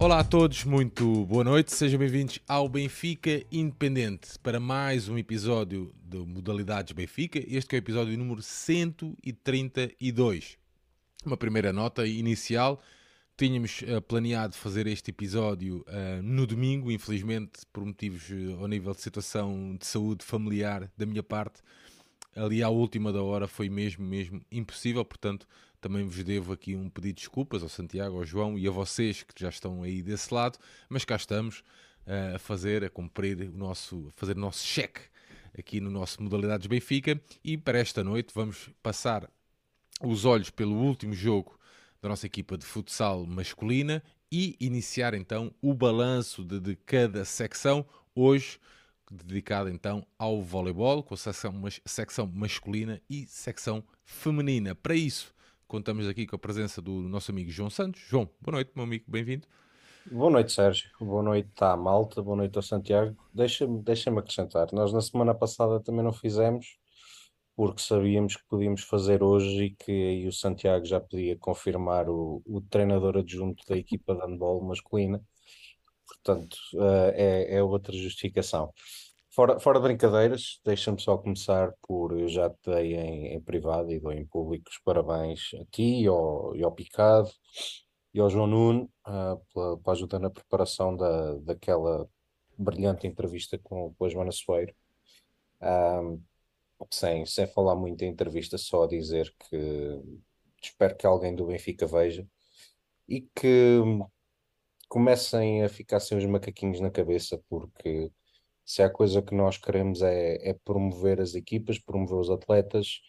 [0.00, 5.92] Olá a todos, muito boa noite, sejam bem-vindos ao Benfica Independente para mais um episódio
[6.00, 7.42] de Modalidades Benfica.
[7.44, 10.56] Este é o episódio número 132.
[11.26, 12.80] Uma primeira nota inicial:
[13.36, 18.94] tínhamos uh, planeado fazer este episódio uh, no domingo, infelizmente, por motivos uh, ao nível
[18.94, 21.60] de situação de saúde familiar da minha parte,
[22.36, 25.44] ali à última da hora foi mesmo, mesmo impossível, portanto
[25.80, 29.22] também vos devo aqui um pedido de desculpas ao Santiago, ao João e a vocês
[29.22, 31.60] que já estão aí desse lado, mas cá estamos
[32.06, 35.00] uh, a fazer, a cumprir o nosso, a fazer o nosso cheque
[35.56, 39.30] aqui no nosso Modalidades Benfica e para esta noite vamos passar
[40.02, 41.58] os olhos pelo último jogo
[42.00, 47.84] da nossa equipa de futsal masculina e iniciar então o balanço de, de cada secção.
[48.14, 48.58] Hoje
[49.10, 51.54] dedicado então ao voleibol, com a secção,
[51.86, 54.74] secção masculina e secção feminina.
[54.74, 55.34] Para isso,
[55.68, 58.00] contamos aqui com a presença do nosso amigo João Santos.
[58.00, 59.46] João, boa noite, meu amigo, bem-vindo.
[60.10, 60.90] Boa noite, Sérgio.
[60.98, 63.14] Boa noite à Malta, boa noite ao Santiago.
[63.34, 66.78] Deixa-me deixa acrescentar, nós na semana passada também não fizemos,
[67.54, 72.42] porque sabíamos que podíamos fazer hoje e que aí o Santiago já podia confirmar o,
[72.46, 75.22] o treinador adjunto da equipa de handball masculina.
[76.06, 78.72] Portanto, uh, é, é outra justificação.
[79.38, 84.00] Fora, fora brincadeiras, deixa-me só começar por, eu já te dei em, em privado e
[84.00, 87.30] dou em público os parabéns a ti e ao, e ao Picado
[88.12, 92.10] e ao João Nuno uh, pela, ajuda na preparação da, daquela
[92.58, 94.74] brilhante entrevista com, com a Joana Soeiro.
[95.62, 96.20] Um,
[96.90, 100.02] sem, sem falar muito em entrevista, só dizer que
[100.60, 102.26] espero que alguém do Benfica veja
[103.08, 103.78] e que
[104.88, 108.10] comecem a ficar sem os macaquinhos na cabeça, porque
[108.68, 113.00] se há coisa que nós queremos é, é promover as equipas, promover os atletas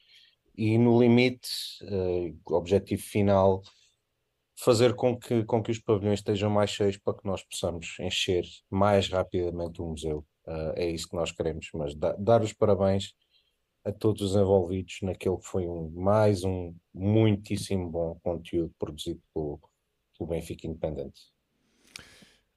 [0.58, 1.50] e, no limite,
[1.84, 3.62] uh, objetivo final,
[4.58, 8.46] fazer com que, com que os pavilhões estejam mais cheios para que nós possamos encher
[8.69, 10.25] mais rapidamente o museu.
[10.48, 13.14] Uh, é isso que nós queremos, mas da, dar os parabéns
[13.84, 19.59] a todos os envolvidos naquele que foi um, mais um muitíssimo bom conteúdo produzido pelo,
[20.18, 21.19] pelo Benfica Independente.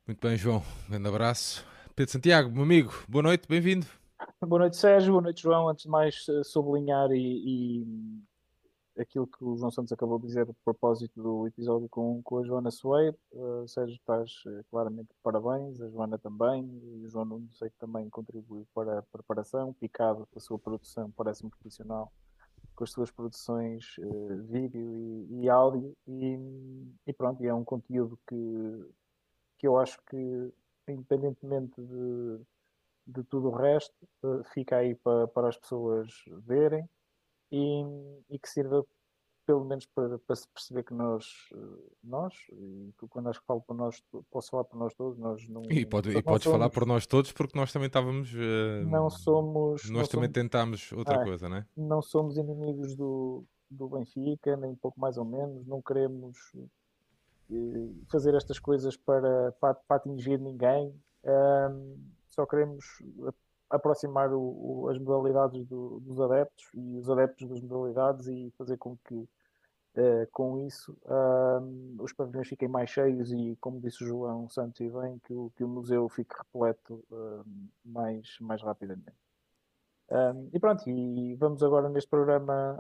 [0.07, 0.62] Muito bem, João.
[0.87, 1.72] Um grande abraço.
[1.95, 3.87] Pedro Santiago, meu amigo, boa noite, bem-vindo.
[4.41, 5.13] Boa noite, Sérgio.
[5.13, 5.69] Boa noite, João.
[5.69, 7.83] Antes de mais, eh, sublinhar e,
[8.97, 12.39] e, aquilo que o João Santos acabou de dizer a propósito do episódio com, com
[12.39, 13.17] a Joana Soeiro.
[13.31, 17.69] Uh, Sérgio, estás uh, claramente de parabéns, a Joana também, e o João Nuno sei
[17.69, 19.75] que também contribuiu para a preparação.
[19.75, 22.11] Picado, a sua produção parece-me profissional
[22.75, 24.97] com as suas produções uh, vídeo
[25.29, 25.95] e, e áudio.
[26.09, 26.39] E,
[27.07, 28.91] e, pronto, é um conteúdo que,
[29.59, 30.53] que eu acho que
[30.88, 32.41] independentemente de,
[33.06, 36.09] de tudo o resto, uh, fica aí para, para as pessoas
[36.47, 36.88] verem
[37.50, 37.82] e,
[38.31, 38.84] e que sirva
[39.47, 43.60] pelo menos para, para se perceber que nós, eh, nós, e quando acho que falo
[43.60, 45.62] por nós, posso falar por nós todos, nós não.
[45.69, 48.32] E, pode, e podes somos, falar por nós todos porque nós também estávamos.
[48.32, 49.82] Uh, não somos.
[49.84, 51.66] Nós não também somos, tentámos outra é, coisa, não é?
[51.76, 56.38] Não somos inimigos do, do Benfica, nem pouco mais ou menos, não queremos
[58.11, 60.95] fazer estas coisas para, para, para atingir ninguém.
[61.25, 61.97] Um,
[62.31, 62.85] só queremos
[63.71, 68.77] aproximar o, o, as modalidades do, dos adeptos e os adeptos das modalidades e fazer
[68.77, 74.07] com que uh, com isso um, os pavilhões fiquem mais cheios e, como disse o
[74.07, 79.12] João Santos e bem, que o, que o museu fique repleto um, mais, mais rapidamente.
[80.11, 82.79] Um, e pronto, e vamos agora neste programa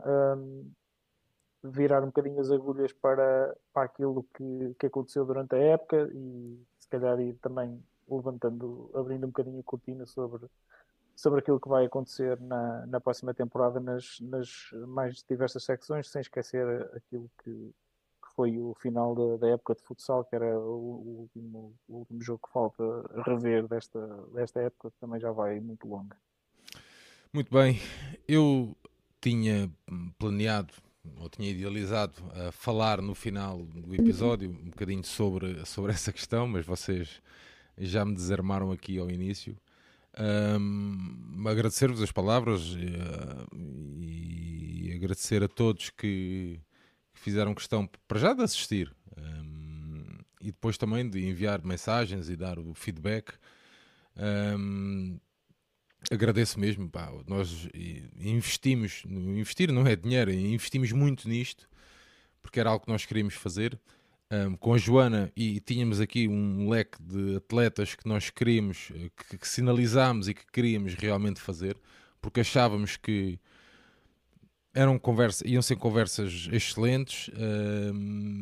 [1.62, 6.58] virar um bocadinho as agulhas para, para aquilo que, que aconteceu durante a época e
[6.78, 10.46] se calhar ir também levantando, abrindo um bocadinho a cortina sobre,
[11.14, 16.20] sobre aquilo que vai acontecer na, na próxima temporada nas, nas mais diversas secções, sem
[16.20, 20.62] esquecer aquilo que, que foi o final da, da, época de futsal, que era o,
[20.62, 22.82] o, último, o último jogo que falta
[23.24, 26.16] rever desta, desta época, que também já vai muito longa.
[27.32, 27.78] Muito bem,
[28.28, 28.76] eu
[29.20, 29.70] tinha
[30.18, 30.74] planeado
[31.16, 36.46] ou tinha idealizado a falar no final do episódio um bocadinho sobre, sobre essa questão,
[36.46, 37.20] mas vocês
[37.78, 39.56] já me desarmaram aqui ao início.
[40.18, 43.56] Um, agradecer-vos as palavras uh,
[43.98, 46.60] e agradecer a todos que,
[47.14, 52.36] que, fizeram questão para já de assistir um, e depois também de enviar mensagens e
[52.36, 53.32] dar o feedback.
[54.14, 55.18] Um,
[56.10, 56.88] agradeço mesmo.
[56.88, 57.68] Pá, nós
[58.18, 61.68] investimos, investir não é dinheiro, investimos muito nisto
[62.42, 63.78] porque era algo que nós queríamos fazer.
[64.30, 69.10] Um, com a Joana e tínhamos aqui um leque de atletas que nós queríamos, eh,
[69.14, 71.76] que, que sinalizámos e que queríamos realmente fazer,
[72.18, 73.38] porque achávamos que
[74.74, 77.30] eram conversa, iam ser conversas excelentes.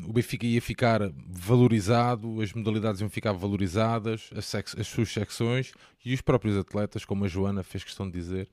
[0.06, 5.72] o Benfica ia ficar valorizado, as modalidades iam ficar valorizadas, as, as, suas secções
[6.04, 8.48] e os próprios atletas, como a Joana fez questão de dizer.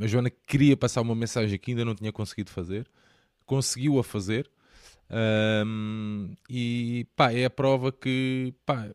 [0.00, 2.88] a Joana queria passar uma mensagem que ainda não tinha conseguido fazer,
[3.44, 4.48] conseguiu a fazer.
[6.48, 8.88] e pá, é a prova que pá,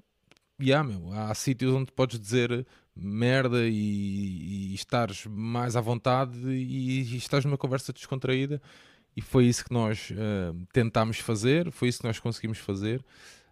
[0.62, 2.66] yeah, meu, há sítios onde podes dizer
[3.00, 8.62] merda e, e estares mais à vontade e, e estás numa conversa descontraída
[9.18, 13.04] e foi isso que nós uh, tentámos fazer, foi isso que nós conseguimos fazer.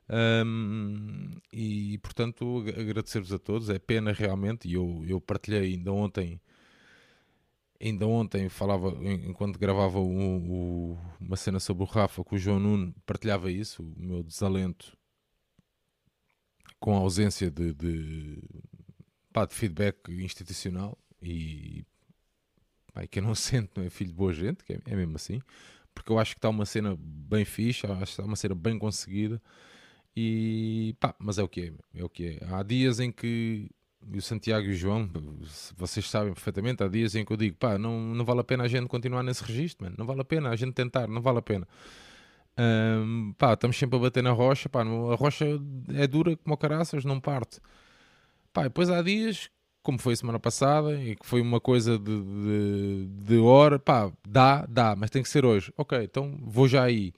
[0.08, 3.70] Um, e portanto agradecer-vos a todos.
[3.72, 6.40] É pena realmente, e eu, eu partilhei ainda ontem,
[7.82, 12.60] ainda ontem falava, enquanto gravava o, o, uma cena sobre o Rafa com o João
[12.60, 14.96] Nuno, partilhava isso, o meu desalento
[16.80, 18.44] com a ausência de, de,
[19.36, 21.84] pá, de feedback institucional e
[22.94, 25.42] pá, quem não sente não é filho de boa gente, que é, é mesmo assim,
[25.94, 28.80] porque eu acho que está uma cena bem fixe, acho que está uma cena bem
[28.80, 29.42] conseguida
[30.16, 32.46] e pá, mas é o que é, é o que é.
[32.50, 33.70] Há dias em que
[34.02, 35.10] o Santiago e o João,
[35.76, 38.64] vocês sabem perfeitamente, há dias em que eu digo, pá, não, não vale a pena
[38.64, 41.42] a gente continuar nesse registro, não vale a pena a gente tentar, não vale a
[41.42, 41.68] pena.
[42.58, 45.46] Um, pá, estamos sempre a bater na rocha, pá, a rocha
[45.94, 47.60] é dura como caraças, não parte.
[48.56, 49.50] Pá, depois há dias,
[49.84, 54.66] como foi semana passada, e que foi uma coisa de, de, de hora, pá, dá,
[54.66, 55.74] dá, mas tem que ser hoje.
[55.76, 57.12] Ok, então vou já aí.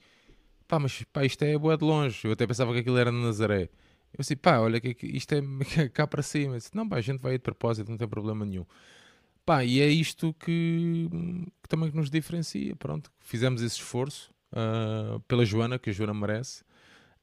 [0.67, 2.25] Pá, mas pá, isto é boa de longe.
[2.25, 3.69] Eu até pensava que aquilo era na Nazaré.
[4.13, 6.55] Eu disse, pá, olha que isto é cá para cima.
[6.55, 8.65] Eu disse, não, pá, a gente vai de propósito, não tem problema nenhum.
[9.45, 11.07] Pá, e é isto que,
[11.61, 12.75] que também nos diferencia.
[12.77, 16.63] Pronto, fizemos esse esforço uh, pela Joana, que a Joana merece.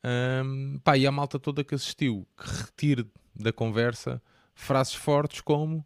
[0.05, 4.23] Um, pá, e a malta toda que assistiu, que retire da conversa
[4.55, 5.85] frases fortes como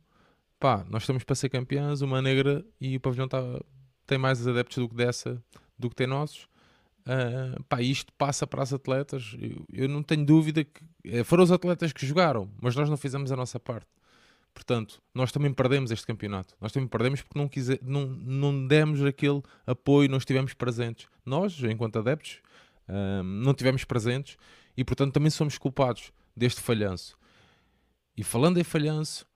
[0.59, 3.41] pá, nós estamos para ser campeões, uma negra e o pavilhão tá,
[4.07, 5.43] tem mais adeptos do que dessa
[5.79, 6.49] do que tem nossos.
[7.07, 9.37] Uh, pá, isto passa para as atletas.
[9.41, 12.97] Eu, eu, não tenho dúvida que eh, foram os atletas que jogaram, mas nós não
[12.97, 13.87] fizemos a nossa parte.
[14.53, 16.55] Portanto, nós também perdemos este campeonato.
[16.61, 17.49] Nós também perdemos porque não,
[17.83, 21.07] não, não demos aquele apoio, não estivemos presentes.
[21.25, 22.41] Nós, enquanto adeptos,
[23.25, 24.37] não estivemos presentes
[24.77, 27.19] e, portanto, também somos culpados deste falhanço.
[28.17, 29.27] E falando em falhanço,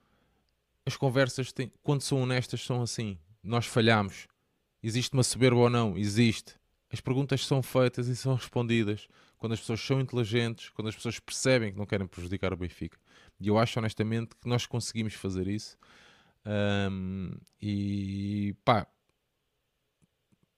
[0.85, 3.19] as conversas, têm, quando são honestas, são assim.
[3.43, 4.27] Nós falhamos.
[4.83, 5.97] Existe uma soberba ou não?
[5.97, 6.55] Existe.
[6.91, 9.09] As perguntas são feitas e são respondidas
[9.39, 12.99] quando as pessoas são inteligentes, quando as pessoas percebem que não querem prejudicar o Benfica.
[13.41, 15.77] E eu acho honestamente que nós conseguimos fazer isso.
[16.45, 18.87] Um, e pá,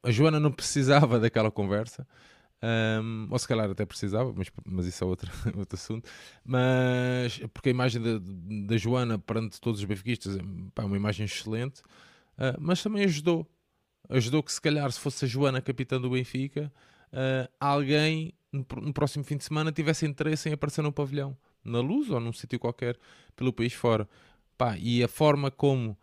[0.02, 2.06] a Joana não precisava daquela conversa.
[2.65, 6.09] Um, ou se calhar até precisava, mas, mas isso é outro, outro assunto.
[6.43, 8.19] Mas porque a imagem da,
[8.67, 11.81] da Joana perante todos os benfiquistas é uma imagem excelente,
[12.39, 13.47] uh, mas também ajudou.
[14.09, 16.73] Ajudou que se calhar se fosse a Joana capitã do Benfica,
[17.13, 21.81] uh, alguém no, no, próximo fim de semana tivesse interesse em aparecer no pavilhão, na
[21.81, 22.99] luz ou num sítio qualquer
[23.37, 24.09] pelo país fora.
[24.57, 25.97] Pá, e a forma como uh,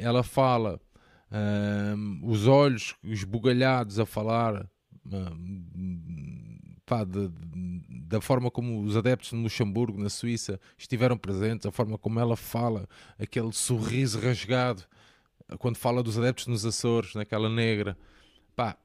[0.00, 0.80] ela fala,
[2.22, 4.70] os olhos esbugalhados a falar
[6.86, 11.72] pá, de, de, da forma como os adeptos no Luxemburgo, na Suíça, estiveram presentes, a
[11.72, 12.88] forma como ela fala,
[13.18, 14.84] aquele sorriso rasgado
[15.58, 17.96] quando fala dos adeptos nos Açores, naquela negra.
[18.54, 18.76] Pá,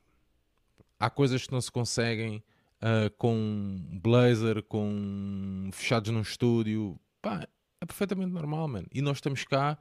[0.99, 2.43] há coisas que não se conseguem
[2.81, 6.99] uh, com blazer, com fechados num estúdio.
[7.21, 7.47] Pá,
[7.81, 8.87] é perfeitamente normal, mano.
[8.93, 9.77] E nós estamos cá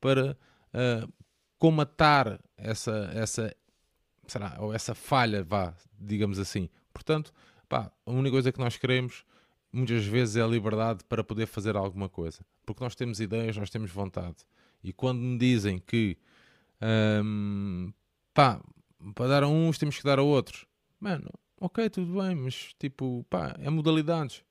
[0.00, 0.36] para
[0.72, 1.12] uh,
[1.58, 3.54] comatar essa, essa
[4.32, 6.68] será, ou essa falha, vá, digamos assim.
[6.92, 7.32] Portanto,
[7.68, 9.24] pá, a única coisa que nós queremos
[9.72, 12.40] muitas vezes é a liberdade para poder fazer alguma coisa.
[12.64, 14.36] Porque nós temos ideias, nós temos vontade.
[14.82, 16.16] E quando me dizem que
[17.24, 17.92] hum,
[18.32, 18.60] pá,
[19.14, 20.66] para dar a uns temos que dar a outros,
[21.00, 21.30] mano,
[21.60, 24.42] ok, tudo bem, mas tipo, pá, é modalidades.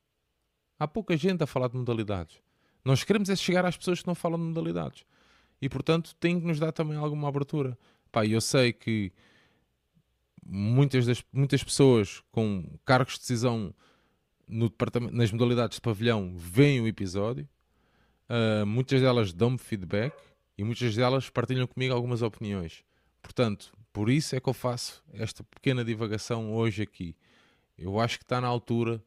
[0.79, 2.39] Há pouca gente a falar de modalidades.
[2.83, 5.03] Nós queremos é chegar às pessoas que não falam de modalidades.
[5.61, 7.77] E portanto tem que nos dar também alguma abertura.
[8.11, 9.11] Pá, eu sei que
[10.47, 13.73] muitas, das, muitas pessoas com cargos de decisão
[14.47, 17.47] no departamento, nas modalidades de pavilhão veem o episódio,
[18.29, 20.15] uh, muitas delas dão-me feedback
[20.57, 22.83] e muitas delas partilham comigo algumas opiniões.
[23.21, 27.15] Portanto, por isso é que eu faço esta pequena divagação hoje aqui.
[27.77, 29.03] Eu acho que está na altura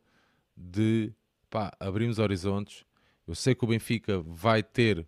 [0.56, 1.12] de
[1.48, 2.84] pá, abrirmos horizontes.
[3.26, 5.06] Eu sei que o Benfica vai ter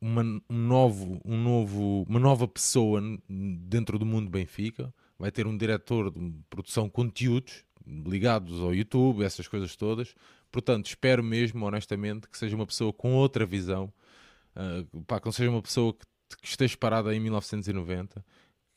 [0.00, 5.56] uma, um novo, um novo, uma nova pessoa dentro do mundo Benfica vai ter um
[5.56, 10.14] diretor de produção de conteúdos ligados ao YouTube, essas coisas todas.
[10.50, 13.92] Portanto, espero mesmo, honestamente, que seja uma pessoa com outra visão,
[14.56, 16.06] uh, pá, que não seja uma pessoa que,
[16.40, 18.24] que esteja parada em 1990,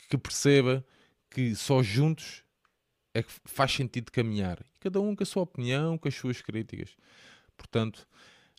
[0.10, 0.86] que perceba
[1.30, 2.44] que só juntos
[3.14, 4.64] é que faz sentido caminhar.
[4.80, 6.96] Cada um com a sua opinião, com as suas críticas.
[7.58, 8.08] Portanto,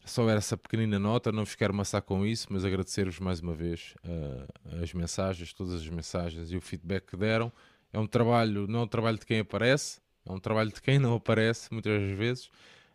[0.06, 3.54] só era essa pequenina nota, não vos quero amassar com isso, mas agradecer-vos mais uma
[3.54, 7.52] vez uh, as mensagens, todas as mensagens e o feedback que deram.
[7.92, 10.98] É um trabalho, não é um trabalho de quem aparece, é um trabalho de quem
[10.98, 12.46] não aparece, muitas vezes.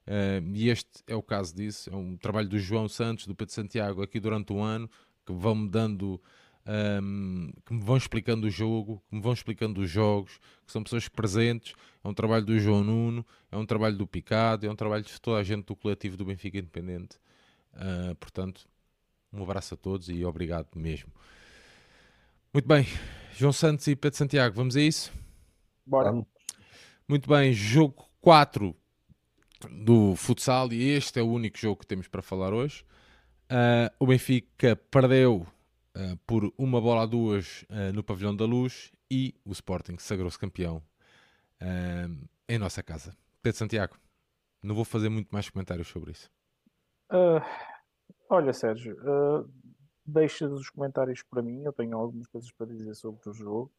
[0.08, 1.90] Uh, e este é o caso disso.
[1.90, 4.90] É um trabalho do João Santos, do Pedro Santiago, aqui durante um ano,
[5.26, 6.20] que vão-me dando
[6.66, 10.84] um, que me vão explicando o jogo, que me vão explicando os jogos, que são
[10.84, 11.74] pessoas presentes.
[12.04, 15.20] É um trabalho do João Nuno, é um trabalho do Picado, é um trabalho de
[15.20, 17.18] toda a gente do coletivo do Benfica Independente.
[17.74, 18.68] Uh, portanto,
[19.32, 21.12] um abraço a todos e obrigado mesmo.
[22.54, 22.86] Muito bem,
[23.34, 25.12] João Santos e Pedro Santiago, vamos a isso?
[25.86, 26.12] Bora.
[27.08, 28.76] Muito bem, jogo 4
[29.70, 32.84] do futsal e este é o único jogo que temos para falar hoje.
[33.52, 35.46] Uh, o Benfica perdeu
[35.96, 40.40] uh, por uma bola a duas uh, no Pavilhão da Luz e o Sporting sagrou-se
[40.40, 40.78] campeão
[41.62, 43.16] uh, em nossa casa.
[43.42, 43.98] Pedro Santiago,
[44.62, 46.30] não vou fazer muito mais comentários sobre isso.
[48.30, 48.96] olha, Sérgio,
[50.06, 51.64] deixa os comentários para mim.
[51.64, 53.72] Eu tenho algumas coisas para dizer sobre o jogo.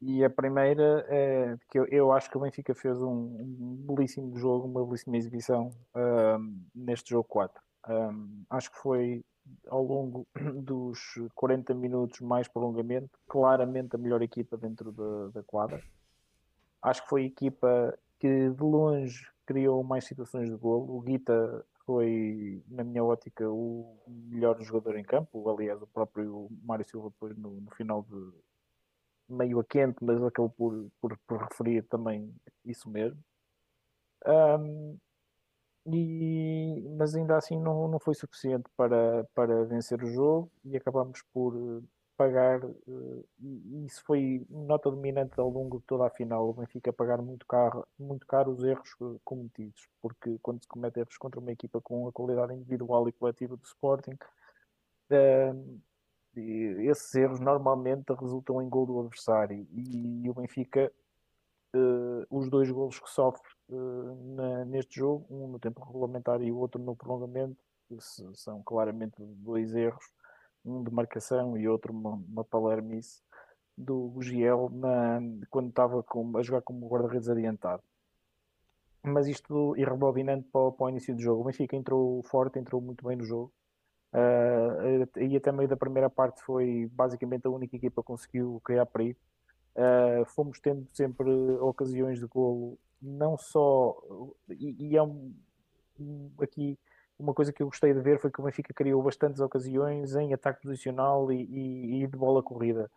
[0.00, 4.34] e a primeira é que eu, eu, acho que o Benfica fez um, um belíssimo
[4.38, 5.70] jogo, uma belíssima exibição
[6.74, 7.62] neste jogo 4.
[7.88, 9.22] Um, acho que foi
[9.68, 10.26] ao longo
[10.62, 10.98] dos
[11.34, 15.82] 40 minutos mais prolongamento, claramente a melhor equipa dentro da, da quadra.
[16.80, 20.96] Acho que foi a equipa que de longe criou mais situações de golo.
[20.96, 25.48] O Guita foi, na minha ótica, o melhor jogador em campo.
[25.48, 28.32] Aliás, o próprio Mário Silva depois no, no final de
[29.28, 32.34] meio a quente, mas acabou por, por, por referir também
[32.64, 33.18] isso mesmo.
[34.26, 34.96] Um,
[35.86, 36.51] e,
[36.96, 41.54] mas ainda assim não, não foi suficiente para, para vencer o jogo e acabamos por
[41.56, 41.82] eh,
[42.16, 46.92] pagar, eh, e isso foi nota dominante ao longo de toda a final, o Benfica
[46.92, 51.40] pagar muito caro, muito caro os erros eh, cometidos, porque quando se comete erros contra
[51.40, 54.16] uma equipa com a qualidade individual e coletiva do Sporting,
[56.34, 59.66] esses erros normalmente resultam em gol do adversário.
[59.70, 60.90] E o Benfica
[61.74, 66.50] uh, os dois golos que sofre uh, na, neste jogo, um no tempo regulamentar e
[66.52, 67.56] o outro no prolongamento,
[68.34, 70.04] são claramente dois erros,
[70.64, 73.20] um de marcação e outro uma, uma palermice
[73.76, 77.82] do Gugiel na, quando estava com, a jogar como guarda-redes adiantado.
[79.02, 81.42] Mas isto irrebobinante para, para o início do jogo.
[81.42, 83.52] O Benfica entrou forte, entrou muito bem no jogo.
[84.12, 88.86] Uh, e até meio da primeira parte foi basicamente a única equipa que conseguiu criar
[88.86, 89.18] perigo.
[89.74, 93.96] Uh, fomos tendo sempre ocasiões de golo, não só.
[94.50, 95.32] E, e é um,
[96.40, 96.78] aqui
[97.18, 100.34] uma coisa que eu gostei de ver foi que o Benfica criou bastantes ocasiões em
[100.34, 102.90] ataque posicional e, e, e de bola corrida.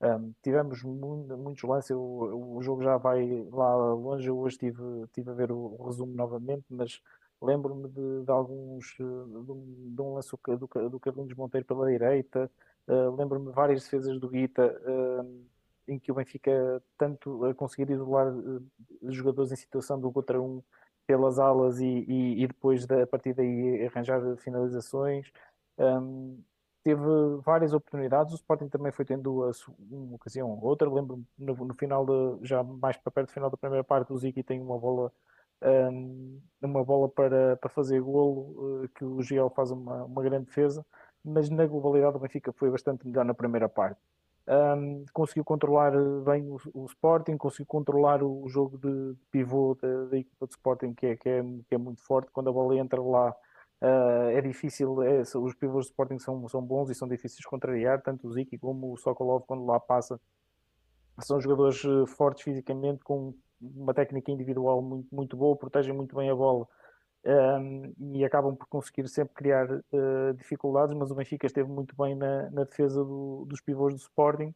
[0.00, 4.28] Um, tivemos muito, muitos lances, o, jogo já vai lá longe.
[4.28, 7.00] Eu hoje estive, estive a ver o, o resumo novamente, mas
[7.40, 12.50] lembro-me de, de, alguns de um, de um lance do, do Carlinhos Monteiro pela direita,
[12.88, 14.66] uh, lembro-me de várias defesas do Guita.
[14.86, 15.44] Uh,
[15.88, 18.62] em que o Benfica tanto a conseguir isolar uh,
[19.08, 20.62] jogadores em situação do contra um
[21.06, 25.30] pelas alas e, e, e depois da, a partir daí arranjar finalizações.
[25.78, 26.42] Um,
[26.82, 27.02] teve
[27.44, 29.50] várias oportunidades, o Sporting também foi tendo a,
[29.90, 30.90] uma ocasião ou outra.
[30.90, 34.18] Lembro-me no, no, final, de, já mais para perto do final da primeira parte, o
[34.18, 35.12] Ziki tem uma bola.
[35.62, 40.44] Um, uma bola para, para fazer golo uh, que o Giel faz uma, uma grande
[40.44, 40.84] defesa
[41.26, 44.00] mas na globalidade o Benfica foi bastante melhor na primeira parte
[44.48, 50.04] um, conseguiu controlar eh, bem o, o, Sporting, conseguiu controlar o, jogo de, pivô da,
[50.04, 52.30] da, equipa de Sporting, que é, que, é, que é muito forte.
[52.30, 53.30] Quando a bola entra lá,
[53.82, 55.02] uh, é difícil.
[55.02, 58.32] É, os pivôs de Sporting são, são bons e são difíceis de contrariar, tanto o
[58.32, 60.20] Ziki como o Sokolov, quando lá passa,
[61.20, 66.30] são jogadores eh, fortes fisicamente, com uma técnica individual muito, muito boa, protegem muito bem
[66.30, 66.68] a bola
[67.26, 72.14] um, e acabam por conseguir sempre criar uh, dificuldades, mas o Benfica esteve muito bem
[72.14, 74.52] na, na defesa do, dos pivôs do Sporting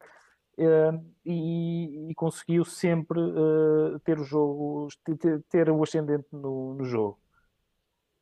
[0.57, 4.87] uh, e, e, conseguiu sempre uh, ter o jogo,
[5.19, 7.19] ter, ter o ascendente no, no, jogo.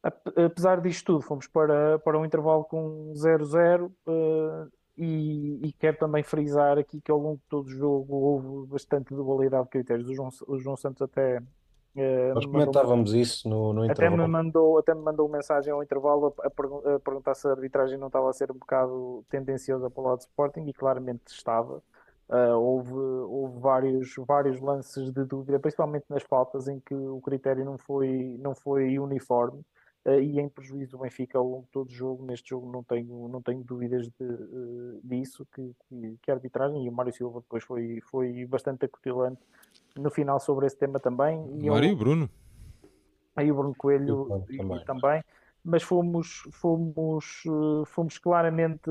[0.01, 3.91] Apesar disto tudo, fomos para, para um intervalo com 0-0
[4.97, 9.13] e, e, quero também frisar aqui que ao longo de todo o jogo houve bastante
[9.13, 10.09] dualidade de critérios.
[10.09, 11.41] O João, o João Santos até
[11.95, 14.21] Uh, Nós comentávamos isso no, no até intervalo.
[14.23, 17.97] Me mandou, até me mandou mensagem ao intervalo a, a, a, perguntar se a arbitragem
[17.97, 21.81] não estava a ser um bocado tendenciosa para o lado do Sporting e claramente estava.
[22.29, 27.65] Uh, houve houve vários, vários lances de dúvida, principalmente nas faltas, em que o critério
[27.65, 29.61] não foi, não foi uniforme.
[30.05, 32.23] uh, e em prejuízo do Benfica ao longo de todo o jogo.
[32.23, 36.89] Neste jogo não tenho, não tenho dúvidas de, disso, que, que, que, a arbitragem e
[36.89, 39.41] o Mário Silva depois foi, foi bastante acutilante
[39.99, 41.45] no final sobre esse tema também.
[41.59, 42.29] E Mário e o Bruno.
[43.35, 44.85] Aí o Bruno Coelho e, também.
[44.85, 45.23] também.
[45.63, 48.89] Mas fomos, fomos, uh, fomos claramente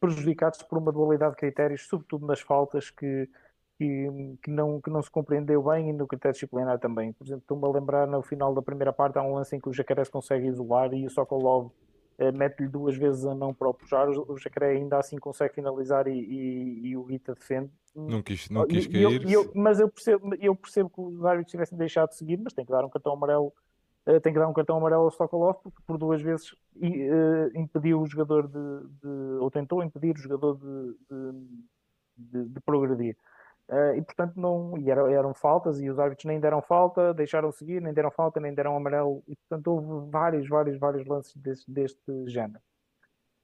[0.00, 3.28] prejudicados por uma dualidade de critérios, sobretudo nas faltas que
[3.78, 7.12] que, que, não, que não se compreendeu bem e no critério disciplinar também.
[7.12, 9.68] Por exemplo, estou-me a lembrar no final da primeira parte há um lance em que
[9.68, 11.70] o Jacaré se consegue isolar e o Sokolov eh,
[12.34, 16.18] mete-lhe duas vezes a mão para o puxar, o, Jacaré ainda assim consegue finalizar e,
[16.18, 17.70] e, e o Guita defende.
[17.94, 19.22] Não quis, não quis cair.
[19.22, 22.52] Eu, eu, mas eu percebo, eu percebo que os árbitros tivessem deixado de seguir, mas
[22.52, 23.52] tem que dar um cartão amarelo
[24.06, 28.00] uh, tem que dar um cartão amarelo ao Sokolov porque por duas vezes uh, impediu
[28.00, 30.96] o jogador de, de, ou tentou impedir o jogador de,
[32.16, 33.16] de, de progredir.
[33.68, 37.52] Uh, e portanto não e eram, eram faltas e os árbitros nem deram falta, deixaram
[37.52, 41.70] seguir, nem deram falta, nem deram amarelo e portanto houve vários, vários, vários lances deste,
[41.70, 42.60] deste género.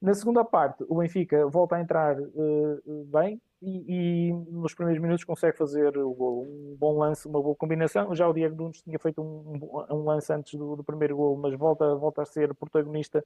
[0.01, 5.25] Na segunda parte, o Benfica volta a entrar uh, bem e, e, nos primeiros minutos
[5.25, 6.43] consegue fazer o gol.
[6.43, 8.15] Um bom lance, uma boa combinação.
[8.15, 9.59] Já o Diego Nunes tinha feito um,
[9.91, 13.25] um, lance antes do, do, primeiro gol, mas volta, volta a ser protagonista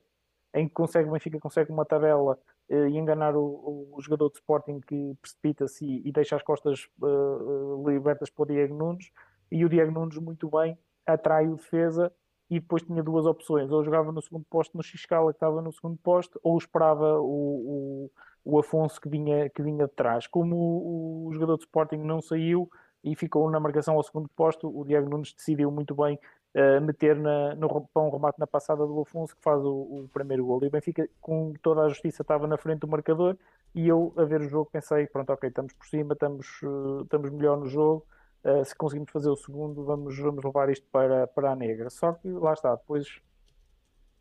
[0.55, 2.39] em que consegue, o Benfica consegue uma tabela
[2.71, 6.89] uh, e enganar o, o, jogador de Sporting que precipita-se e, e, deixa as costas
[7.03, 9.11] uh, libertas para o Diego Nunes
[9.51, 12.13] e o Diego Nunes muito bem atrai o defesa
[12.51, 15.71] e depois tinha duas opções, ou jogava no segundo posto no Xcala que estava no
[15.71, 18.11] segundo posto, ou esperava o, o,
[18.45, 20.27] o Afonso que vinha, que vinha de trás.
[20.27, 22.71] Como o, o jogador de Sporting não saiu
[23.05, 26.19] e ficou na marcação ao segundo posto, o Diego Nunes decidiu muito bem
[26.55, 30.09] uh, meter na, no, para um remate na passada do Afonso que faz o, o,
[30.13, 30.63] primeiro gol.
[30.63, 33.37] E o Benfica, com toda a justiça, estava na frente do marcador
[33.75, 37.31] e eu, a ver o jogo, pensei: pronto, ok, estamos por cima, estamos, uh, estamos
[37.31, 38.07] melhor no jogo.
[38.45, 41.91] Uh, se conseguimos fazer o segundo, vamos, vamos levar isto para, para a negra.
[41.91, 43.21] Só que lá está, depois,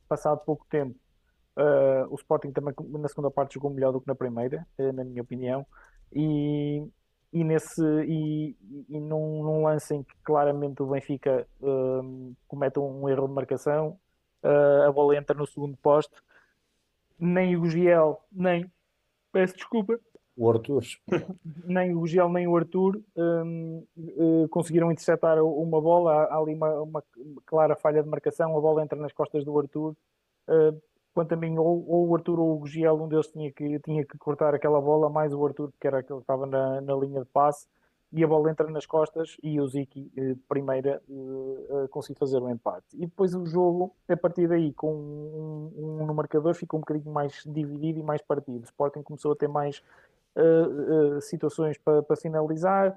[0.08, 0.96] passado pouco tempo,
[2.10, 5.66] o Sporting também na segunda parte jogou melhor do que na primeira, na minha opinião.
[6.14, 6.88] E,
[7.32, 8.56] e, nesse, e,
[8.90, 14.00] e num, num, lance em que claramente o Benfica uh, comete um erro de marcação,
[14.44, 16.16] uh, a bola entra no segundo poste,
[17.20, 18.72] nem o Giel, nem,
[19.32, 20.00] peço desculpa,
[20.38, 20.84] o Arthur,
[21.66, 26.54] nem o Giel nem o Arthur um, uh, conseguiram interceptar uma bola, há, há ali
[26.54, 27.04] uma, uma,
[27.46, 29.96] clara falha de marcação, a bola entra nas costas do Arthur,
[30.48, 30.82] uh,
[31.18, 34.06] quanto a mim, ou, ou o Arthur ou o Giel, um deles tinha que, tinha
[34.06, 37.22] que cortar aquela bola, mais o Arthur, que era aquele que estava na, na linha
[37.22, 37.68] de passe,
[38.14, 42.46] e a bola entra nas costas e o Ziki, eh, primeira, eh, conseguiu fazer o
[42.46, 42.86] um empate.
[42.94, 47.12] E depois o jogo, a partir daí, com um, um, no marcador, ficou um bocadinho
[47.12, 48.62] mais dividido e mais partido.
[48.62, 49.82] O Sporting começou a ter mais
[50.36, 52.96] uh, uh, situações para, para finalizar,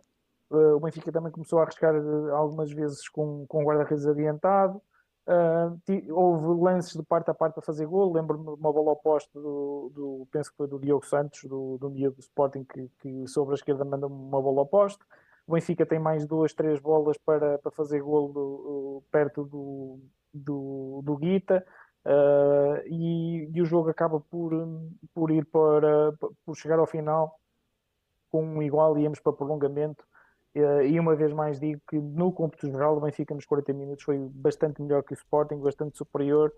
[0.50, 1.94] uh, o Benfica também começou a arriscar
[2.34, 4.80] algumas vezes com, com o guarda-redes adiantado,
[5.26, 5.78] Uh,
[6.12, 8.12] houve lances de parte a parte a fazer gol.
[8.12, 11.90] Lembro-me de uma bola oposta do, do, penso que foi do Diogo Santos, do, do
[11.90, 15.04] dia do Sporting, que, que sobre a esquerda manda uma bola oposta.
[15.46, 20.00] O Benfica tem mais duas, três bolas para, para fazer gol do, perto do,
[20.32, 21.64] do, do Guita.
[22.04, 24.52] Uh, e, e, o jogo acaba por,
[25.12, 26.14] por ir para
[26.46, 27.38] por chegar ao final
[28.30, 30.02] com um igual íamos para prolongamento
[30.54, 34.18] e uma vez mais digo que no cômputo geral o Benfica nos 40 minutos foi
[34.18, 36.52] bastante melhor que o Sporting, bastante superior.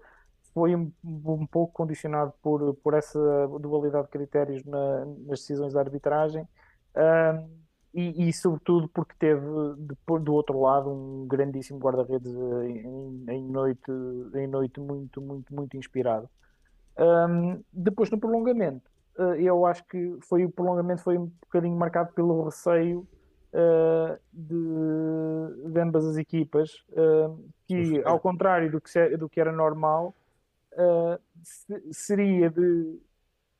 [0.54, 3.18] Foi um, um pouco condicionado por, por essa
[3.60, 6.46] dualidade de critérios na, nas decisões da arbitragem
[7.94, 13.90] e, e, sobretudo, porque teve de, do outro lado um grandíssimo guarda-redes em, em, noite,
[14.34, 16.28] em noite muito, muito, muito inspirado.
[16.98, 22.12] Um, depois, no prolongamento, uh, eu acho que foi o prolongamento foi um bocadinho marcado
[22.14, 23.06] pelo receio
[23.52, 29.52] uh, de, de, ambas as equipas, uh, que ao contrário do que, do que era
[29.52, 30.14] normal,
[30.72, 31.20] uh,
[31.92, 32.98] seria de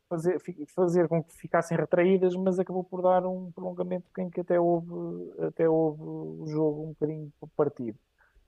[0.08, 0.40] fazer,
[0.74, 4.92] fazer com que ficassem retraídas, mas acabou por dar um prolongamento em que até houve,
[5.40, 7.98] até houve o jogo um bocadinho partido.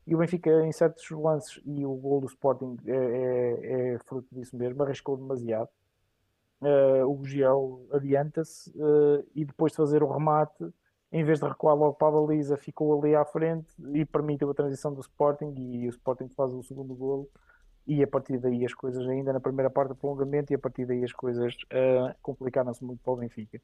[0.07, 4.29] E o Benfica, em certos lances, e o gol do Sporting é, é, é fruto
[4.33, 5.69] disso mesmo, arriscou demasiado.
[6.61, 10.65] Uh, o Bugiel adianta-se uh, e depois de fazer o remate,
[11.15, 14.55] em vez de recuar logo para a baliza, ficou ali à frente e permitiu a
[14.55, 17.31] transição do Sporting e o Sporting faz o segundo golo.
[17.87, 20.85] E a partir daí as coisas ainda na primeira parte do prolongamento e a partir
[20.85, 23.63] daí as coisas uh, complicaram-se muito para o Benfica.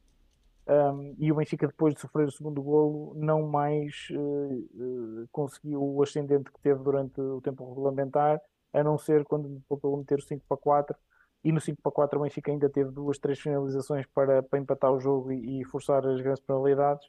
[0.69, 5.83] Um, e o Benfica depois de sofrer o segundo golo não mais uh, uh, conseguiu
[5.83, 8.41] o ascendente que teve durante o tempo regulamentar,
[8.73, 10.97] a não ser quando voltou a meter o 5 para 4
[11.43, 14.93] e no 5 para 4 o Benfica ainda teve duas, três finalizações para, para empatar
[14.93, 17.05] o jogo e, e forçar as grandes penalidades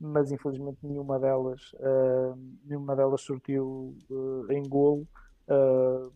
[0.00, 5.06] mas infelizmente nenhuma delas, uh, nenhuma delas surtiu uh, em golo
[5.46, 6.12] Uh,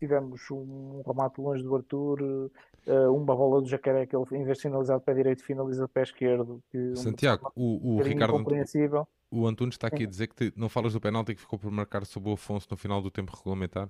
[0.00, 4.58] tivemos um remate longe do Arthur, uh, uma bola do Jacaré que ele, em vez
[4.58, 6.62] de finalizar de pé direito, finaliza de pé esquerdo.
[6.70, 8.32] Que Santiago, um, o, o Ricardo.
[8.32, 9.06] Compreensível.
[9.30, 11.70] O Antunes está aqui a dizer que te, não falas do penalti que ficou por
[11.70, 13.88] marcar sobre o Afonso no final do tempo regulamentar?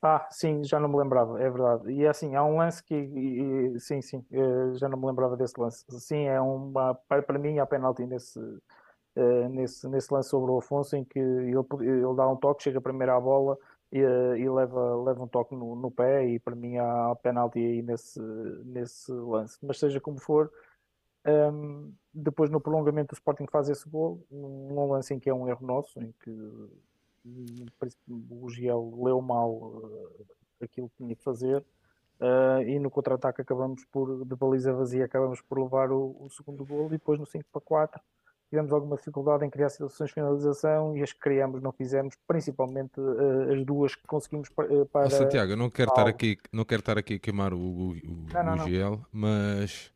[0.00, 1.90] Ah, sim, já não me lembrava, é verdade.
[1.90, 5.06] E é assim, há um lance que, e, e, sim, sim, eh, já não me
[5.06, 5.84] lembrava desse lance.
[5.98, 10.96] Sim, é uma, para, mim há penalti nesse, uh, nesse, nesse lance sobre o Afonso,
[10.96, 11.50] em que ele,
[11.82, 13.58] ele dá um toque, chega primeiro à bola
[13.92, 17.82] e, e leva, leva um toque no, no pé, e para mim há penalti aí
[17.82, 18.20] nesse,
[18.64, 19.58] nesse lance.
[19.62, 20.52] Mas seja como for,
[21.26, 25.34] um, ehm, depois no prolongamento o Sporting faz esse gol, um lance em que é
[25.34, 26.30] um erro nosso, em que
[28.08, 30.26] o Giel leu mal uh,
[30.62, 31.64] aquilo que tinha que fazer
[32.20, 36.64] uh, e no contra-ataque acabamos por, de baliza vazia, acabamos por levar o, o, segundo
[36.64, 38.00] gol e depois no 5 para 4
[38.48, 42.98] tivemos alguma dificuldade em criar situações de finalização e as que criamos não fizemos, principalmente
[42.98, 44.68] uh, as duas que conseguimos para...
[44.72, 47.94] Oh, Santiago, eu não quero, estar aqui, não quero estar aqui a queimar o, o,
[48.32, 49.92] não, não, o Giel, mas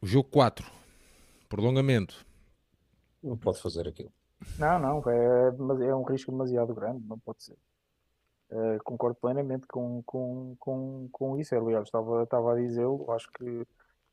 [0.00, 0.66] o jogo 4,
[1.48, 2.24] prolongamento.
[3.22, 4.10] Não pode fazer aquilo.
[4.58, 7.56] Não, não, é, é um risco demasiado grande, não pode ser.
[8.50, 11.54] Uh, concordo plenamente com, com, com, com isso.
[11.54, 13.66] Aliás, estava, estava a dizê-lo, acho que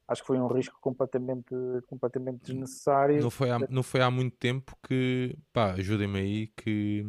[0.08, 1.54] acho que foi um risco completamente,
[1.88, 3.22] completamente desnecessário.
[3.22, 7.04] Não foi, há, não foi há muito tempo que, pá, ajudem-me aí, que,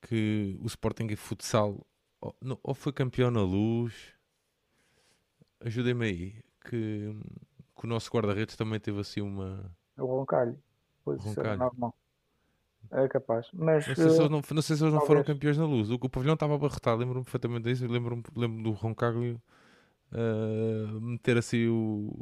[0.00, 1.86] que o Sporting Futsal
[2.20, 4.14] ou, ou foi campeão na luz,
[5.60, 7.14] ajudem-me aí, que,
[7.76, 9.70] que o nosso guarda-redes também teve assim uma.
[9.98, 10.58] O Roncalho.
[11.56, 11.94] Normal.
[12.90, 13.48] É capaz.
[13.52, 15.90] Mas, não, sei se eles não, não, sei se eles não foram campeões na luz.
[15.90, 17.86] O, o pavilhão estava abarrotado, lembro-me perfeitamente disso.
[17.86, 19.40] Lembro-me lembro do Roncaglio
[20.12, 22.14] uh, meter assim o.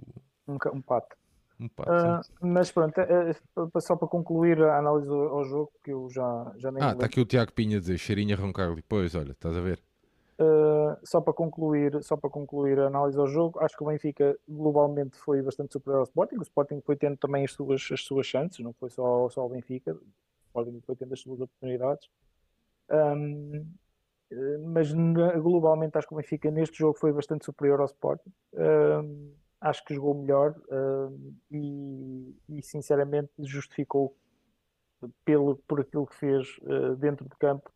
[0.49, 1.17] Um, um pato.
[1.59, 3.35] Um pato uh, mas pronto, é,
[3.81, 6.83] só para concluir a análise ao, jogo, que eu já, já nem.
[6.83, 8.83] Ah, está aqui o Tiago Pinha a dizer: cheirinha Roncaglio.
[8.89, 9.81] Pois, olha, estás a ver.
[10.39, 14.39] Uh, só para concluir, só para concluir a análise ao jogo, acho que o Benfica
[14.47, 16.37] globalmente foi bastante superior ao Sporting.
[16.37, 19.49] O Sporting foi tendo também as suas, as suas chances, não foi só, só o
[19.49, 19.95] Benfica.
[19.95, 20.03] O
[20.49, 22.09] Sporting foi tendo as suas oportunidades.
[22.91, 23.67] Um,
[24.73, 28.33] mas globalmente acho que o Benfica neste jogo foi bastante superior ao Sporting.
[28.53, 34.15] Um, acho que jogou melhor um, e, e, sinceramente justificou
[35.25, 37.71] pelo, por aquilo que fez uh, dentro de campo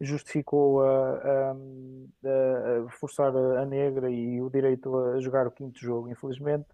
[0.00, 6.10] justificou a, a, a, forçar a negra e o direito a jogar o quinto jogo.
[6.10, 6.66] Infelizmente,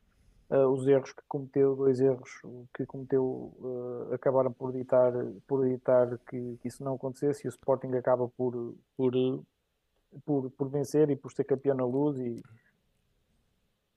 [0.50, 2.30] uh, os erros que cometeu, dois erros
[2.74, 5.12] que cometeu, uh, acabaram por ditar,
[5.46, 9.12] por ditar que, que, isso não acontecesse e o Sporting acaba por, por,
[10.24, 12.42] por, por vencer e por ser campeão na luz e,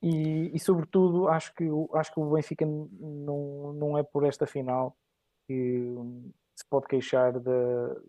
[0.01, 4.95] e, e, sobretudo acho que, acho que o Benfica não, não é por esta final
[5.47, 5.95] que,
[6.55, 7.49] se pode queixar de,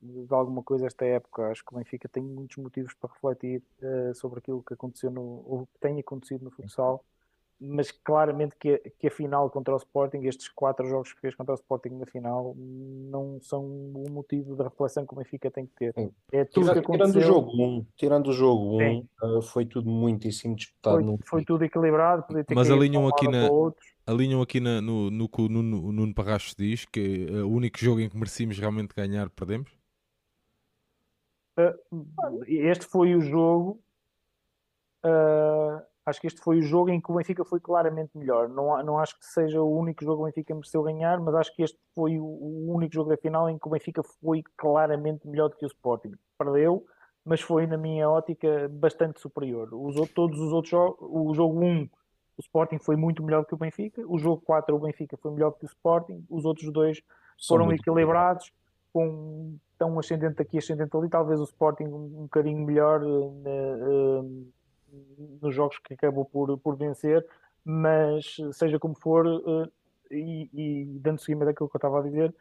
[0.02, 1.50] de, alguma coisa esta época.
[1.50, 5.42] Acho que o Benfica tem muitos motivos para refletir uh, sobre aquilo que aconteceu no,
[5.44, 7.04] ou que tem acontecido no futsal,
[7.58, 11.52] mas claramente que, que a final contra o Sporting, estes quatro jogos que fez contra
[11.52, 15.72] o Sporting na final, não são o motivo da reflexão que o Benfica tem que
[15.74, 15.94] ter.
[16.32, 17.12] É tudo tirando, que aconteceu.
[17.12, 21.04] Tirando o jogo 1, um, tirando o jogo 1, um, uh, foi tudo muitíssimo disputado.
[21.04, 23.48] Foi, foi tudo equilibrado, mas alinham aqui na
[24.06, 27.78] alinham aqui na, no, no que o Nuno, Nuno Parrachos diz, que é o único
[27.78, 29.70] jogo em que merecíamos realmente ganhar, perdemos?
[31.58, 33.80] Uh, este foi o jogo.
[35.04, 38.48] Uh, acho que este foi o jogo em que o Benfica foi claramente melhor.
[38.48, 41.54] Não, não acho que seja o único jogo que o Benfica mereceu ganhar, mas acho
[41.54, 45.26] que este foi o, o único jogo da final em que o Benfica foi claramente
[45.26, 46.12] melhor do que o Sporting.
[46.38, 46.86] Perdeu,
[47.24, 49.68] mas foi, na minha ótica, bastante superior.
[49.72, 51.88] Os, todos os outros jogos, o jogo 1
[52.38, 54.02] o Sporting foi muito melhor que o Benfica.
[54.06, 56.24] O jogo 4, o Benfica foi melhor que o Sporting.
[56.30, 57.02] Os outros dois
[57.48, 58.52] foram equilibrados,
[58.92, 61.08] com tão ascendente aqui, ascendente ali.
[61.08, 64.52] Talvez o Sporting um, um bocadinho melhor uh, uh,
[65.40, 67.26] nos jogos que acabou por, por vencer,
[67.64, 69.70] mas seja como for, uh,
[70.10, 72.34] e, e, dando seguimento daquilo que eu estava a dizer,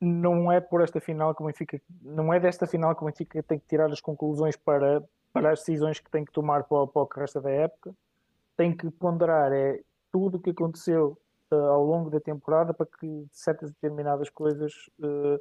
[0.00, 3.42] não é por esta final que o Benfica, não é desta final que o Benfica
[3.42, 7.02] tem que tirar as conclusões para, para as decisões que tem que tomar para, para
[7.02, 7.94] o que resta da época.
[8.56, 9.80] Tem que ponderar é
[10.12, 11.18] tudo o que aconteceu
[11.50, 15.40] uh, ao longo da temporada para que certas determinadas coisas uh,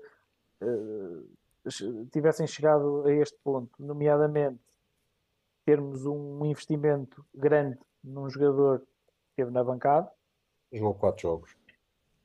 [2.11, 4.59] tivessem chegado a este ponto, nomeadamente
[5.67, 8.85] termos um investimento grande num jogador que
[9.31, 10.09] esteve na bancada.
[10.71, 11.57] Jogou quatro jogos.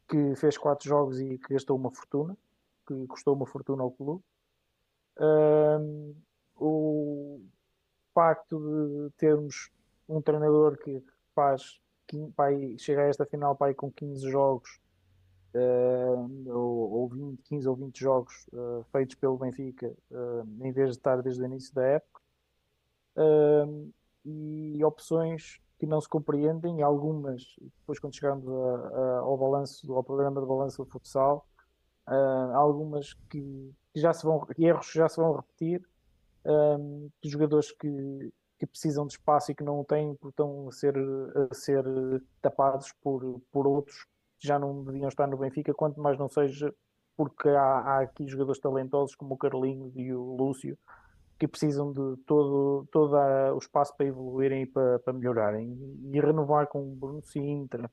[0.09, 2.37] Que fez quatro jogos e que gastou uma fortuna,
[2.87, 4.23] que custou uma fortuna ao clube.
[6.55, 7.41] o
[8.15, 9.73] facto de termos
[10.09, 11.03] um treinador que
[11.35, 11.81] faz
[12.37, 14.79] pai, chega a esta final pai, com 15 jogos
[15.55, 20.91] uh, ou, ou 20, 15 ou 20 jogos uh, feitos pelo Benfica, uh, em vez
[20.91, 22.22] de estar desde o início da época,
[24.25, 30.05] e opções que não se compreendem, algumas, depois quando chegarmos a, a, ao balanço, ao
[30.05, 31.47] programa de balanço do futsal,
[32.55, 35.85] algumas que, que, já se vão, erros já se vão repetir,
[37.21, 40.95] de jogadores que, que precisam de espaço e que não o têm estão a ser,
[41.51, 41.85] a ser
[42.41, 44.05] tapados por, por outros
[44.39, 46.73] que já não deviam estar no Benfica, quanto mais não seja
[47.17, 50.79] porque há, há aqui jogadores talentosos como o Carlinhos e o Lúcio
[51.43, 55.77] que precisam de todo, todo o espaço para evoluírem e para, para melhorarem.
[56.13, 57.91] E renovar com o Bruno Sintra,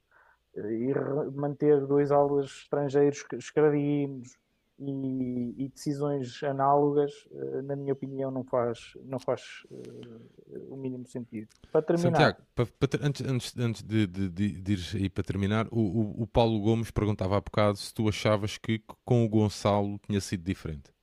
[0.55, 0.93] e
[1.33, 4.37] manter dois aulas estrangeiros escravinos,
[4.77, 11.05] e, e, decisões análogas, eh, na minha opinião, não faz, não faz uh, o mínimo
[11.05, 11.49] sentido.
[11.69, 12.11] Para terminar.
[12.11, 15.81] Santiago, para, para, antes, antes, antes de, de, de, de ir aí para terminar, o,
[15.81, 20.21] o, o, Paulo Gomes perguntava há bocado se tu achavas que com o Gonçalo tinha
[20.21, 20.93] sido diferente.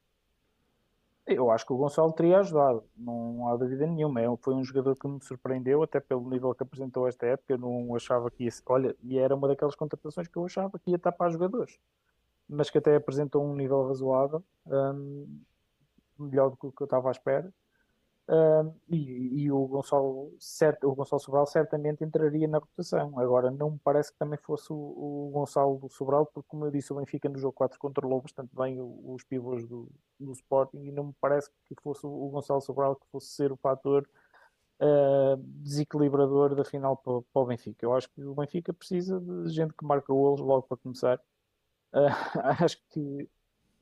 [1.27, 4.21] Eu acho que o Gonçalo teria ajudado, não há dúvida nenhuma.
[4.21, 7.53] É, foi um jogador que me surpreendeu, até pelo nível que apresentou esta época.
[7.53, 8.51] Eu não achava que ia.
[8.67, 11.79] Olha, e era uma daquelas contratações que eu achava que ia tapar jogadores
[12.49, 15.41] mas que até apresentou um nível razoável, um,
[16.19, 17.53] melhor do que eu estava à espera.
[18.29, 20.33] Um, e, e, o Gonçalo,
[20.83, 23.19] o Gonçalo Sobral certamente entraria na rotação.
[23.19, 26.93] Agora, não me parece que também fosse o, o Gonçalo Sobral, porque, como eu disse,
[26.93, 30.91] o Benfica no jogo 4 controlou bastante bem o, os pivôs do, do Sporting e
[30.91, 34.09] não me parece que fosse o, Gonçalo Sobral que fosse ser o fator
[34.81, 37.87] uh, desequilibrador da final para, para, o Benfica.
[37.87, 41.21] Eu acho que o Benfica precisa de gente que marca golos logo para começar
[41.93, 42.11] Uh,
[42.62, 43.29] acho, que,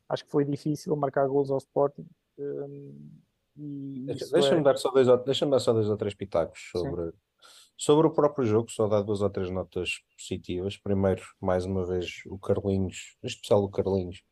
[0.08, 2.06] acho que foi difícil marcar gols ao Sporting.
[3.56, 4.62] Deixa-me é...
[4.62, 7.12] dar, só dois, deixa dar só dois ou três pitacos sobre,
[7.76, 10.76] sobre o próprio jogo, só dar duas ou três notas positivas.
[10.76, 14.22] Primeiro, mais uma vez, o Carlinhos, em especial o Carlinhos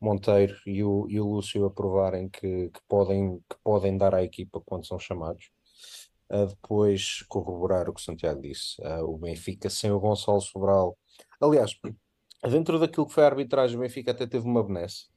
[0.00, 4.22] Monteiro e o, e o Lúcio a provarem que, que, podem, que podem dar à
[4.22, 5.50] equipa quando são chamados.
[6.28, 8.80] Uh, depois corroborar o que o Santiago disse.
[8.82, 10.98] Uh, o Benfica sem o Gonçalo Sobral.
[11.40, 11.78] Aliás,
[12.42, 15.08] Dentro daquilo que foi a arbitragem, o Benfica até teve uma benesse.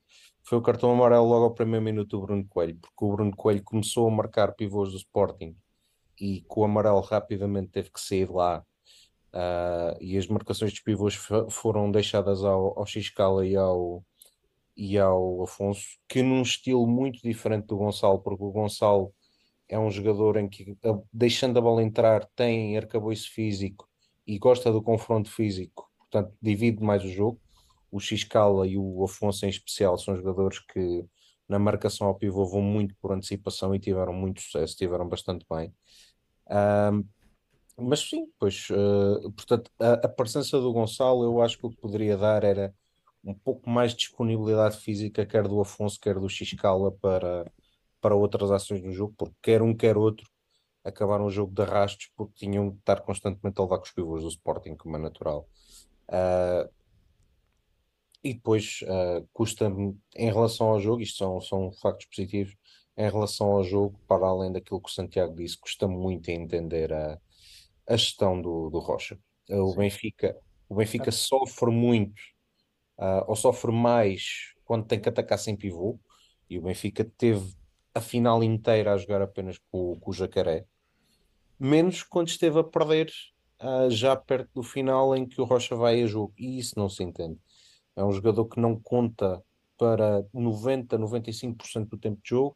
[0.44, 3.64] Foi o cartão amarelo logo ao primeiro minuto do Bruno Coelho, porque o Bruno Coelho
[3.64, 5.56] começou a marcar pivôs do Sporting
[6.20, 8.66] e com o amarelo rapidamente teve que sair lá.
[9.32, 11.14] Uh, e as marcações dos pivôs
[11.52, 14.04] foram deixadas ao, ao Xcala e ao,
[14.76, 19.14] e ao Afonso, que num estilo muito diferente do Gonçalo, porque o Gonçalo
[19.68, 20.76] é um jogador em que,
[21.14, 23.88] deixando a bola entrar, tem arcabouço físico
[24.26, 27.40] e gosta do confronto físico portanto divide mais o jogo.
[27.92, 31.06] O Xcala e o Afonso em especial são jogadores que
[31.48, 35.74] na marcação ao pivô vão muito por antecipação e tiveram muito sucesso, tiveram bastante bem.
[37.76, 41.78] Mas sim, pois, uh, portanto, a, a, presença do Gonçalo eu acho que o que
[41.78, 42.74] poderia dar era
[43.24, 47.50] um pouco mais de disponibilidade física, quer do Afonso, quer do Xcala para,
[48.02, 50.30] para outras ações do jogo, porque quer um, quer outro
[50.84, 54.24] acabaram o jogo de arrastos porque tinham de estar constantemente a levar com os pivôs
[54.24, 55.48] do Sporting, como é natural.
[56.08, 56.70] Uh,
[58.24, 62.56] e depois uh, custa-me, em relação ao jogo, isto são, são factos positivos,
[62.98, 67.18] em relação ao jogo, para além daquilo que o Santiago disse, custa muito entender a,
[67.88, 69.18] a gestão do, do Rocha.
[69.50, 72.22] Uh, o Benfica, o Benfica sofre muito,
[73.28, 75.98] ou sofre mais quando tem que atacar sem pivô,
[76.50, 77.56] e o Benfica teve
[77.94, 80.66] a final inteira a jogar apenas com, com o Jacaré,
[81.60, 83.12] menos quando esteve a perder
[83.62, 86.34] uh, já perto do final em que o Rocha vai a jogo.
[86.38, 87.38] E isso não se entende.
[88.00, 89.44] É um jogador que não conta
[89.78, 92.56] para 90, 95% do tempo de jogo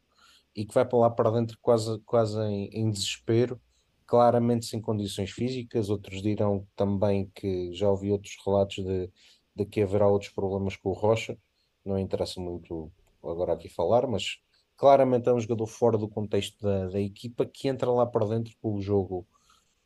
[0.56, 3.60] e que vai para lá para dentro quase, quase em, em desespero,
[4.06, 5.90] claramente sem condições físicas.
[5.90, 9.10] Outros dirão também que já ouvi outros relatos de,
[9.54, 11.36] de que haverá outros problemas com o Rocha.
[11.84, 12.90] Não interessa muito
[13.22, 14.38] agora aqui falar, mas
[14.78, 18.54] claramente é um jogador fora do contexto da, da equipa que entra lá para dentro
[18.62, 19.26] com o jogo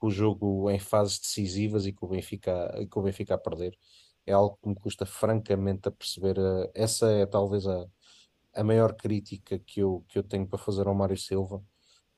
[0.01, 3.77] o jogo em fases decisivas e que o Benfica, que o Benfica a perder.
[4.29, 6.37] É algo que me custa francamente a perceber.
[6.39, 7.87] Eh, essa é talvez a,
[8.55, 11.63] a maior crítica que eu, que eu tenho para fazer ao Mário Silva,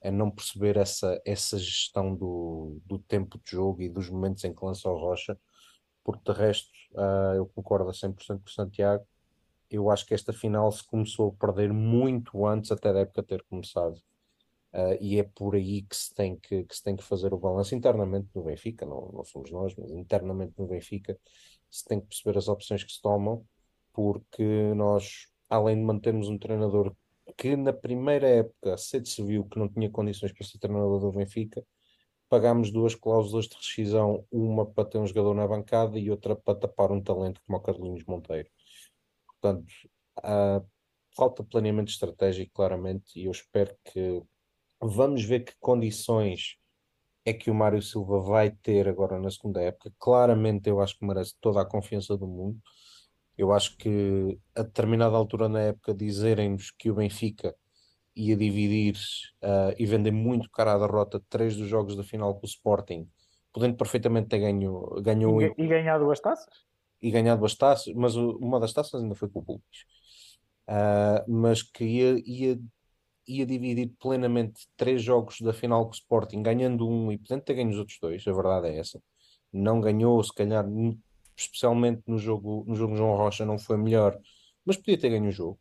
[0.00, 4.54] é não perceber essa, essa gestão do, do tempo de jogo e dos momentos em
[4.54, 5.38] que lança o Rocha,
[6.04, 9.06] porque de resto uh, eu concordo a 100% com o Santiago.
[9.70, 13.44] Eu acho que esta final se começou a perder muito antes até da época ter
[13.44, 13.96] começado.
[14.72, 17.38] Uh, e é por aí que se tem que, que, se tem que fazer o
[17.38, 21.18] balanço internamente no Benfica, não, não somos nós, mas internamente no Benfica
[21.70, 23.44] se tem que perceber as opções que se tomam,
[23.92, 24.42] porque
[24.74, 26.94] nós, além de mantermos um treinador
[27.36, 31.12] que na primeira época cedo se viu que não tinha condições para ser treinador do
[31.12, 31.64] Benfica,
[32.28, 36.58] pagámos duas cláusulas de rescisão, uma para ter um jogador na bancada e outra para
[36.58, 38.48] tapar um talento como o Carlinhos Monteiro.
[39.26, 39.72] Portanto,
[41.16, 44.22] falta planeamento estratégico, claramente, e eu espero que
[44.80, 46.56] vamos ver que condições
[47.24, 49.92] é que o Mário Silva vai ter agora na segunda época.
[49.98, 52.58] Claramente, eu acho que merece toda a confiança do mundo.
[53.36, 57.54] Eu acho que a determinada altura na época dizerem-nos que o Benfica
[58.14, 58.96] ia dividir
[59.42, 63.08] uh, e vender muito cara a derrota três dos jogos da final com o Sporting,
[63.52, 66.48] podendo perfeitamente ter ganho, ganhou e, e ganhado duas taças?
[67.00, 69.86] E ganhado duas taças, mas uma das taças ainda foi com o Bulls.
[70.68, 72.60] Uh, mas que ia, ia,
[73.26, 77.54] ia dividir plenamente três jogos da final com o Sporting, ganhando um e podendo ter
[77.54, 79.00] ganho os outros dois, a verdade é essa.
[79.52, 80.64] Não ganhou, se calhar,
[81.36, 84.18] especialmente no jogo, no jogo João Rocha, não foi melhor,
[84.64, 85.58] mas podia ter ganho o jogo.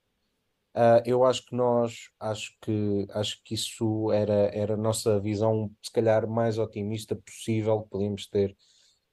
[0.76, 5.72] Uh, eu acho que nós, acho que, acho que isso era, era a nossa visão,
[5.82, 8.56] se calhar, mais otimista possível que podíamos ter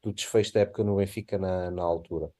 [0.02, 2.30] do desfecho da época no Benfica na, na altura.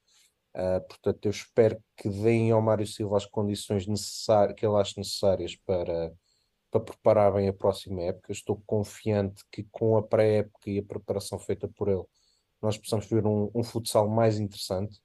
[0.57, 4.95] Uh, portanto, eu espero que deem ao Mário Silva as condições necessárias, que ele acha
[4.97, 6.11] necessárias para,
[6.71, 8.31] para preparar bem a próxima época.
[8.31, 12.03] Estou confiante que com a pré-época e a preparação feita por ele,
[12.59, 14.99] nós possamos ver um, um futsal mais interessante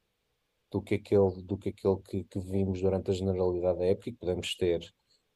[0.71, 4.13] do que aquele, do que, aquele que, que vimos durante a generalidade da época e
[4.13, 4.81] que podemos ter,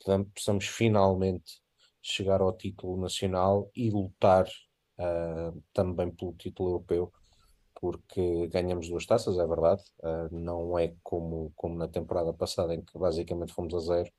[0.03, 1.61] podemos, possamos finalmente
[2.01, 4.47] chegar ao título nacional e lutar
[4.99, 7.13] uh, também pelo título europeu,
[7.81, 12.83] porque ganhamos duas taças, é verdade, uh, não é como, como na temporada passada em
[12.83, 14.11] que basicamente fomos a zero,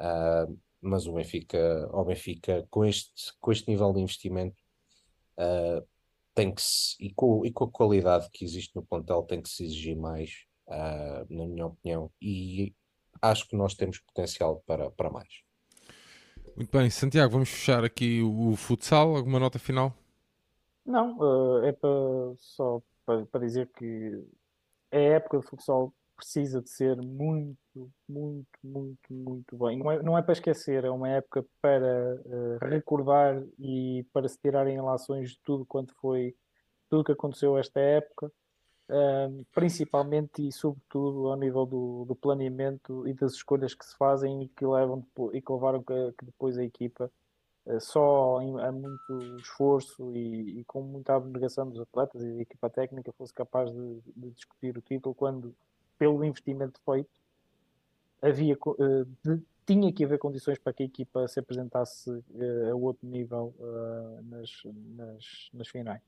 [0.00, 4.56] uh, mas o Benfica, o Benfica com este, com este nível de investimento
[6.34, 9.48] tem que se, e com, e com a qualidade que existe no plantel, tem que
[9.48, 10.30] se exigir mais,
[10.68, 12.74] uh, na minha opinião, e
[13.20, 15.28] acho que nós temos potencial para, para mais.
[16.56, 19.16] Muito bem, Santiago, vamos fechar aqui o futsal.
[19.16, 19.94] Alguma nota final?
[20.84, 21.90] Não, uh, é para,
[22.38, 24.24] só para, para dizer que
[24.90, 29.78] a época de futsal precisa de ser muito, muito, muito, muito bem.
[29.78, 34.38] Não é, não é para esquecer, é uma época para uh, recordar e para se
[34.38, 36.34] tirarem relações de tudo quanto foi,
[36.88, 38.30] tudo que aconteceu esta época,
[38.88, 44.44] uh, principalmente e sobretudo ao nível do, do, planeamento e das escolhas que se fazem
[44.44, 47.10] e que levam e que levaram que, que depois a equipa
[47.78, 52.68] só em, a muito esforço e, e, com muita abnegação dos atletas e da equipa
[52.68, 55.54] técnica fosse capaz de, de discutir o título quando
[56.02, 57.08] pelo investimento feito,
[58.20, 62.74] havia, uh, de, tinha que haver condições para que a equipa se apresentasse uh, a
[62.74, 64.50] outro nível uh, nas,
[64.96, 66.02] nas, nas finais.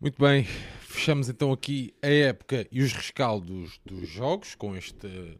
[0.00, 0.44] Muito bem,
[0.80, 5.38] fechamos então aqui a época e os rescaldos dos jogos com este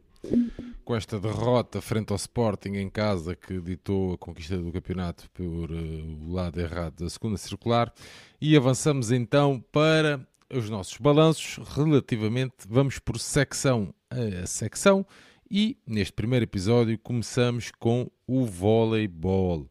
[0.89, 5.69] com esta derrota frente ao Sporting em casa que ditou a conquista do campeonato por
[5.69, 7.93] uh, o lado errado da segunda circular
[8.41, 15.05] e avançamos então para os nossos balanços relativamente, vamos por secção a secção
[15.51, 19.69] e neste primeiro episódio começamos com o voleibol.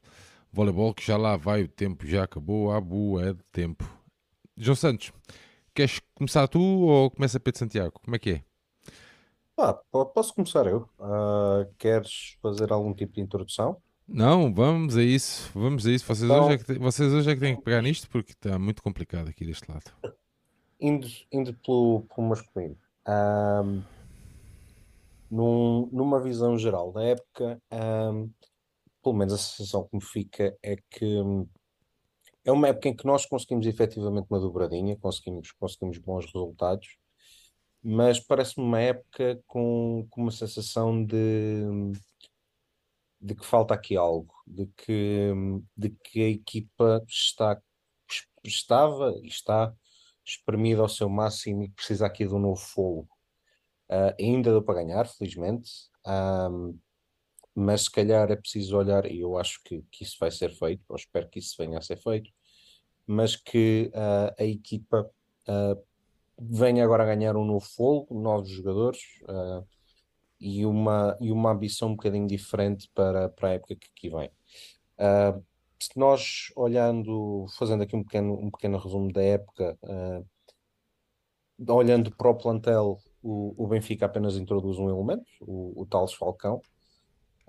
[0.53, 3.85] Voleibol que já lá vai, o tempo já acabou, há boa de tempo.
[4.57, 5.11] João Santos,
[5.75, 7.99] queres começar tu ou começa Pedro Santiago?
[8.05, 8.48] Como é que é?
[9.59, 9.75] Ah,
[10.15, 10.89] posso começar eu.
[10.99, 13.77] Uh, queres fazer algum tipo de introdução?
[14.07, 16.07] Não, vamos a isso, vamos a isso.
[16.07, 18.59] Vocês, então, hoje, é que, vocês hoje é que têm que pegar nisto porque está
[18.59, 19.93] muito complicado aqui deste lado
[20.81, 23.83] indo, indo pelo, pelo masculino, um,
[25.31, 27.61] num, numa visão geral da época,
[29.03, 31.47] pelo menos a sensação que me fica é que um,
[32.45, 36.97] é uma época em que nós conseguimos efetivamente uma dobradinha, conseguimos, conseguimos bons resultados,
[37.83, 41.65] mas parece-me uma época com, com uma sensação de,
[43.21, 45.33] de que falta aqui algo, de que,
[45.77, 47.61] de que a equipa está,
[48.45, 49.75] estava e está
[50.25, 53.09] espremido ao seu máximo e precisa aqui de um novo fogo.
[53.91, 55.71] Uh, ainda deu para ganhar, felizmente,
[56.07, 56.79] um,
[57.55, 60.85] mas se calhar é preciso olhar, e eu acho que, que isso vai ser feito,
[60.89, 62.31] ou espero que isso venha a ser feito,
[63.07, 65.11] mas que uh, a equipa
[65.49, 65.88] uh,
[66.39, 69.01] venha agora a ganhar um novo fogo, novos jogadores
[70.41, 74.31] e, uma, e uma ambição um bocadinho diferente para, para a época que aqui vem.
[74.99, 75.45] Uh,
[75.81, 80.27] se nós olhando, fazendo aqui um pequeno, um pequeno resumo da época, uh,
[81.73, 86.57] olhando para o plantel, o, o, Benfica apenas introduz um elemento, o, o Tales Falcão,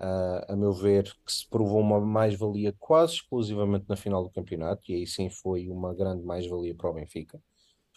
[0.00, 4.82] uh, a meu ver, que se provou uma mais-valia quase exclusivamente na final do campeonato,
[4.90, 7.40] e aí sim foi uma grande mais-valia para o Benfica.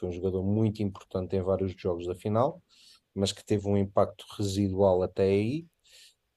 [0.03, 2.61] Foi um jogador muito importante em vários jogos da final,
[3.15, 5.65] mas que teve um impacto residual até aí,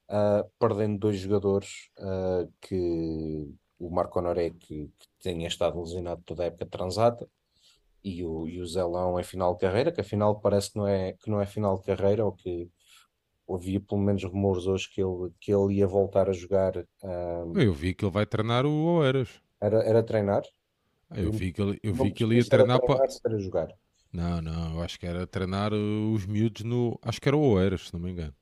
[0.09, 6.45] uh, perdendo dois jogadores uh, que o Marco Honoré que, que tinha estado lesionado toda
[6.45, 7.29] a época transata
[8.05, 11.15] e o, e o Zelão em final de carreira, que afinal parece que não é,
[11.15, 12.71] que não é final de carreira, ou que
[13.51, 16.77] havia pelo menos rumores hoje que ele, que ele ia voltar a jogar.
[17.03, 19.43] Um, eu vi que ele vai treinar o Oeiras.
[19.61, 20.45] Era, era treinar?
[21.15, 23.07] Eu vi que ele, eu vi que ele ia treinar para.
[23.23, 23.69] Para jogar.
[24.13, 26.99] Não, não, eu acho que era treinar uh, os miúdos no.
[27.03, 28.35] Acho que era o Oeiras, se não me engano.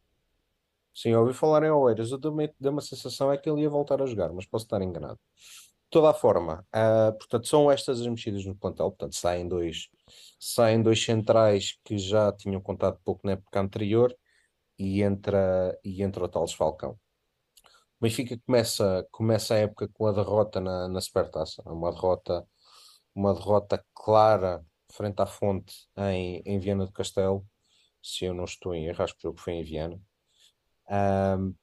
[0.94, 2.12] Sim, eu ouvi falar em Oeiras.
[2.12, 5.18] Eu dei uma sensação é que ele ia voltar a jogar, mas posso estar enganado.
[5.36, 8.90] De toda a forma, uh, portanto, são estas as mexidas no plantel.
[8.90, 9.88] Portanto, saem dois,
[10.38, 14.16] saem dois centrais que já tinham contado pouco na época anterior
[14.78, 16.92] e entra, e entra o Tales Falcão.
[17.98, 22.46] O Benfica começa, começa a época com a derrota na, na Supertaça, uma derrota,
[23.14, 27.46] uma derrota clara frente à fonte em, em Viana do Castelo,
[28.02, 30.00] se eu não estou em erro, acho que o jogo foi em Viana.
[30.90, 31.54] Um,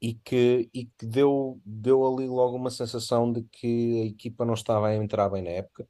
[0.00, 4.54] e que, e que deu, deu ali logo uma sensação de que a equipa não
[4.54, 5.86] estava a entrar bem na época.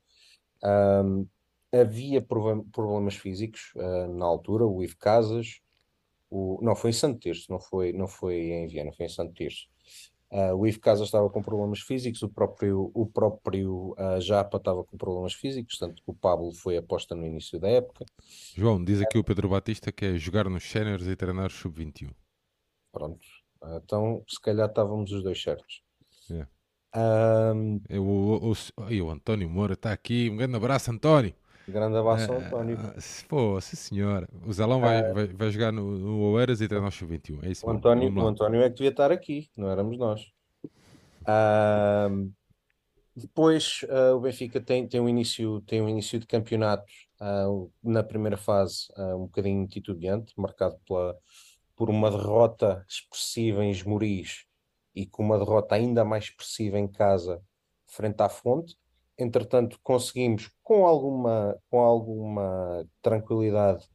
[0.62, 1.26] Um,
[1.72, 5.60] havia problemas físicos uh, na altura, o Ivo Casas,
[6.28, 9.32] o, não, foi em Santo Tirso, não foi, não foi em Viena, foi em Santo
[9.32, 9.68] Tirso.
[10.32, 14.82] Uh, o Ivo Casa estava com problemas físicos, o próprio, o próprio uh, Japa estava
[14.82, 18.06] com problemas físicos, tanto que o Pablo foi aposta no início da época.
[18.56, 22.14] João, diz aqui o Pedro Batista que é jogar nos séniores e treinar sub-21.
[22.90, 23.20] Pronto,
[23.62, 25.82] uh, então se calhar estávamos os dois certos.
[26.30, 26.50] Yeah.
[27.54, 27.82] Um...
[27.90, 31.34] Eu, o, o, o, António Moura está aqui, um grande abraço, António.
[31.68, 32.78] Grande abraço, António.
[32.80, 32.94] Ah,
[33.28, 34.28] pô, sim senhora.
[34.46, 35.12] O Zalão vai, é.
[35.12, 37.44] vai, vai jogar no, no Oeiras e treinar o Sub-21.
[37.44, 40.22] É isso o António, o António é que devia estar aqui, não éramos nós.
[41.22, 42.32] Uh,
[43.14, 43.84] depois
[44.14, 46.90] o Benfica tem, tem, um início, tem um início de campeonato
[47.20, 51.16] uh, na primeira fase um bocadinho titubeante, marcado pela,
[51.76, 54.46] por uma derrota expressiva em Esmoriz
[54.94, 57.42] e com uma derrota ainda mais expressiva em casa
[57.86, 58.76] frente à Fonte
[59.22, 63.86] entretanto, conseguimos com alguma, com alguma tranquilidade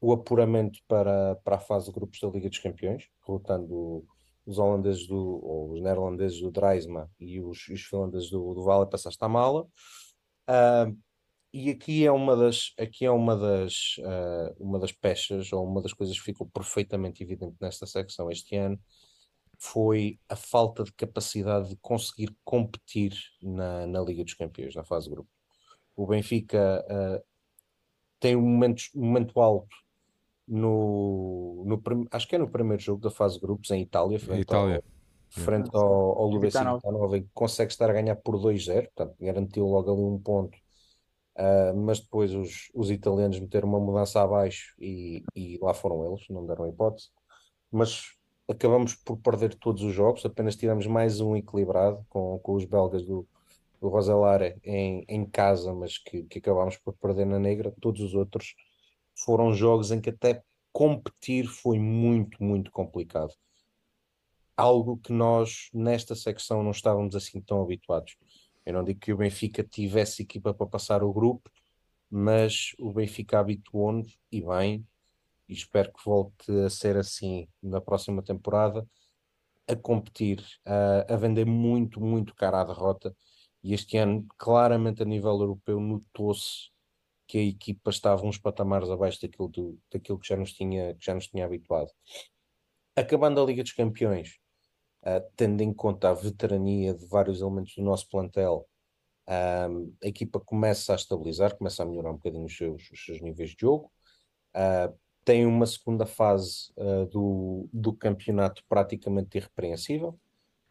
[0.00, 4.04] o apuramento para, para a fase de grupos da Liga dos Campeões, derrotando
[4.44, 8.90] os holandeses do, ou os neerlandeses do Dreisma e os, os finlandeses do, do Vale
[8.90, 9.62] passaste à mala.
[10.46, 10.94] Uh,
[11.52, 15.80] e aqui é uma das, aqui é uma das, uh, uma das peças ou uma
[15.80, 18.78] das coisas que ficou perfeitamente evidente nesta secção este ano,
[19.58, 25.06] foi a falta de capacidade de conseguir competir na, na Liga dos Campeões, na fase
[25.08, 25.30] de grupo.
[25.96, 27.24] O Benfica uh,
[28.18, 29.76] tem um momento, um momento alto
[30.46, 34.42] no, no acho que é no primeiro jogo da fase de grupos em Itália, frente,
[34.42, 34.76] Itália.
[34.76, 36.80] Ao, frente ao, ao Lubecinho
[37.10, 40.56] que consegue estar a ganhar por 2-0, portanto garantiu logo ali um ponto.
[41.36, 46.24] Uh, mas depois os, os italianos meteram uma mudança abaixo e, e lá foram eles,
[46.28, 47.08] não deram hipótese.
[47.72, 48.14] Mas
[48.48, 53.02] acabamos por perder todos os jogos, apenas tivemos mais um equilibrado com, com os belgas
[53.04, 53.26] do,
[53.80, 57.74] do Roselara em, em casa, mas que, que acabámos por perder na negra.
[57.80, 58.54] Todos os outros
[59.16, 60.42] foram jogos em que até
[60.72, 63.32] competir foi muito, muito complicado.
[64.56, 68.16] Algo que nós, nesta secção, não estávamos assim tão habituados.
[68.64, 71.50] Eu não digo que o Benfica tivesse equipa para passar o grupo,
[72.10, 74.86] mas o Benfica habituou-nos, e bem,
[75.48, 78.86] e espero que volte a ser assim na próxima temporada,
[79.66, 83.14] a competir, a, a vender muito, muito cara à derrota.
[83.62, 86.70] E este ano, claramente a nível europeu, notou-se
[87.26, 91.04] que a equipa estava uns patamares abaixo daquilo, do, daquilo que, já nos tinha, que
[91.04, 91.90] já nos tinha habituado.
[92.94, 94.38] Acabando a Liga dos Campeões,
[95.02, 98.68] uh, tendo em conta a veterania de vários elementos do nosso plantel,
[99.26, 103.20] uh, a equipa começa a estabilizar, começa a melhorar um bocadinho os seus, os seus
[103.22, 103.90] níveis de jogo.
[104.54, 110.18] Uh, tem uma segunda fase uh, do, do campeonato praticamente irrepreensível,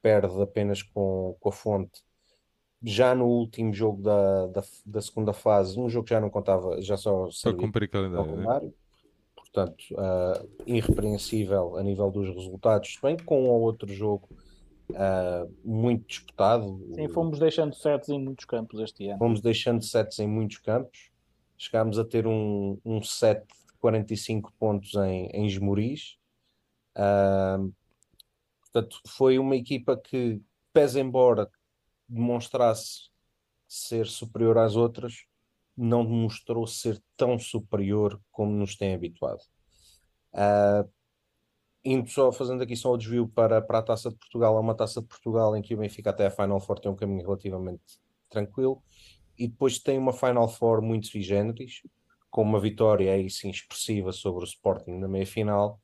[0.02, 2.04] perde apenas com, com a fonte.
[2.84, 6.82] Já no último jogo da, da, da segunda fase, um jogo que já não contava,
[6.82, 8.68] já só servia cumprir calendário.
[8.68, 8.74] Né?
[9.36, 14.28] Portanto, uh, irrepreensível a nível dos resultados, bem com um ou outro jogo
[14.92, 16.80] uh, muito disputado.
[16.94, 19.20] Sim, fomos deixando sets em muitos campos este ano.
[19.20, 21.12] Fomos deixando sets em muitos campos.
[21.58, 23.46] Chegámos a ter um, um set
[23.84, 26.16] 45 pontos em, em Esmoriz.
[26.96, 27.74] Uh,
[28.62, 31.52] portanto, foi uma equipa que, pese embora
[32.08, 33.10] demonstrasse
[33.68, 35.26] ser superior às outras,
[35.76, 39.42] não demonstrou ser tão superior como nos tem habituado.
[40.32, 40.90] Uh,
[41.84, 44.76] indo só fazendo aqui só o desvio para, para a Taça de Portugal, é uma
[44.76, 47.84] Taça de Portugal em que o Benfica até a Final Four tem um caminho relativamente
[48.30, 48.82] tranquilo,
[49.38, 51.82] e depois tem uma Final Four muito sui generis,
[52.34, 55.80] com uma vitória aí sim expressiva sobre o Sporting na meia-final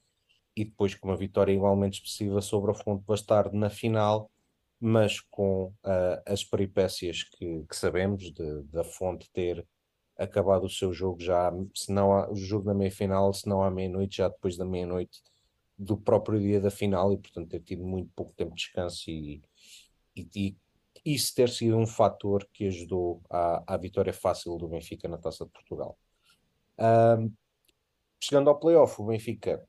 [0.56, 4.32] e depois com uma vitória igualmente expressiva sobre a Fonte Bastardo na final,
[4.80, 9.64] mas com uh, as peripécias que, que sabemos de, da fonte ter
[10.18, 13.70] acabado o seu jogo já, se não há, o jogo da meia-final, se não à
[13.70, 15.22] meia-noite, já depois da meia-noite
[15.78, 19.44] do próprio dia da final e portanto ter tido muito pouco tempo de descanso e,
[20.16, 20.58] e, e
[21.06, 25.46] isso ter sido um fator que ajudou à, à vitória fácil do Benfica na Taça
[25.46, 25.96] de Portugal.
[28.22, 29.64] Chegando ao playoff, o Benfica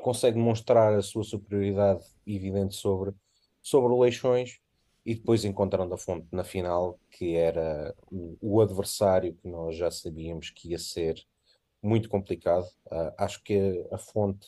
[0.00, 3.14] consegue mostrar a sua superioridade evidente sobre,
[3.60, 4.58] sobre o Leixões
[5.04, 9.90] e depois encontrando a fonte na final, que era o, o adversário que nós já
[9.90, 11.22] sabíamos que ia ser
[11.82, 12.64] muito complicado.
[12.86, 14.46] Uh, acho que a fonte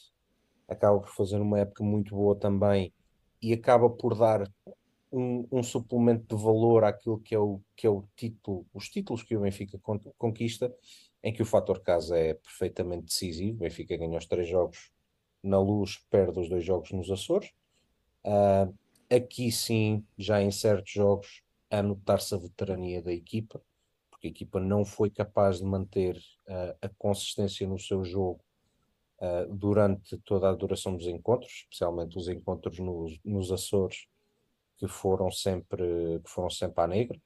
[0.68, 2.92] acaba por fazer uma época muito boa também
[3.42, 4.50] e acaba por dar
[5.12, 9.22] um, um, suplemento de valor àquilo que é, o, que é o título, os títulos
[9.22, 9.78] que o Benfica
[10.16, 10.74] conquista,
[11.24, 13.56] em que o fator casa é perfeitamente decisivo.
[13.56, 14.92] O Benfica ganhou os três jogos
[15.42, 17.50] na luz, perde os dois jogos nos Açores.
[18.22, 18.72] Uh,
[19.10, 23.62] aqui sim, já em certos jogos, a notar-se a veterania da equipa,
[24.10, 28.44] porque a equipa não foi capaz de manter uh, a consistência no seu jogo
[29.18, 34.06] uh, durante toda a duração dos encontros, especialmente os encontros nos, nos Açores,
[34.76, 37.18] que foram sempre, que foram sempre à negra.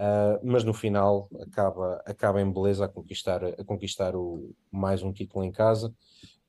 [0.00, 5.12] Uh, mas no final acaba, acaba em beleza a conquistar, a conquistar o, mais um
[5.12, 5.94] título em casa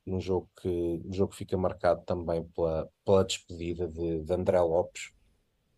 [0.06, 0.70] num jogo que,
[1.06, 5.12] um jogo que fica marcado também pela, pela despedida de, de André Lopes,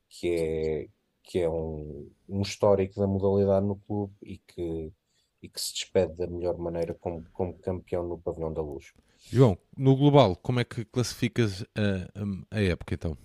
[0.07, 0.87] que é,
[1.23, 4.93] que é um, um histórico da modalidade no clube e que,
[5.41, 8.93] e que se despede da melhor maneira como, como campeão no Pavilhão da Luz.
[9.31, 13.17] João, no global, como é que classificas a, a, época então?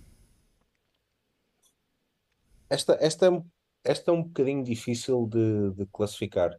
[2.69, 3.45] Esta, esta,
[3.83, 6.55] esta é um bocadinho difícil de, de classificar.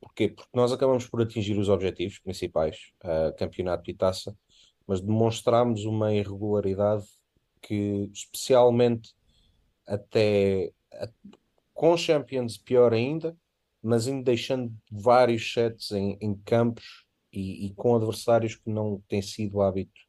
[0.00, 0.28] Porquê?
[0.28, 4.36] Porque nós acabamos por atingir os objetivos principais, uh, campeonato e taça,
[4.86, 7.06] mas demonstramos uma irregularidade
[7.60, 9.14] que, especialmente
[9.86, 11.08] até a,
[11.72, 13.36] com Champions, pior ainda,
[13.82, 19.22] mas ainda deixando vários sets em, em campos e, e, com adversários que não têm
[19.22, 20.00] sido hábito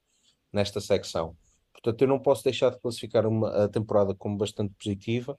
[0.51, 1.35] nesta secção.
[1.71, 5.37] Portanto, eu não posso deixar de classificar uma, a temporada como bastante positiva,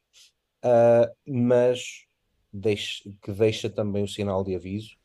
[0.64, 2.06] uh, mas
[2.52, 4.96] deixe, que deixa também o sinal de aviso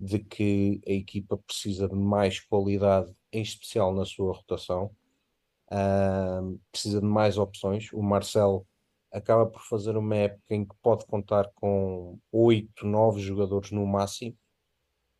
[0.00, 4.94] de que a equipa precisa de mais qualidade, em especial na sua rotação,
[5.72, 7.92] uh, precisa de mais opções.
[7.92, 8.66] O Marcel
[9.10, 14.36] acaba por fazer uma época em que pode contar com oito, nove jogadores no máximo,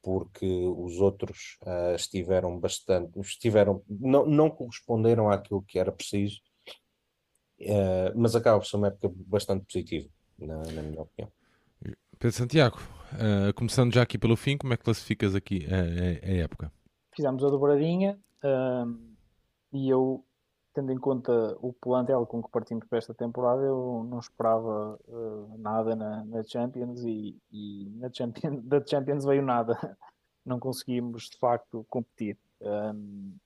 [0.03, 6.41] porque os outros uh, estiveram bastante, estiveram, não, não corresponderam àquilo que era preciso,
[7.61, 11.31] uh, mas acaba por ser uma época bastante positiva, na, na minha opinião.
[12.19, 12.79] Pedro Santiago,
[13.13, 16.73] uh, começando já aqui pelo fim, como é que classificas aqui a, a, a época?
[17.15, 18.99] Fizemos a dobradinha uh,
[19.73, 20.25] e eu,
[20.75, 25.59] tendo em conta o plantel com que partimos para esta temporada, eu não esperava uh,
[25.59, 29.97] nada na, na, Champions e, e na Champions, da Champions veio nada.
[30.45, 32.37] Não conseguimos de facto competir.
[32.61, 33.37] Um,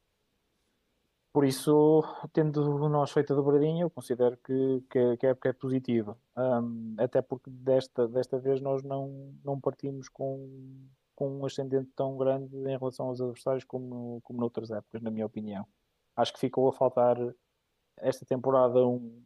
[1.33, 5.53] por isso, tendo nós feito a dobradinha, eu considero que, que, que a época é
[5.55, 6.16] positiva.
[6.37, 10.47] Um, até porque desta, desta vez nós não, não partimos com,
[11.16, 15.24] com um ascendente tão grande em relação aos adversários como, como noutras épocas, na minha
[15.24, 15.66] opinião.
[16.14, 17.16] Acho que ficou a faltar
[17.97, 19.22] esta temporada um,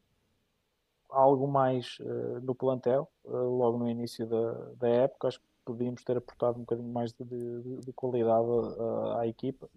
[1.10, 5.26] algo mais uh, no plantel, uh, logo no início da, da época.
[5.26, 9.68] Acho que podíamos ter aportado um bocadinho mais de, de, de qualidade uh, à equipa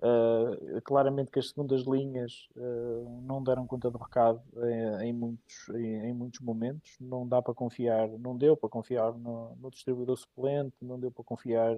[0.00, 4.40] Uh, claramente que as segundas linhas uh, não deram conta do recado
[5.02, 6.96] em, em muitos, em, em, muitos momentos.
[7.00, 11.24] Não dá para confiar, não deu para confiar no, no distribuidor suplente, não deu para
[11.24, 11.76] confiar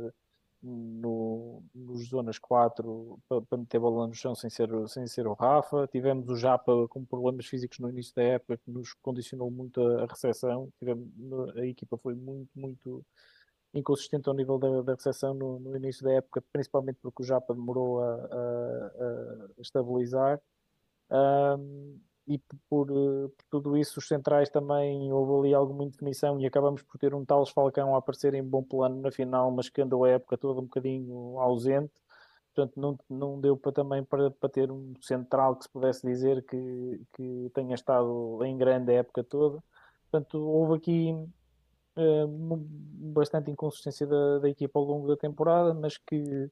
[0.62, 5.32] no, nos zonas 4 para, para meter bola no chão sem ser, sem ser o
[5.32, 5.88] Rafa.
[5.90, 10.02] Tivemos o Japa com problemas físicos no início da época que nos condicionou muito a,
[10.02, 10.70] a recepção.
[10.78, 11.08] Tivemos,
[11.56, 13.04] a equipa foi muito, muito
[13.74, 17.54] inconsistente ao nível da, da recepção no, no, início da época, principalmente porque o Japa
[17.54, 18.90] demorou a, a,
[19.58, 20.40] a estabilizar.
[21.10, 26.82] Um, e por, por, tudo isso, os centrais também houve ali alguma indefinição e acabamos
[26.82, 30.04] por ter um tal Falcão a aparecer em bom plano na final, mas que andou
[30.04, 31.92] a época toda um bocadinho ausente.
[32.54, 36.44] Portanto, não, não deu para também para, para ter um central que se pudesse dizer
[36.44, 39.62] que, que tenha estado em grande a época toda.
[40.10, 41.14] Portanto, houve aqui
[42.28, 46.50] bastante inconsistência da, da, equipa ao longo da temporada, mas que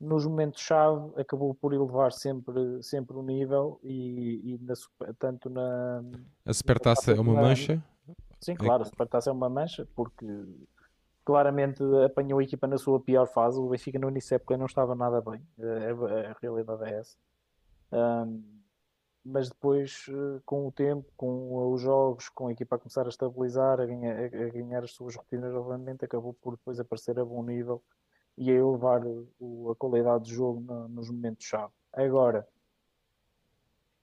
[0.00, 4.74] nos momentos-chave acabou por elevar sempre, sempre o nível e, e na,
[5.18, 6.02] tanto na.
[6.46, 7.82] A Supertaça é uma na, mancha?
[8.40, 10.26] Sim, claro, a Supertaça é uma mancha, porque
[11.24, 13.58] claramente apanhou a equipa na sua pior fase.
[13.58, 17.16] O Benfica no início da época não estava nada bem, a, a realidade é essa.
[17.92, 18.57] Um,
[19.30, 23.08] mas depois, uh, com o tempo, com os jogos, com a equipa a começar a
[23.10, 27.42] estabilizar, a ganhar, a ganhar as suas rotinas novamente, acabou por depois aparecer a bom
[27.42, 27.82] nível
[28.36, 29.02] e a elevar
[29.38, 31.72] o, a qualidade de jogo no, nos momentos-chave.
[31.92, 32.48] Agora,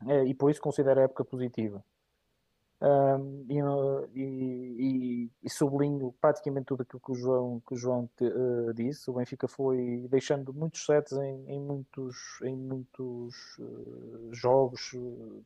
[0.08, 1.84] é, e por isso considero a época positiva.
[2.82, 3.60] E,
[4.20, 9.10] e, e, sublinho praticamente tudo aquilo que o João, que o João te, uh, disse.
[9.10, 15.44] O Benfica foi deixando muitos sets em, em muitos, em muitos uh, jogos uh,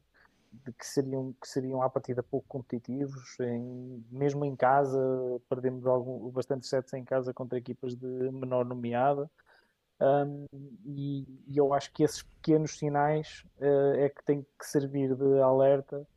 [0.78, 3.40] que, seriam, que seriam à partida pouco competitivos.
[3.40, 5.00] Em, mesmo em casa,
[5.48, 9.30] perdemos algum, bastante sets em casa contra equipas de menor nomeada.
[10.02, 10.46] Um,
[10.86, 13.46] e, e, eu acho que esses pequenos sinais
[13.98, 16.08] é que têm que servir de alerta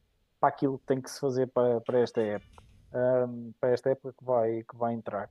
[0.43, 4.13] para aquilo que tem que se fazer para, para esta época, um, para esta época
[4.19, 5.31] que vai, que vai entrar.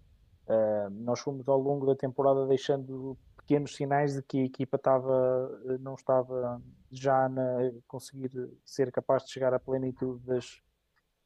[0.92, 5.50] Nós fomos ao longo da temporada deixando pequenos sinais de que a equipa estava,
[5.80, 7.30] não estava já a
[7.88, 8.32] conseguir
[8.66, 10.62] ser capaz de chegar à plenitude das,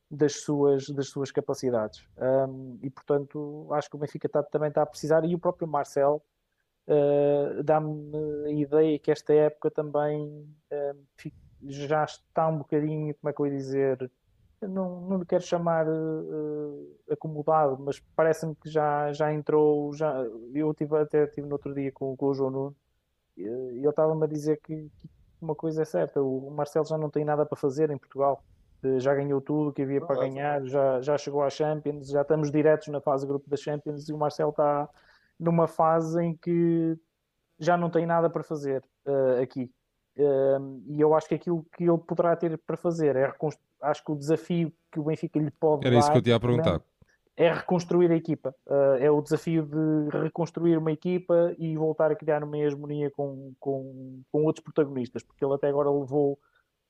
[0.10, 2.08] das, suas, das suas capacidades.
[2.18, 5.68] Um, e portanto, acho que o Benfica está, também está a precisar, e o próprio
[5.68, 6.24] Marcel
[6.88, 8.12] uh, dá-me
[8.46, 11.06] a ideia que esta época também uh,
[11.68, 14.12] já está um bocadinho, como é que eu ia dizer,
[14.62, 20.14] não, não lhe quero chamar uh, acomodado, mas parece-me que já, já entrou, já,
[20.54, 22.76] eu tive, até tive no outro dia com, com o João Nuno,
[23.38, 25.10] e ele estava-me a dizer que, que,
[25.42, 28.44] uma coisa é certa, o Marcelo já não tem nada para fazer em Portugal,
[28.98, 32.88] já ganhou tudo que havia para ganhar, já, já chegou à Champions, já estamos diretos
[32.90, 34.88] na fase grupo da Champions e o Marcelo está
[35.40, 36.98] numa fase em que
[37.60, 39.72] já não tem nada para fazer uh, aqui
[40.88, 43.34] e eu acho que aquilo que ele poderá ter para fazer é
[43.82, 46.30] acho que o desafio que o Benfica lhe pode Era dar isso que eu te
[46.30, 46.82] ia perguntar.
[47.36, 48.56] é reconstruir a equipa.
[48.66, 53.54] Uh, é o desafio de reconstruir uma equipa e voltar a criar uma hegemonia com,
[53.60, 56.40] com, com outros protagonistas, porque ele até agora levou,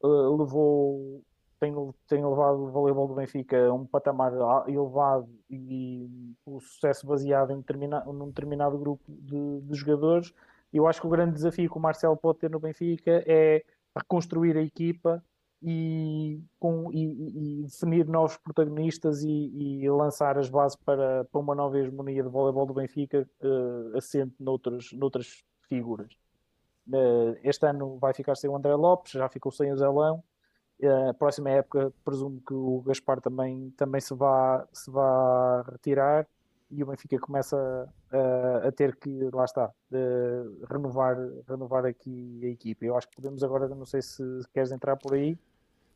[0.03, 1.23] uh, levou
[1.59, 1.73] tem,
[2.07, 4.33] tem levado o voleibol do Benfica a um patamar
[4.67, 6.07] elevado e
[6.45, 10.33] o sucesso baseado em determina, num determinado grupo de, de jogadores
[10.77, 13.63] eu acho que o grande desafio que o Marcelo pode ter no Benfica é
[13.95, 15.23] reconstruir a equipa
[15.61, 21.55] e, com, e, e definir novos protagonistas e, e, lançar as bases para, para uma
[21.55, 26.11] nova hegemonia de voleibol do Benfica uh, assente noutras, noutras figuras.
[26.87, 30.23] Uh, este ano vai ficar sem o André Lopes, já ficou sem o Zelão.
[30.79, 36.27] Uh, próxima época, presumo que o Gaspar também, também se, vá, se vá retirar
[36.69, 37.55] e o Benfica começa
[38.11, 39.71] a, a ter que, lá está,
[40.69, 41.15] renovar,
[41.47, 42.85] renovar aqui a equipa.
[42.85, 45.37] Eu acho que podemos agora, não sei se queres entrar por aí.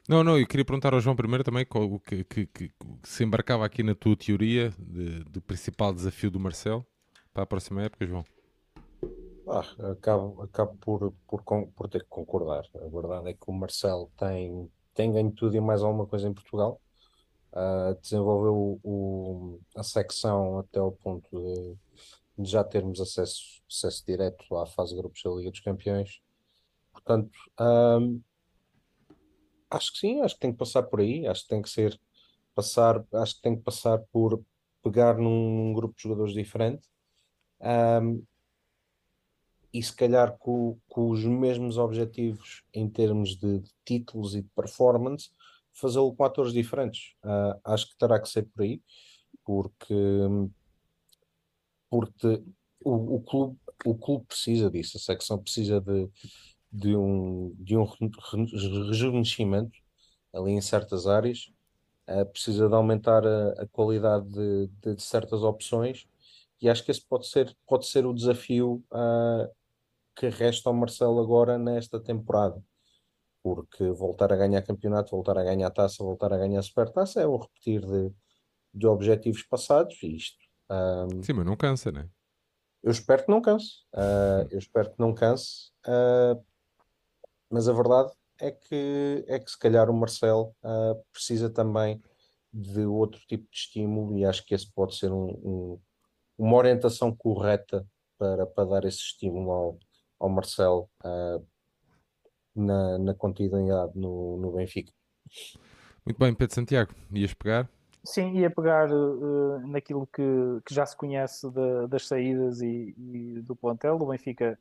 [0.08, 2.72] Não, não, eu queria perguntar ao João primeiro também que, que, que, que
[3.04, 6.86] se embarcava aqui na tua teoria de, do principal desafio do Marcel
[7.34, 8.26] para a próxima época, João.
[9.48, 11.44] Ah, acabo, acabo por, por,
[11.76, 12.66] por ter que concordar.
[12.76, 16.34] A verdade é que o Marcel tem, tem ganho tudo e mais alguma coisa em
[16.34, 16.80] Portugal
[17.54, 24.56] uh, desenvolveu o, a secção até o ponto de, de, já termos acesso, acesso direto
[24.58, 26.22] à fase de grupos da Liga dos Campeões.
[26.92, 28.22] Portanto, um,
[29.70, 32.00] acho que sim, acho que tem que passar por aí, acho que tem que ser
[32.56, 34.44] passar, acho que tem que passar por
[34.84, 36.88] pegar num, num grupo de jogadores diferente
[37.62, 38.24] um,
[39.72, 44.50] e se calhar com, com, os mesmos objetivos em termos de, de títulos e de
[44.56, 45.30] performance,
[45.80, 47.14] fazê-lo com atores diferentes.
[47.24, 48.82] Uh, acho que terá que ser por aí,
[49.44, 49.94] porque,
[51.90, 52.44] porque
[52.84, 56.10] o, o, clube, o clube precisa disso, a secção precisa de,
[56.72, 57.86] de, um, de um
[58.88, 59.78] rejuvenescimento
[60.34, 61.52] ali em certas áreas,
[62.08, 66.08] uh, precisa de aumentar a, a qualidade de, de, de, certas opções.
[66.62, 69.50] E acho que esse pode ser, pode ser o desafio uh,
[70.16, 72.62] que resta ao Marcelo agora nesta temporada
[73.44, 77.38] porque voltar a ganhar campeonato, voltar a ganhar taça, voltar a ganhar supertaça é o
[77.38, 78.14] repetir de,
[78.74, 80.38] de objetivos passados e isto.
[80.70, 82.08] Um, Sim, mas não cansa, né?
[82.84, 83.84] Eu espero que não canse.
[83.94, 85.72] Uh, eu espero que não canse.
[85.86, 86.44] Uh,
[87.50, 92.02] mas a verdade é que, é que se calhar o Marcel uh, precisa também
[92.54, 95.82] de outro tipo de estímulo e acho que esse pode ser um, um,
[96.38, 97.86] uma orientação correta
[98.18, 99.80] para, para dar esse estímulo ao,
[100.20, 100.90] ao Marcel
[102.60, 104.92] na, na continuidade no, no Benfica.
[106.06, 107.70] Muito bem, Pedro Santiago, ias pegar?
[108.04, 110.24] Sim, ia pegar uh, naquilo que,
[110.66, 113.96] que já se conhece de, das saídas e, e, do plantel.
[113.96, 114.58] O Benfica,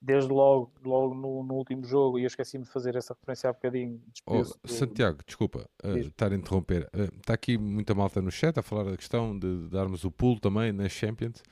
[0.00, 3.52] desde logo, logo no, no último jogo, e eu esqueci-me de fazer essa referência há
[3.52, 4.00] bocadinho.
[4.26, 6.88] Oh, Santiago, desculpa uh, estar a interromper.
[6.94, 10.38] Uh, está aqui muita malta no chat a falar da questão de darmos o pulo
[10.38, 11.42] também na Champions,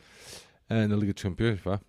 [0.69, 1.81] na Liga dos Campeões, vá.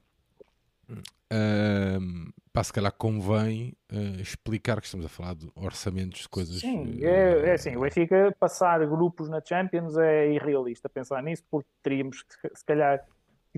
[0.90, 6.60] Uh, pá, se calhar convém uh, explicar que estamos a falar de orçamentos de coisas.
[6.60, 11.70] Sim, é, é assim, o Benfica passar grupos na Champions é irrealista pensar nisso, porque
[11.82, 13.06] teríamos que, se calhar,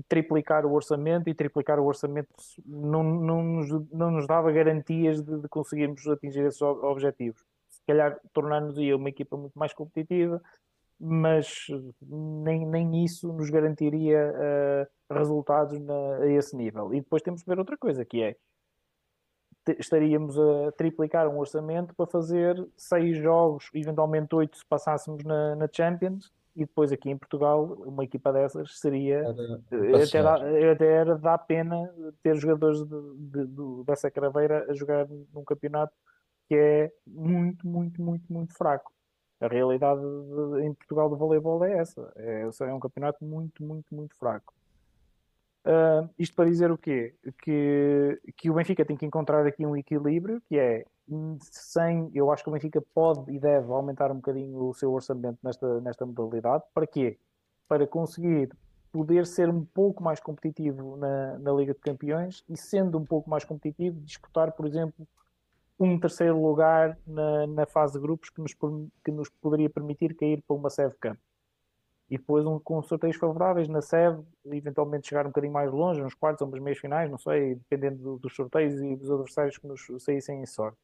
[0.08, 2.28] triplicar o orçamento e triplicar o orçamento
[2.66, 7.44] não, não, nos, não nos dava garantias de, de conseguirmos atingir esses objetivos.
[7.68, 10.40] Se calhar tornar-nos uma equipa muito mais competitiva,
[10.98, 11.66] mas
[12.00, 16.92] nem, nem isso nos garantiria uh, resultados na, a esse nível.
[16.94, 18.36] E depois temos que ver outra coisa, que é
[19.78, 25.68] estaríamos a triplicar um orçamento para fazer seis jogos, eventualmente oito se passássemos na, na
[25.70, 30.34] Champions, e depois aqui em Portugal uma equipa dessas seria era, até, dá,
[30.72, 31.92] até era dá pena
[32.22, 35.92] ter jogadores de, de, de, dessa craveira a jogar num campeonato
[36.48, 38.92] que é muito, muito, muito, muito fraco.
[39.40, 42.12] A realidade de, em Portugal do voleibol é essa.
[42.16, 44.54] É, é um campeonato muito, muito, muito fraco.
[45.64, 47.14] Uh, isto para dizer o quê?
[47.42, 50.84] Que, que o Benfica tem que encontrar aqui um equilíbrio, que é
[51.40, 55.38] sem, eu acho que o Benfica pode e deve aumentar um bocadinho o seu orçamento
[55.42, 56.64] nesta, nesta modalidade.
[56.74, 57.18] Para quê?
[57.66, 58.50] Para conseguir
[58.92, 63.28] poder ser um pouco mais competitivo na, na Liga de Campeões e sendo um pouco
[63.28, 65.06] mais competitivo, disputar, por exemplo,
[65.80, 68.54] um terceiro lugar na, na fase de grupos que nos,
[69.04, 71.20] que nos poderia permitir cair para uma sede campo.
[72.10, 76.14] E depois um, com sorteios favoráveis na sede, eventualmente chegar um bocadinho mais longe, uns
[76.14, 79.66] quartos ou umas meias finais, não sei, dependendo do, dos sorteios e dos adversários que
[79.66, 80.78] nos saíssem em sorte.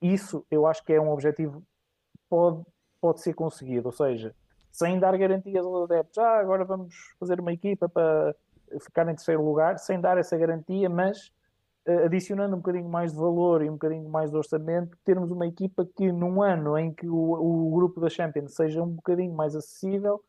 [0.00, 2.64] Isso eu acho que é um objetivo que pode,
[3.00, 4.34] pode ser conseguido, ou seja,
[4.70, 8.34] sem dar garantias aos adeptos, ah, agora vamos fazer uma equipa para
[8.80, 11.32] ficar em terceiro lugar, sem dar essa garantia, mas
[11.86, 15.46] eh, adicionando um bocadinho mais de valor e um bocadinho mais de orçamento, termos uma
[15.46, 19.54] equipa que num ano em que o, o grupo da Champions seja um bocadinho mais
[19.54, 20.22] acessível,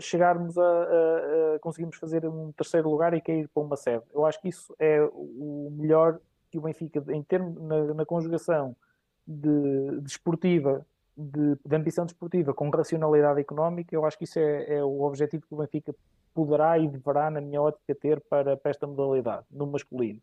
[0.00, 4.04] chegarmos a, a, a, conseguirmos fazer um terceiro lugar e cair para uma sede.
[4.12, 8.76] Eu acho que isso é o melhor que o Benfica, em termos na, na conjugação
[9.26, 10.86] de, de esportiva,
[11.16, 15.46] de, de, ambição desportiva com racionalidade económica, eu acho que isso é, é, o objetivo
[15.46, 15.94] que o Benfica
[16.34, 20.20] poderá e deverá, na minha ótica, ter para, para esta modalidade, no masculino.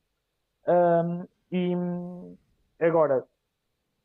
[0.67, 1.73] Um, e
[2.79, 3.25] agora,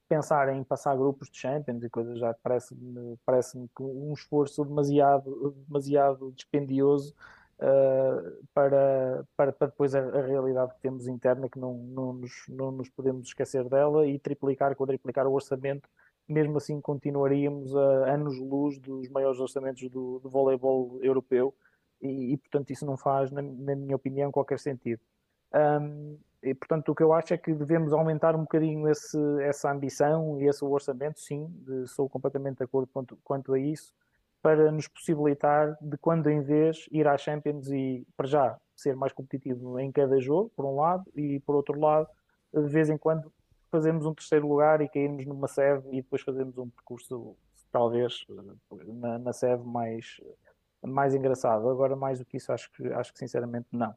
[0.09, 6.33] pensar em passar grupos de Champions e coisas já parece-me parece um esforço demasiado, demasiado
[6.33, 7.15] dispendioso
[7.59, 12.33] uh, para, para, para depois a, a, realidade que temos interna, que não, não, nos,
[12.49, 15.89] não nos podemos esquecer dela, e triplicar, quadriplicar o orçamento,
[16.29, 21.55] mesmo assim continuaríamos a anos-luz dos maiores orçamentos do, do voleibol europeu,
[22.01, 25.01] e, e, portanto isso não faz, na, na minha opinião, qualquer sentido.
[25.55, 29.71] Um, e, portanto, o que eu acho é que devemos aumentar um bocadinho esse, essa
[29.71, 33.93] ambição e esse orçamento, sim, de, sou completamente de acordo quanto, quanto a isso,
[34.41, 39.13] para nos possibilitar de quando em vez ir à Champions e, para já, ser mais
[39.13, 42.09] competitivo em cada jogo, por um lado, e por outro lado,
[42.55, 43.33] de vez em quando
[43.69, 47.37] fazemos um terceiro lugar e cairmos numa sede e depois fazemos um percurso,
[47.73, 48.25] talvez,
[48.87, 50.21] na, na sede mais,
[50.81, 51.69] mais engraçado.
[51.69, 53.93] Agora, mais do que isso, acho que, acho que sinceramente não.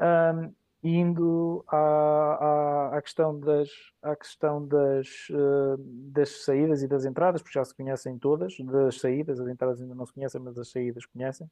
[0.00, 3.68] Um, indo à, à, à, questão das,
[4.02, 5.76] à questão das, uh,
[6.10, 9.94] das saídas e das entradas, porque já se conhecem todas, das saídas, as entradas ainda
[9.94, 11.46] não se conhecem, mas as saídas conhecem.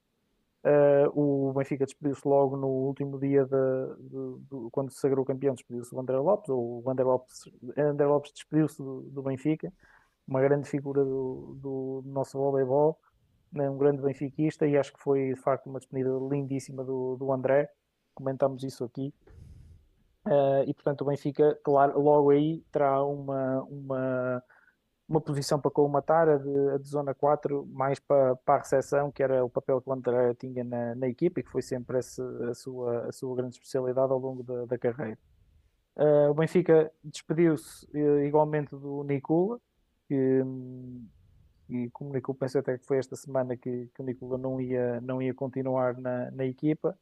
[0.65, 5.55] Uh, o Benfica despediu-se logo no último dia de, de, de, quando se sagrou campeão,
[5.55, 7.45] despediu-se o André Lopes, ou o André Lopes,
[7.77, 9.73] André Lopes despediu-se do, do, Benfica,
[10.27, 12.99] uma grande figura do, do nosso voleibol,
[13.53, 17.33] né, um grande benfiquista, e acho que foi de facto uma despedida lindíssima do, do
[17.33, 17.71] André
[18.19, 19.15] comentámos isso aqui.
[20.27, 24.43] Uh, e portanto o Benfica, claro, logo aí terá uma, uma,
[25.09, 29.11] uma posição para colmatar, a de, a de zona 4, mais para, para a recepção,
[29.11, 31.99] que era o papel que o André tinha na, na equipa e que foi sempre
[31.99, 35.19] esse, a, sua, a sua grande especialidade ao longo da, da carreira.
[35.97, 39.59] Uh, o Benfica despediu-se uh, igualmente do Nicola,
[40.07, 40.43] que,
[41.71, 45.23] e comunicou, pensei até que foi esta semana que, que o Nicola não ia, não
[45.23, 46.97] ia continuar na, na equipa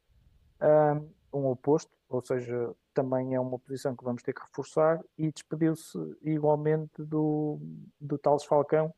[1.33, 5.97] um oposto, ou seja, também é uma posição que vamos ter que reforçar, e despediu-se
[6.21, 7.59] igualmente do,
[7.99, 8.93] do Tales Falcão,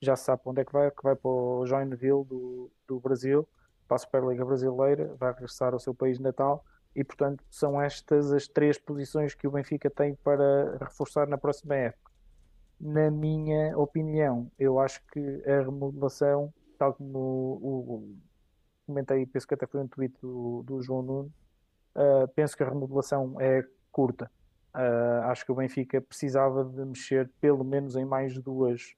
[0.00, 3.48] já se sabe onde é que vai, que vai para o Joinville do, do Brasil,
[3.86, 8.46] para a Superliga Brasileira, vai regressar ao seu país natal, e portanto são estas as
[8.46, 12.10] três posições que o Benfica tem para reforçar na próxima época.
[12.80, 18.16] Na minha opinião, eu acho que a remodelação, tal como o, o
[18.92, 21.32] comentei, penso que até foi um tweet do, do João Nuno,
[21.96, 24.30] uh, penso que a remodelação é curta.
[24.74, 28.94] Uh, acho que o Benfica precisava de mexer pelo menos em mais duas,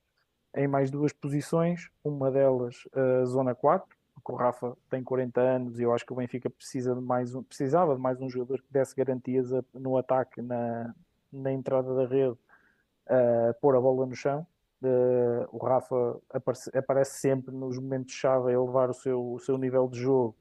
[0.55, 5.41] em mais duas posições, uma delas a uh, zona 4, porque o Rafa tem 40
[5.41, 8.29] anos e eu acho que o Benfica precisa de mais um, precisava de mais um
[8.29, 10.93] jogador que desse garantias no ataque, na,
[11.31, 12.37] na entrada da rede,
[13.07, 14.47] a pôr a bola no chão.
[14.85, 19.87] Uh, o Rafa aparece, aparece sempre nos momentos-chave a elevar o seu, o seu nível
[19.87, 20.35] de jogo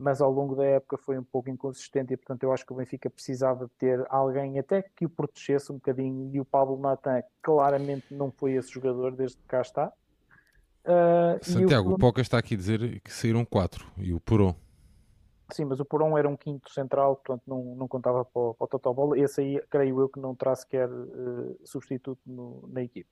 [0.00, 2.76] mas ao longo da época foi um pouco inconsistente e portanto eu acho que o
[2.76, 7.22] Benfica precisava de ter alguém até que o protegesse um bocadinho e o Pablo Natan
[7.42, 9.92] claramente não foi esse jogador desde que cá está.
[10.86, 14.54] Uh, Santiago, o, o Poca está aqui a dizer que saíram quatro e o Puron.
[15.52, 18.64] Sim, mas o Puron era um quinto central, portanto não, não contava para o, para
[18.64, 19.18] o Total Bola.
[19.18, 23.10] Esse aí, creio eu, que não terá sequer uh, substituto no, na equipe.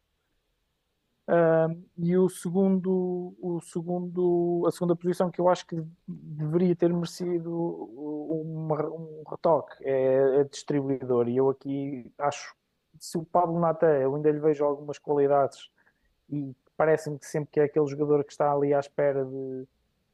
[1.29, 5.77] Uh, e o segundo, o segundo, a segunda posição que eu acho que
[6.07, 11.29] deveria ter merecido um, um retoque é, é distribuidor.
[11.29, 12.57] E eu aqui acho
[12.99, 15.71] se o Pablo Nata, eu ainda lhe vejo algumas qualidades
[16.31, 19.67] e parece-me que sempre que é aquele jogador que está ali à espera de,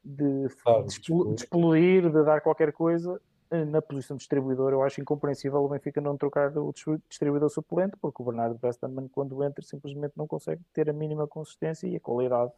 [0.03, 3.19] de, ah, de, de explodir, de dar qualquer coisa,
[3.63, 6.73] na posição de distribuidor, eu acho incompreensível o Benfica não trocar o
[7.07, 11.87] distribuidor suplente, porque o Bernardo Westermann, quando entra, simplesmente não consegue ter a mínima consistência
[11.87, 12.51] e a qualidade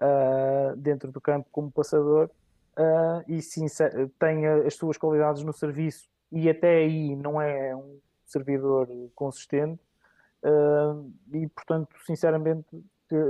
[0.00, 2.30] uh, dentro do campo como passador.
[2.78, 3.66] Uh, e sim,
[4.18, 9.80] tem as suas qualidades no serviço e até aí não é um servidor consistente.
[10.42, 12.66] Uh, e portanto, sinceramente,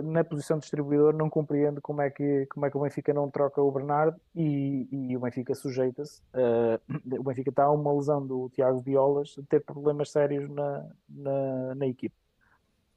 [0.04, 3.30] na posição de distribuidor não compreendo como é que, como é que o Benfica não
[3.30, 6.22] troca o Bernardo e, e o Benfica sujeita-se.
[6.32, 10.86] Uh, o Benfica está a uma lesão do Tiago Violas de ter problemas sérios na,
[11.08, 12.14] na, na equipe.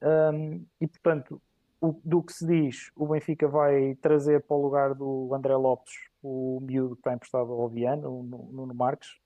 [0.01, 1.41] Um, e portanto,
[1.81, 5.93] o, do que se diz, o Benfica vai trazer para o lugar do André Lopes
[6.21, 9.19] o miúdo que está emprestado ao Viana, o Nuno Marques,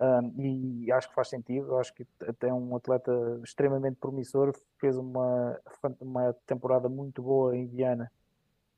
[0.00, 1.76] um, e acho que faz sentido.
[1.76, 3.12] Acho que até é um atleta
[3.44, 4.52] extremamente promissor.
[4.78, 5.58] Fez uma,
[6.00, 8.10] uma temporada muito boa em Viana.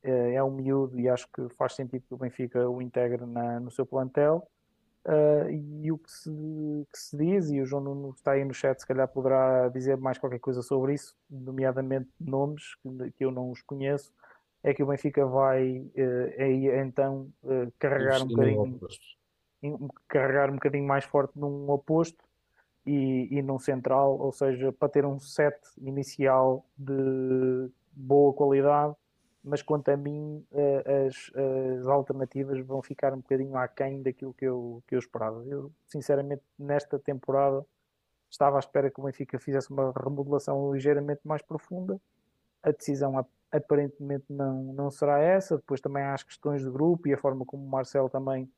[0.03, 3.59] É, é um miúdo e acho que faz sentido que o Benfica o integre na,
[3.59, 4.47] no seu plantel.
[5.07, 5.49] Uh,
[5.83, 6.31] e o que se,
[6.91, 9.97] que se, diz, e o João Nuno está aí no chat, se calhar poderá dizer
[9.97, 14.11] mais qualquer coisa sobre isso, nomeadamente nomes que, que eu não os conheço,
[14.63, 18.79] é que o Benfica vai uh, é, então uh, carregar um bocadinho
[20.07, 22.23] carregar um bocadinho mais forte num oposto
[22.85, 28.95] e, e num central, ou seja, para ter um set inicial de boa qualidade,
[29.43, 31.31] mas quanto a mim eh, as,
[31.79, 35.43] as alternativas vão ficar um bocadinho aquém daquilo que eu, que eu esperava.
[35.45, 37.65] Eu, sinceramente, nesta temporada
[38.29, 41.99] estava à espera que o Benfica fizesse uma remodelação ligeiramente mais profunda.
[42.63, 45.57] A decisão aparentemente não, não será essa.
[45.57, 48.51] Depois também há as questões de grupo e a forma como o Marcelo também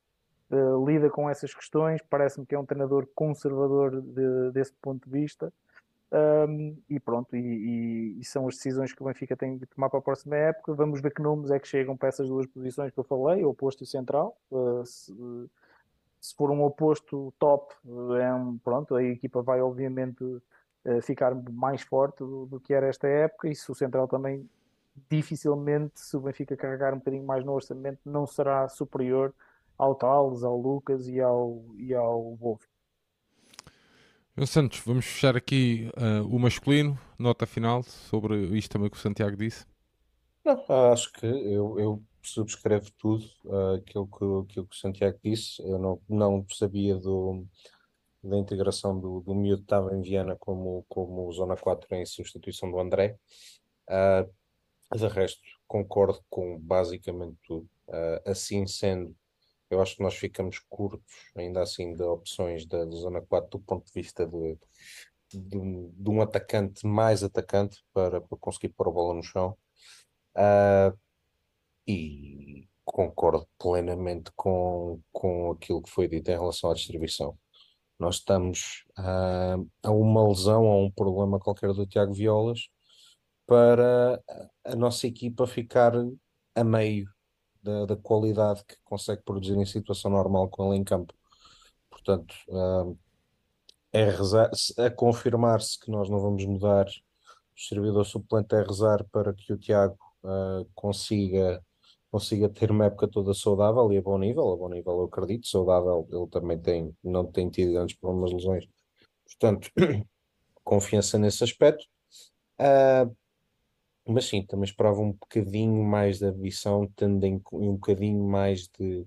[0.52, 2.02] uh, lida com essas questões.
[2.10, 5.52] Parece-me que é um treinador conservador de, desse ponto de vista.
[6.10, 9.90] Um, e pronto, e, e, e, são as decisões que o Benfica tem de tomar
[9.90, 10.74] para a próxima época.
[10.74, 13.84] Vamos ver que nomes é que chegam para essas duas posições que eu falei, oposto
[13.84, 14.38] e central.
[14.50, 15.14] Uh, se,
[16.22, 17.76] se, for um oposto top,
[18.22, 22.88] é um, pronto, a equipa vai obviamente uh, ficar mais forte do, do, que era
[22.88, 23.50] esta época.
[23.50, 24.50] E se o central também,
[25.10, 29.34] dificilmente, se o Benfica carregar um bocadinho mais no orçamento, não será superior
[29.78, 32.64] ao Tales, ao Lucas e ao, e ao Wolf.
[34.36, 39.00] Meu Santos, vamos fechar aqui uh, o masculino, nota final sobre isto também que o
[39.00, 39.66] Santiago disse.
[40.46, 45.62] Não, acho que eu, eu subscrevo tudo uh, aquilo, que, aquilo que o Santiago disse.
[45.62, 47.46] Eu não, não sabia do,
[48.24, 52.70] da integração do, do miúdo que estava em Viana como, como Zona 4 em substituição
[52.70, 53.18] do André.
[53.90, 54.30] Uh,
[54.96, 57.68] de resto, concordo com basicamente tudo.
[57.88, 59.16] Uh, assim sendo,
[59.70, 63.86] eu acho que nós ficamos curtos, ainda assim, de opções da, Zona 4 do ponto
[63.86, 64.58] de vista de,
[65.30, 69.58] de, de um atacante mais atacante para, para conseguir pôr a bola no chão.
[70.36, 70.98] Uh,
[71.88, 77.38] e concordo plenamente com, com aquilo que foi dito em relação à distribuição.
[78.00, 82.70] Nós estamos uh, a uma lesão, a um problema qualquer do Tiago Violas,
[83.46, 84.22] para
[84.64, 85.94] a nossa equipa ficar
[86.56, 87.10] a meio
[87.68, 91.14] da, da, qualidade que consegue produzir em situação normal com ele em campo.
[91.90, 92.98] Portanto, uh,
[93.92, 96.88] é rezar, a confirmar-se que nós não vamos mudar
[97.58, 101.64] o servidor suplente é rezar para que o Tiago uh, consiga,
[102.12, 105.48] consiga ter uma época toda saudável e a bom nível, a bom nível eu acredito,
[105.48, 108.66] saudável ele também tem, não tem tido grandes problemas lesões,
[109.26, 109.72] portanto
[110.64, 111.84] confiança nesse aspecto.
[112.60, 113.16] Uh,
[114.08, 119.06] mas sim, também esperava um bocadinho mais de ambição, em, um bocadinho mais de,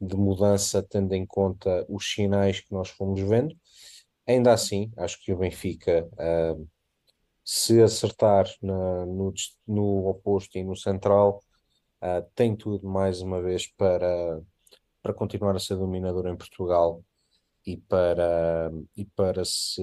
[0.00, 3.54] de mudança, tendo em conta os sinais que nós fomos vendo.
[4.26, 6.68] Ainda assim, acho que o Benfica, uh,
[7.44, 9.32] se acertar na, no,
[9.66, 11.42] no oposto e no central,
[12.02, 14.40] uh, tem tudo mais uma vez para,
[15.02, 17.02] para continuar a ser dominador em Portugal
[17.66, 19.82] e para, e para, se,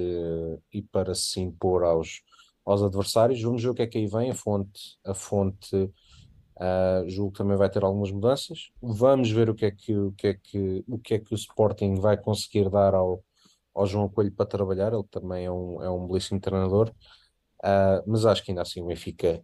[0.74, 2.22] e para se impor aos,
[2.68, 3.42] aos adversários.
[3.42, 4.30] Vamos ver o que é que aí vem.
[4.30, 8.70] A fonte, a fonte uh, julgo que também vai ter algumas mudanças.
[8.82, 11.36] Vamos ver o que é que o, que é que, o, que é que o
[11.36, 13.24] Sporting vai conseguir dar ao,
[13.74, 14.94] ao João Coelho para trabalhar.
[14.94, 16.94] Ele também é um, é um belíssimo treinador.
[17.64, 19.42] Uh, mas acho que ainda assim o Benfica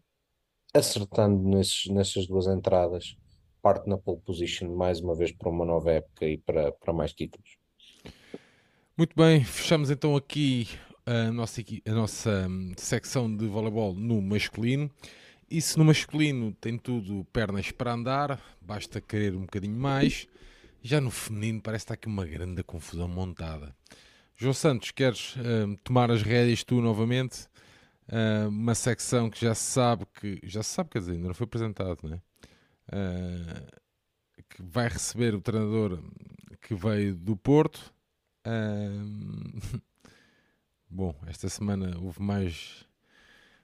[0.74, 3.16] acertando nesses, nessas duas entradas
[3.62, 7.14] parte na pole position mais uma vez para uma nova época e para, para mais
[7.14, 7.58] títulos.
[8.98, 10.68] Muito bem, fechamos então aqui
[11.06, 14.90] a nossa, a nossa hum, secção de voleibol no masculino.
[15.50, 20.28] E se no masculino tem tudo pernas para andar, basta querer um bocadinho mais.
[20.82, 23.76] Já no feminino parece estar aqui uma grande confusão montada.
[24.36, 27.48] João Santos, queres uh, tomar as rédeas tu novamente?
[28.08, 31.34] Uh, uma secção que já se sabe que já se sabe, quer dizer, ainda não
[31.34, 32.22] foi apresentado, não é?
[32.90, 36.04] Uh, que vai receber o treinador
[36.62, 37.94] que veio do Porto
[40.94, 42.86] bom, esta semana houve mais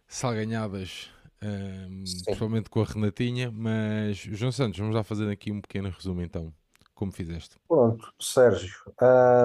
[0.07, 1.11] salganhadas,
[1.43, 6.23] um, principalmente com a Renatinha, mas João Santos, vamos lá fazer aqui um pequeno resumo
[6.23, 6.51] então,
[6.95, 7.55] como fizeste.
[7.67, 8.73] Pronto, Sérgio,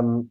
[0.03, 0.27] um,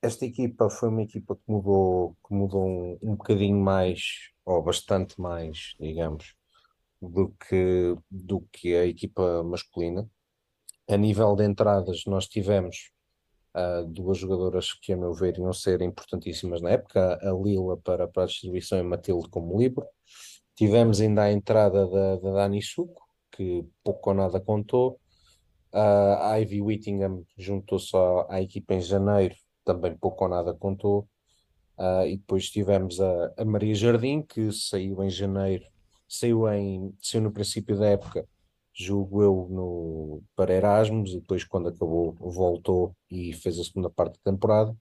[0.00, 5.20] esta equipa foi uma equipa que mudou, que mudou um, um bocadinho mais, ou bastante
[5.20, 6.36] mais, digamos,
[7.02, 10.08] do que, do que a equipa masculina.
[10.88, 12.93] A nível de entradas, nós tivemos
[13.54, 18.08] uh, duas jogadoras que, a meu ver, iam ser importantíssimas na época, a Lila para,
[18.08, 19.86] para a distribuição e Matilde como livro.
[20.54, 23.02] Tivemos ainda a entrada da, da Dani Suco,
[23.32, 25.00] que pouco ou nada contou.
[25.72, 27.96] Uh, a Ivy Whittingham juntou-se
[28.28, 29.34] à equipa em janeiro,
[29.64, 31.08] também pouco ou nada contou.
[31.76, 35.64] Uh, e depois tivemos a, a, Maria Jardim, que saiu em janeiro,
[36.08, 38.24] saiu, em, saiu no princípio da época
[38.74, 44.18] julgo eu, no, para Erasmus, e depois, quando acabou, voltou e fez a segunda parte
[44.22, 44.72] da temporada,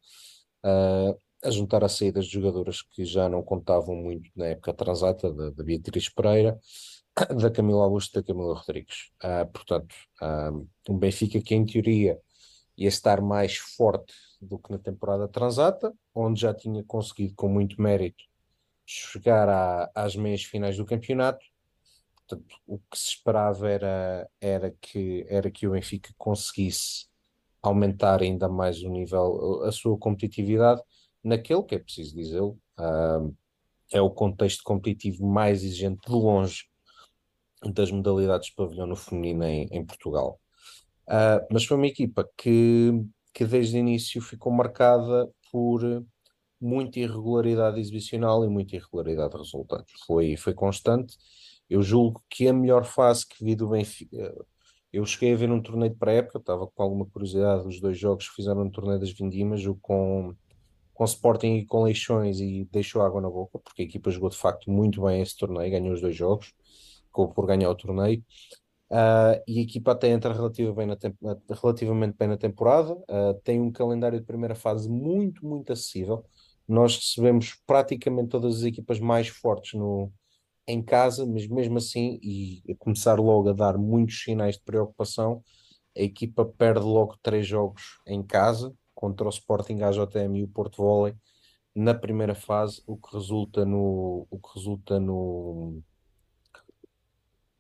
[0.65, 5.31] uh, a juntar a saídas de jogadoras que já não contavam muito na época transata,
[5.31, 6.59] da, da Beatriz Pereira,
[7.39, 9.11] da Camila Augusto e da Camila Rodrigues.
[9.23, 12.19] Uh, portanto, uh, um Benfica que, em teoria,
[12.75, 17.79] ia estar mais forte do que na temporada transata, onde já tinha conseguido, com muito
[17.79, 18.23] mérito,
[18.85, 21.45] chegar à, às meias finais do campeonato
[22.27, 27.07] Portanto, o que se esperava era, era, que, era que o Benfica conseguisse
[27.61, 30.81] aumentar ainda mais o nível, a sua competitividade
[31.23, 33.35] naquele que é preciso dizê-lo, uh,
[33.91, 36.65] é o contexto competitivo mais exigente de longe
[37.73, 40.39] das modalidades de pavilhão no feminino em, em Portugal.
[41.07, 42.91] Uh, mas foi uma equipa que,
[43.33, 45.81] que desde o início ficou marcada por
[46.59, 49.91] muita irregularidade exibicional e muita irregularidade de resultados.
[50.05, 51.17] Foi, foi constante
[51.69, 54.33] eu julgo que a melhor fase que vi do Benfica.
[54.91, 58.29] Eu cheguei a ver um torneio de pré-época, estava com alguma curiosidade dos dois jogos
[58.29, 60.35] que fizeram no torneio das Vindimas, o com,
[60.93, 64.37] com Sporting e com Leixões, e deixou água na boca, porque a equipa jogou de
[64.37, 66.53] facto muito bem esse torneio, ganhou os dois jogos,
[67.11, 68.23] acabou por ganhar o torneio.
[68.91, 73.59] Uh, e a equipa até entra relativamente bem na, relativamente bem na temporada, uh, tem
[73.59, 76.23] um calendário de primeira fase muito, muito acessível.
[76.67, 80.13] Nós recebemos praticamente todas as equipas mais fortes no,
[80.67, 85.43] em casa, mas mesmo assim, e começar logo a dar muitos sinais de preocupação,
[85.97, 90.47] a equipa perde logo três jogos em casa contra o Sporting, a JM e o
[90.47, 91.15] Porto Volley
[91.75, 95.81] na primeira fase, o que resulta no o que resulta no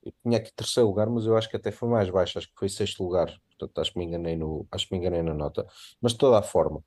[0.03, 2.55] eu tinha aqui terceiro lugar, mas eu acho que até foi mais baixo, acho que
[2.55, 5.65] foi sexto lugar, portanto acho que me enganei no acho que me enganei na nota,
[6.01, 6.83] mas de toda a forma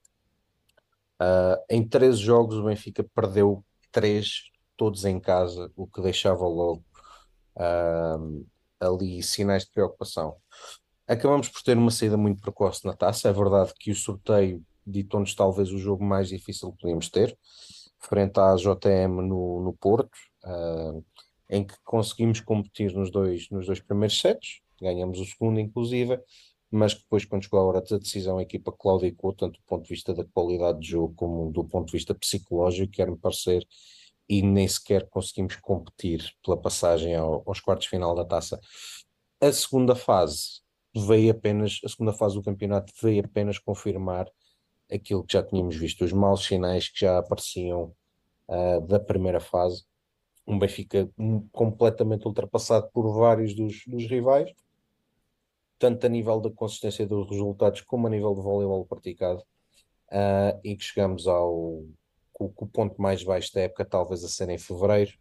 [1.20, 6.84] uh, em 13 jogos o Benfica perdeu 3 todos em casa, o que deixava logo
[7.56, 8.46] uh,
[8.80, 10.36] ali sinais de preocupação.
[11.06, 13.28] Acabamos por ter uma saída muito precoce na taça.
[13.28, 17.36] É verdade que o sorteio ditou-nos talvez o jogo mais difícil que podíamos ter,
[17.98, 21.04] frente à JM no, no Porto, uh,
[21.48, 26.20] em que conseguimos competir nos dois, nos dois primeiros sets, ganhamos o segundo, inclusive,
[26.70, 29.88] mas depois, quando chegou a hora da decisão, a equipa claudicou, tanto do ponto de
[29.88, 33.66] vista da qualidade de jogo como do ponto de vista psicológico, quer-me parecer
[34.28, 38.60] e nem sequer conseguimos competir pela passagem ao, aos quartos final da taça.
[39.40, 40.60] A segunda fase
[40.94, 44.26] veio apenas, a segunda fase do campeonato veio apenas confirmar
[44.92, 47.94] aquilo que já tínhamos visto, os maus sinais que já apareciam
[48.48, 49.84] uh, da primeira fase.
[50.46, 51.10] Um Benfica
[51.50, 54.52] completamente ultrapassado por vários dos, dos rivais,
[55.78, 59.40] tanto a nível da consistência dos resultados como a nível do voleibol praticado,
[60.10, 61.82] uh, e que chegamos ao,
[62.36, 65.12] com, o ponto mais baixo da época talvez a ser em fevereiro,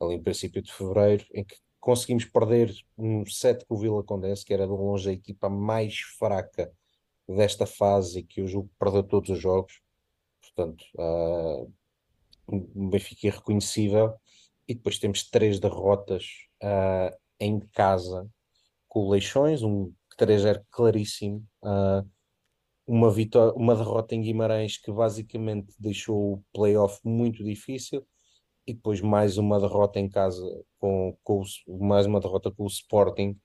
[0.00, 4.44] ali em princípio de fevereiro, em que conseguimos perder um set com o Vila Condesse,
[4.44, 6.72] que era de longe a equipa mais fraca
[7.28, 9.80] desta fase e que julgo que perdeu todos os jogos.
[10.40, 11.72] Portanto, uh,
[12.48, 14.14] um Benfica irreconhecível.
[14.66, 16.24] E depois temos três derrotas
[16.62, 18.28] uh, em casa
[18.88, 21.46] com o Leixões, um 3-0 claríssimo.
[21.62, 22.08] Uh,
[22.88, 28.04] uma, vitória, uma derrota em Guimarães que basicamente deixou o playoff muito difícil
[28.66, 30.42] e depois mais uma derrota em casa
[30.78, 33.38] com, com o, mais uma derrota com o Sporting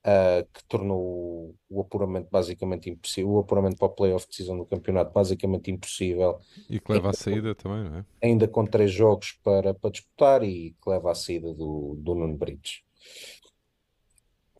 [0.00, 5.12] uh, que tornou o, apuramento basicamente impossível, o apuramento para o playoff decisão do campeonato
[5.12, 6.38] basicamente impossível.
[6.68, 8.04] E que leva à saída também, não é?
[8.22, 12.36] Ainda com três jogos para, para disputar e que leva à saída do, do Nuno
[12.36, 12.82] Brites.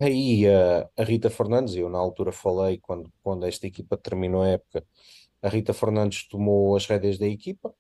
[0.01, 4.49] Aí a, a Rita Fernandes, eu na altura falei quando, quando esta equipa terminou a
[4.49, 4.85] época,
[5.43, 7.75] a Rita Fernandes tomou as rédeas da equipa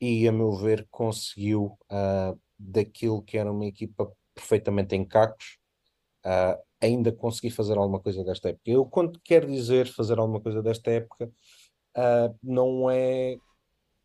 [0.00, 5.58] e, a meu ver, conseguiu uh, daquilo que era uma equipa perfeitamente em cacos,
[6.24, 8.70] uh, ainda conseguir fazer alguma coisa desta época.
[8.70, 11.26] Eu, quando quero dizer fazer alguma coisa desta época,
[11.96, 13.36] uh, não é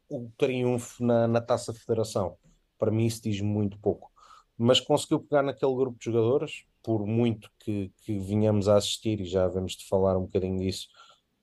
[0.09, 2.35] o triunfo na, na taça federação.
[2.79, 4.11] Para mim, isso diz muito pouco.
[4.57, 9.25] Mas conseguiu pegar naquele grupo de jogadores, por muito que, que vinhamos a assistir, e
[9.25, 10.87] já vamos de falar um bocadinho disso,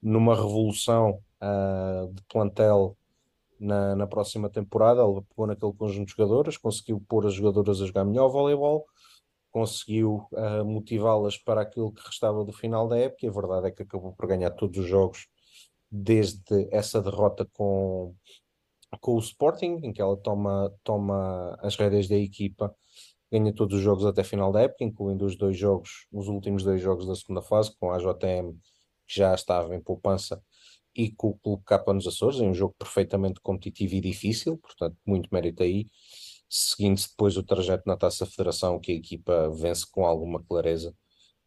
[0.03, 2.97] numa revolução uh, de plantel
[3.59, 5.03] na, na próxima temporada.
[5.03, 8.87] Ele pegou naquele conjunto de jogadoras, conseguiu pôr as jogadoras a jogar melhor voleibol,
[9.51, 13.25] conseguiu uh, motivá-las para aquilo que restava do final da época.
[13.25, 15.27] E a verdade é que acabou por ganhar todos os jogos
[15.91, 18.15] desde essa derrota com,
[19.01, 22.75] com o Sporting, em que ela toma, toma as rédeas da equipa
[23.31, 26.81] ganha todos os jogos até final da época, incluindo os dois jogos, os últimos dois
[26.81, 28.53] jogos da segunda fase, com a JTM
[29.07, 30.43] que já estava em poupança
[30.95, 34.97] e com o Clube Capa nos Açores, em um jogo perfeitamente competitivo e difícil, portanto,
[35.07, 35.87] muito mérito aí.
[36.49, 40.95] Seguindo-se depois o trajeto na Taça Federação, que a equipa vence com alguma clareza.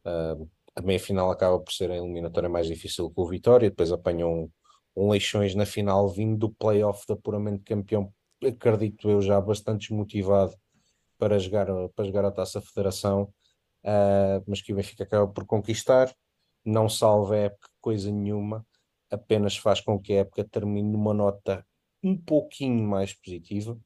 [0.06, 4.50] Uh, a meia-final acaba por ser a eliminatória mais difícil com o Vitória, depois apanham
[4.96, 8.14] um, um Leixões na final, vindo do play-off de apuramento campeão,
[8.44, 10.56] acredito eu, já bastante desmotivado
[11.24, 13.34] para jogar, para jogar a Taça Federação,
[13.86, 16.14] uh, mas que o Benfica acaba por conquistar,
[16.66, 18.68] não salva a época coisa nenhuma,
[19.10, 21.66] apenas faz com que a época termine numa nota
[22.04, 23.80] um pouquinho mais positiva,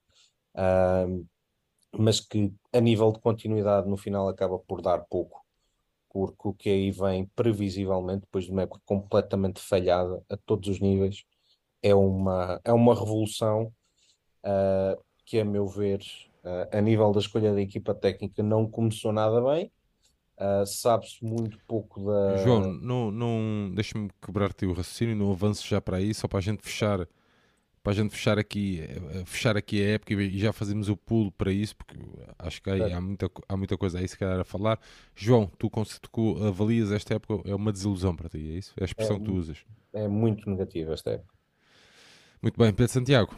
[0.55, 1.27] uh,
[1.95, 5.45] mas que a nível de continuidade no final acaba por dar pouco,
[6.09, 10.79] porque o que aí vem previsivelmente, depois de uma época completamente falhada a todos os
[10.79, 11.23] níveis,
[11.83, 13.71] é uma, é uma revolução
[14.43, 16.01] uh, que, a meu ver,
[16.71, 19.71] a nível da escolha da equipa técnica não começou nada bem.
[20.37, 22.37] Uh, Sabe-se muito pouco da.
[22.37, 26.41] João, não, não deixa-me quebrar-te o raciocínio, não avanço já para aí, só para a
[26.41, 27.07] gente fechar
[27.87, 31.31] para a gente fechar aqui, eh, fechar aqui a época e já fazemos o pulo
[31.31, 31.97] para isso, porque
[32.37, 34.77] acho que há, há, muita, há muita coisa aí se calhar a falar.
[35.15, 35.71] João, tu,
[36.11, 38.73] tu avalias esta época, é uma desilusão para ti, é isso?
[38.77, 39.59] É a expressão é, que tu usas.
[39.93, 41.33] É muito negativa esta época.
[42.41, 43.33] Muito bem, Pedro Santiago.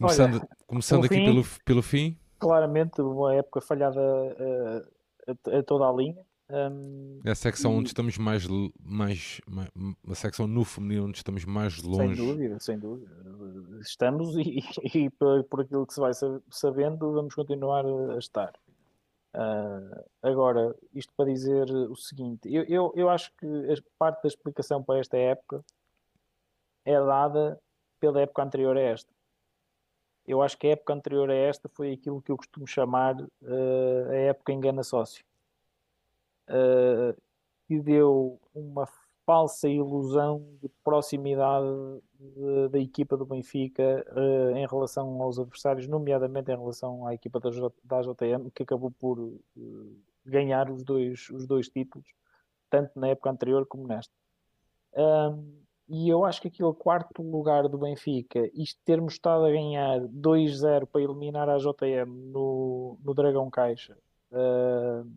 [0.00, 2.18] Começando, Olha, começando aqui fim, pelo, pelo fim.
[2.38, 6.24] Claramente, uma época falhada a, a, a toda a linha.
[6.48, 7.76] Um, é a secção e...
[7.76, 8.46] onde estamos mais,
[8.82, 9.68] mais, mais,
[10.08, 12.16] a secção no feminino onde estamos mais longe.
[12.16, 13.12] Sem dúvida, sem dúvida.
[13.82, 14.60] Estamos e,
[14.96, 16.12] e por, por, aquilo que se vai
[16.50, 18.54] sabendo, vamos continuar a estar.
[19.34, 24.28] Uh, agora, isto para dizer o seguinte: eu, eu, eu acho que a parte da
[24.28, 25.62] explicação para esta época
[26.86, 27.60] é dada
[28.00, 29.19] pela época anterior a esta
[30.30, 34.10] eu acho que a época anterior a esta foi aquilo que eu costumo chamar uh,
[34.10, 35.24] a época engana sócio.
[36.48, 37.20] Uh,
[37.66, 38.86] que deu uma
[39.24, 41.66] falsa ilusão de proximidade
[42.18, 47.38] de, da equipa do Benfica uh, em relação aos adversários, nomeadamente em relação à equipa
[47.38, 52.08] da, J, da JTM, que acabou por uh, ganhar os dois, os dois títulos,
[52.68, 54.12] tanto na época anterior como nesta.
[54.94, 55.60] Um,
[55.92, 60.86] e eu acho que aquele quarto lugar do Benfica, isto termos estado a ganhar 2-0
[60.86, 63.98] para eliminar a JM no, no Dragão Caixa
[64.30, 65.10] uh,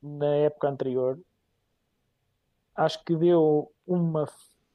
[0.00, 1.20] na época anterior,
[2.74, 4.26] acho que deu uma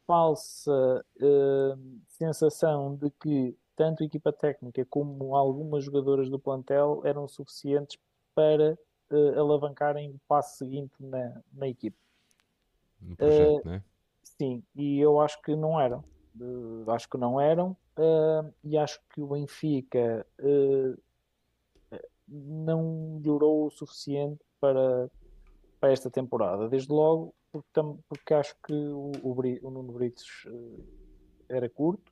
[0.06, 7.28] falsa uh, sensação de que tanto a equipa técnica como algumas jogadoras do plantel eram
[7.28, 7.98] suficientes
[8.36, 8.78] para
[9.10, 11.98] uh, alavancarem o passo seguinte na, na equipe.
[13.02, 13.84] No projeto, uh, né?
[14.42, 16.04] Sim, e eu acho que não eram.
[16.36, 17.78] Uh, acho que não eram.
[17.96, 21.00] Uh, e acho que o Benfica uh,
[22.28, 25.12] não melhorou o suficiente para,
[25.80, 26.68] para esta temporada.
[26.68, 30.26] Desde logo, porque, tam, porque acho que o, o, o Nuno Brites
[31.48, 32.12] era curto,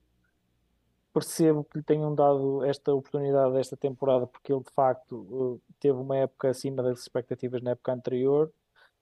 [1.11, 6.17] percebo que lhe tenham dado esta oportunidade esta temporada, porque ele de facto teve uma
[6.17, 8.53] época acima das expectativas na época anterior,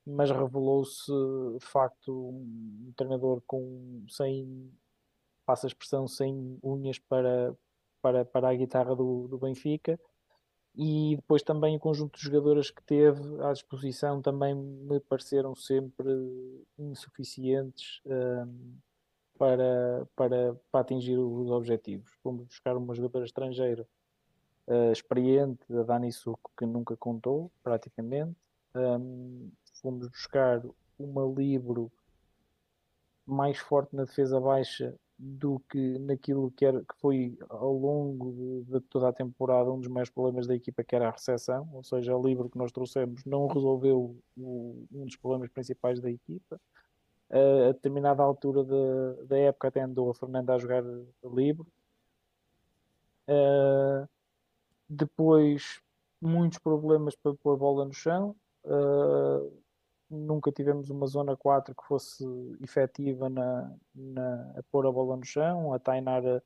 [0.07, 1.11] mas revelou-se
[1.59, 4.71] de facto um treinador com sem
[5.45, 7.55] passa a expressão sem unhas para,
[8.01, 9.99] para, para a guitarra do, do Benfica
[10.75, 16.13] e depois também o conjunto de jogadoras que teve à disposição também me pareceram sempre
[16.77, 18.77] insuficientes um,
[19.37, 22.11] para, para, para atingir os objetivos.
[22.21, 23.87] Fomos buscar uma jogadora estrangeira
[24.67, 28.35] uh, experiente, a Dani Suco, que nunca contou praticamente.
[28.75, 29.49] Um,
[29.81, 30.61] fomos buscar
[30.97, 31.91] uma Libro
[33.25, 38.79] mais forte na defesa baixa do que naquilo que, era, que foi ao longo de,
[38.81, 42.15] toda a temporada um dos maiores problemas da equipa, que era a recessão, ou seja,
[42.15, 46.59] o livro que nós trouxemos não resolveu o, um dos problemas principais da equipa.
[47.29, 48.63] Uh, a determinada altura
[49.25, 50.83] da época até andou a Fernanda a jogar
[51.23, 51.67] livre.
[53.27, 54.07] Uh,
[54.87, 55.81] depois,
[56.21, 58.35] muitos problemas para pôr bola no chão.
[58.63, 59.51] Uh,
[60.09, 62.23] nunca tivemos uma zona 4 que fosse
[62.61, 65.73] efetiva na, na, a pôr a bola no chão.
[65.73, 66.43] A Tainara,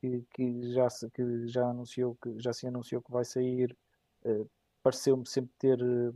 [0.00, 3.76] que, que, já, se, que já, anunciou, que já se anunciou que vai sair,
[4.24, 4.50] uh,
[4.82, 6.14] pareceu-me sempre ter uh,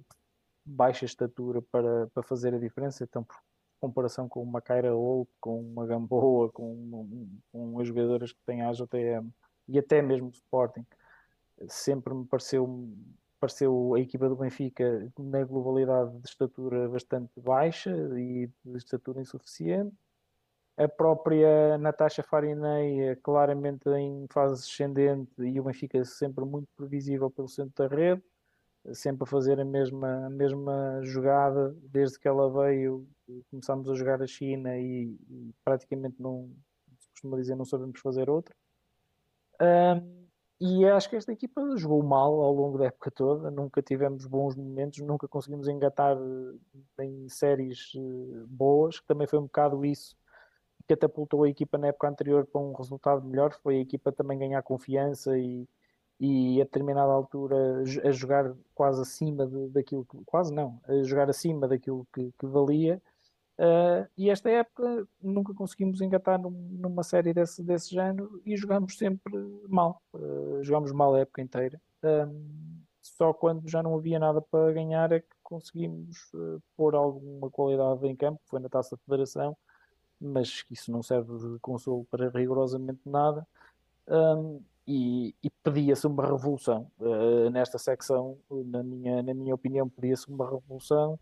[0.64, 3.05] baixa estatura para, para fazer a diferença.
[3.05, 3.36] Então, por
[3.80, 8.70] comparação com uma Kyra Holt, com uma Gamboa, com, com as jogadoras que têm a
[8.70, 9.30] AJTM
[9.68, 10.84] e até mesmo o Sporting,
[11.68, 12.66] sempre me pareceu
[13.44, 19.94] pareceu a equipa do Benfica na globalidade de estatura bastante baixa e de estatura insuficiente.
[20.78, 27.46] A própria Natasha Farinei claramente em fase ascendente e o Benfica sempre muito previsível pelo
[27.46, 28.22] centro da rede,
[28.94, 33.06] sempre a fazer a mesma, a mesma jogada desde que ela veio.
[33.50, 36.50] Começámos a jogar a China e, e praticamente não,
[36.98, 38.54] se costuma dizer, não sabemos fazer outra.
[39.60, 40.23] Um,
[40.60, 44.55] e acho que esta equipa jogou mal ao longo da época toda, nunca tivemos bons
[44.55, 50.16] momentos, nunca conseguimos engatar eh, em séries eh, boas, que também foi um bocado isso
[50.78, 54.39] que catapultou a equipa na época anterior para um resultado melhor, foi a equipa também
[54.39, 55.68] ganhar confiança e,
[56.20, 61.28] e a determinada altura a jogar quase acima de, daquilo que, quase não, a jogar
[61.28, 63.02] acima daquilo que, que valia
[63.56, 68.98] Uh, e esta época nunca conseguimos engatar num, numa série desse, desse género e jogamos
[68.98, 69.32] sempre
[69.68, 70.02] mal.
[70.12, 71.81] Uh, jogamos mal a época inteira.
[73.01, 78.06] Só quando já não havia nada para ganhar é que conseguimos uh, pôr alguma qualidade
[78.06, 79.56] em campo, foi na taça da federação,
[80.20, 83.47] mas isso não serve de consolo para rigorosamente nada.
[84.09, 86.90] Um, e, e pedia-se uma revolução
[87.51, 91.18] nesta secção, na minha, na minha opinião, pedia-se uma revolução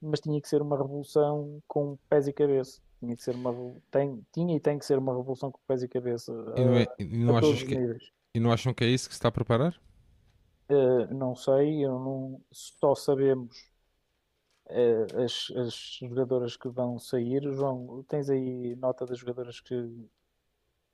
[0.00, 2.80] mas tinha que ser uma revolução com pés e cabeça.
[3.00, 3.52] Tinha que ser uma
[3.90, 6.32] tem, tinha e tem que ser uma revolução com pés e cabeça.
[6.56, 7.98] E não, é, e não achas que,
[8.34, 9.74] e não acham que é isso que se está a preparar?
[10.68, 13.56] Uh, não sei, eu não, só sabemos
[14.66, 17.42] uh, as, as jogadoras que vão sair.
[17.52, 19.74] João, tens aí nota das jogadoras que.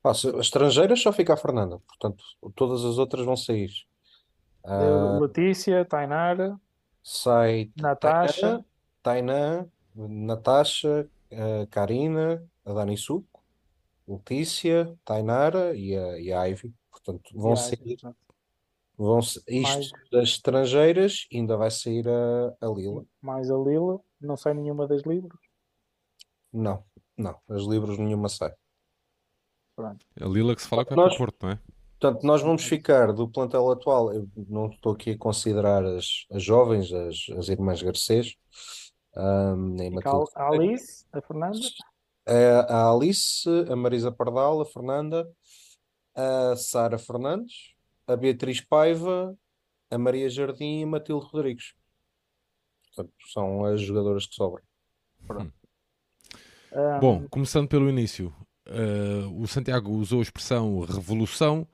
[0.03, 2.23] as estrangeiras só fica a Fernanda, portanto,
[2.55, 3.71] todas as outras vão sair.
[4.63, 6.57] Uh, Letícia, Tainara,
[7.03, 8.63] sai Natasha,
[9.03, 13.43] Tainan, Natasha, a Karina, a Dani Suco,
[14.07, 16.73] Letícia, Tainara e a, e a Ivy.
[16.89, 17.97] Portanto, vão sair.
[18.97, 23.03] Vão, isto mais, das estrangeiras ainda vai sair a, a Lila.
[23.21, 25.39] Mais a Lila, não sai nenhuma das livros?
[26.51, 26.83] Não,
[27.17, 28.53] não, as livros nenhuma sai.
[29.75, 30.05] Pronto.
[30.21, 31.59] A Lila que se fala que vai para o Porto, não é?
[31.99, 34.13] Portanto, nós vamos ficar do plantel atual.
[34.13, 38.35] Eu não estou aqui a considerar as, as jovens, as, as irmãs Garcês,
[39.15, 39.75] um,
[40.35, 41.59] a Alice, a Fernanda?
[42.25, 45.29] A, a Alice, a Marisa Pardal, a Fernanda,
[46.15, 47.73] a Sara Fernandes,
[48.07, 49.37] a Beatriz Paiva,
[49.89, 51.73] a Maria Jardim e a Matilde Rodrigues.
[52.87, 54.63] Portanto, são as jogadoras que sobram.
[55.29, 55.51] Hum.
[56.71, 56.99] Um...
[56.99, 58.33] Bom, começando pelo início,
[58.67, 61.67] uh, o Santiago usou a expressão revolução.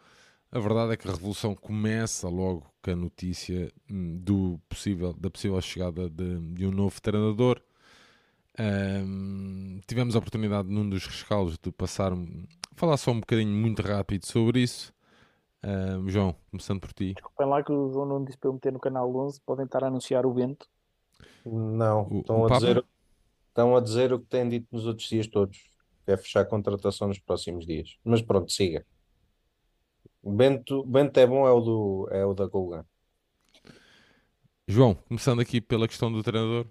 [0.51, 5.29] A verdade é que a revolução começa logo com a notícia hum, do possível, da
[5.29, 7.61] possível chegada de, de um novo treinador.
[8.59, 12.11] Um, tivemos a oportunidade num dos rescaldos de passar
[12.75, 14.91] falar só um bocadinho muito rápido sobre isso.
[15.63, 17.13] Um, João, começando por ti.
[17.13, 19.83] Desculpem lá que o João não disse para eu meter no canal 11, podem estar
[19.83, 20.67] a anunciar o vento.
[21.45, 22.85] Não, o, estão, o a dizer,
[23.49, 25.69] estão a dizer o que têm dito nos outros dias todos,
[26.07, 27.97] é fechar a contratação nos próximos dias.
[28.03, 28.85] Mas pronto, siga.
[30.21, 32.85] O Bento, Bento é bom, é o, do, é o da Golgan.
[34.67, 36.67] João, começando aqui pela questão do treinador.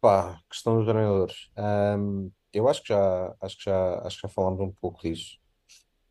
[0.00, 1.50] Pá, questão dos treinadores.
[1.56, 5.38] Um, eu acho que já acho que já acho que já falámos um pouco disso.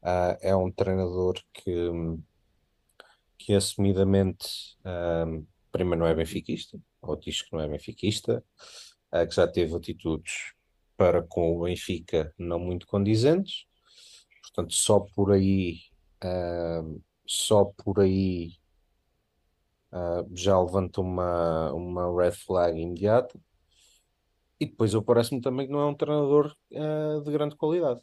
[0.01, 1.71] Uh, é um treinador que,
[3.37, 8.43] que assumidamente, um, primeiro não é benfiquista, ou diz que não é benfiquista,
[9.13, 10.53] uh, que já teve atitudes
[10.97, 13.65] para com o Benfica não muito condizentes,
[14.43, 15.79] portanto, só por aí,
[16.23, 18.53] uh, só por aí
[19.91, 23.39] uh, já levanta uma, uma red flag imediata.
[24.59, 28.01] E depois eu parece-me também que não é um treinador uh, de grande qualidade.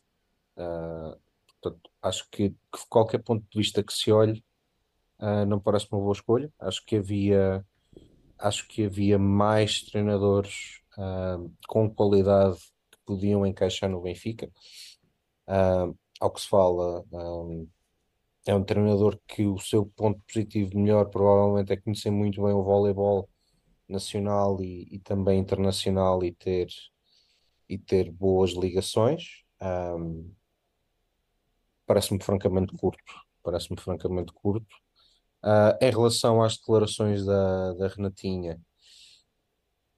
[1.60, 4.44] portanto, acho que, que qualquer ponto de vista que se olhe,
[5.46, 6.50] não parece uma boa escolha.
[6.58, 7.64] Acho que havia,
[8.38, 10.80] acho que havia mais treinadores
[11.68, 12.58] com qualidade
[12.90, 14.50] que podiam encaixar no Benfica.
[16.20, 17.68] Ao que se fala, um,
[18.46, 22.62] é um treinador que o seu ponto positivo melhor provavelmente é conhecer muito bem o
[22.62, 23.28] voleibol
[23.88, 26.68] nacional e, e também internacional e ter,
[27.68, 29.44] e ter boas ligações.
[29.62, 30.32] Um,
[31.86, 33.14] parece-me francamente curto.
[33.42, 34.76] Parece-me francamente curto.
[35.42, 38.60] Uh, em relação às declarações da, da Renatinha,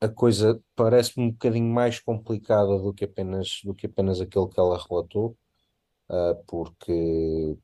[0.00, 4.58] a coisa parece-me um bocadinho mais complicada do que apenas, do que apenas aquilo que
[4.58, 5.36] ela relatou,
[6.46, 7.56] porque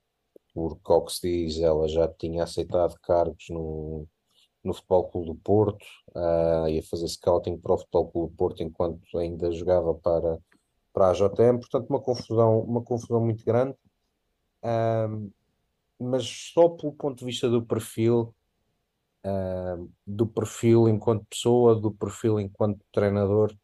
[0.58, 4.08] porque, ao que se diz, ela já tinha aceitado cargos no,
[4.64, 8.62] no Futebol Clube do Porto, uh, ia fazer scouting para o Futebol Clube do Porto
[8.62, 10.38] enquanto ainda jogava para,
[10.92, 13.76] para a JM, portanto uma confusão, uma confusão muito grande,
[14.64, 15.32] uh,
[15.98, 18.34] mas só pelo ponto de vista do perfil,
[19.24, 23.54] uh, do perfil enquanto pessoa, do perfil enquanto treinador,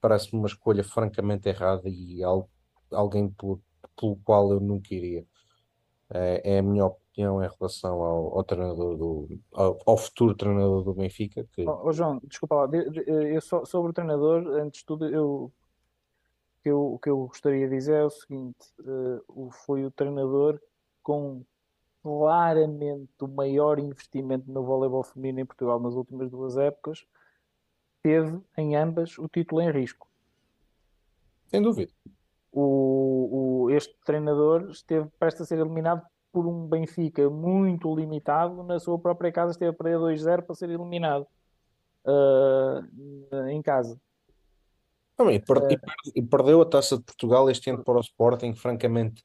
[0.00, 2.22] parece-me uma escolha francamente errada e
[2.90, 3.62] alguém pelo,
[3.98, 5.26] pelo qual eu nunca iria.
[6.10, 10.82] É, é a minha opinião em relação ao, ao treinador do ao, ao, futuro treinador
[10.82, 11.46] do Benfica.
[11.52, 11.68] Que...
[11.68, 12.68] Oh, oh João, desculpa lá,
[13.06, 15.52] eu, só, sobre o treinador, antes de tudo, eu,
[16.62, 20.60] que eu, o que eu gostaria de dizer é o seguinte: uh, foi o treinador
[21.02, 21.44] com
[22.02, 27.04] claramente o maior investimento no voleibol feminino em Portugal nas últimas duas épocas,
[28.02, 30.08] teve em ambas o título em risco.
[31.48, 31.92] Sem dúvida
[32.52, 36.02] o, o, este treinador esteve prestes a ser eliminado
[36.32, 40.70] por um Benfica muito limitado na sua própria casa, esteve a perder 2-0 para ser
[40.70, 41.26] eliminado
[42.04, 43.98] uh, em casa.
[45.16, 45.78] Também, e, uh,
[46.14, 49.24] e, perdeu a taça de Portugal este ano para o Sporting, francamente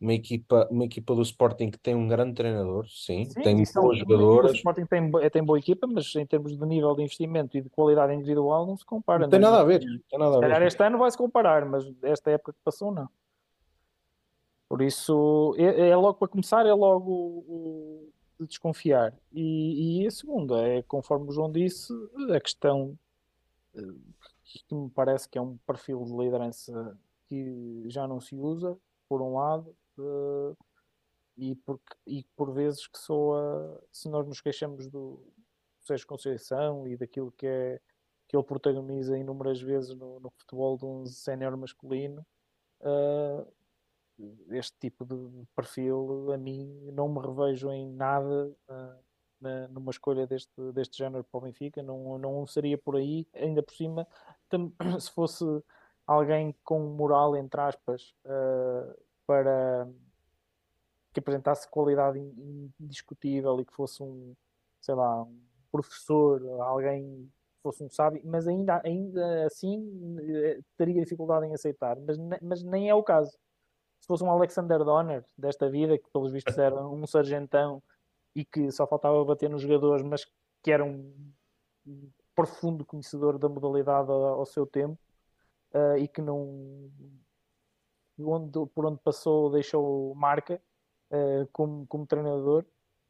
[0.00, 3.98] uma equipa, uma equipa do Sporting que tem um grande treinador, sim, sim tem boas
[3.98, 4.50] jogadoras.
[4.52, 7.70] O Sporting tem, tem boa equipa, mas em termos de nível de investimento e de
[7.70, 9.20] qualidade individual não se compara.
[9.20, 9.80] Não tem nada a ver.
[9.80, 10.66] Tem nada a ver.
[10.66, 13.08] este ano vai se comparar, mas esta época que passou, não.
[14.68, 19.14] Por isso, é, é logo para começar, é logo o, de desconfiar.
[19.32, 21.92] E, e a segunda é, conforme o João disse,
[22.34, 22.98] a questão
[23.74, 23.80] eh,
[24.68, 26.98] que me parece que é um perfil de liderança
[27.28, 28.76] que já não se usa,
[29.08, 30.56] por um lado, uh,
[31.36, 31.58] e,
[32.06, 35.22] e por vezes que soa, se nós nos queixamos do
[35.80, 37.80] Sérgio Conceição e daquilo que é
[38.28, 42.26] que ele protagoniza inúmeras vezes no, no futebol de um sénior masculino,
[42.80, 43.46] uh,
[44.50, 49.04] este tipo de perfil a mim não me revejo em nada uh,
[49.40, 53.62] na, numa escolha deste, deste género para o Benfica, não, não seria por aí, ainda
[53.62, 54.06] por cima,
[55.00, 55.44] se fosse
[56.06, 59.88] alguém com moral, entre aspas, uh, para
[61.12, 62.18] que apresentasse qualidade
[62.78, 64.34] indiscutível e que fosse um,
[64.80, 65.40] sei lá, um
[65.72, 67.30] professor, alguém
[67.62, 72.88] fosse um sábio, mas ainda, ainda assim eh, teria dificuldade em aceitar, mas, mas nem
[72.88, 73.32] é o caso.
[74.00, 77.82] Se fosse um Alexander Donner desta vida, que pelos vistos era um sargentão
[78.34, 80.24] e que só faltava bater nos jogadores, mas
[80.62, 81.12] que era um
[82.34, 84.98] profundo conhecedor da modalidade ao seu tempo
[85.72, 86.90] uh, e que não
[88.18, 90.60] onde, por onde passou deixou marca
[91.10, 92.64] uh, como, como treinador,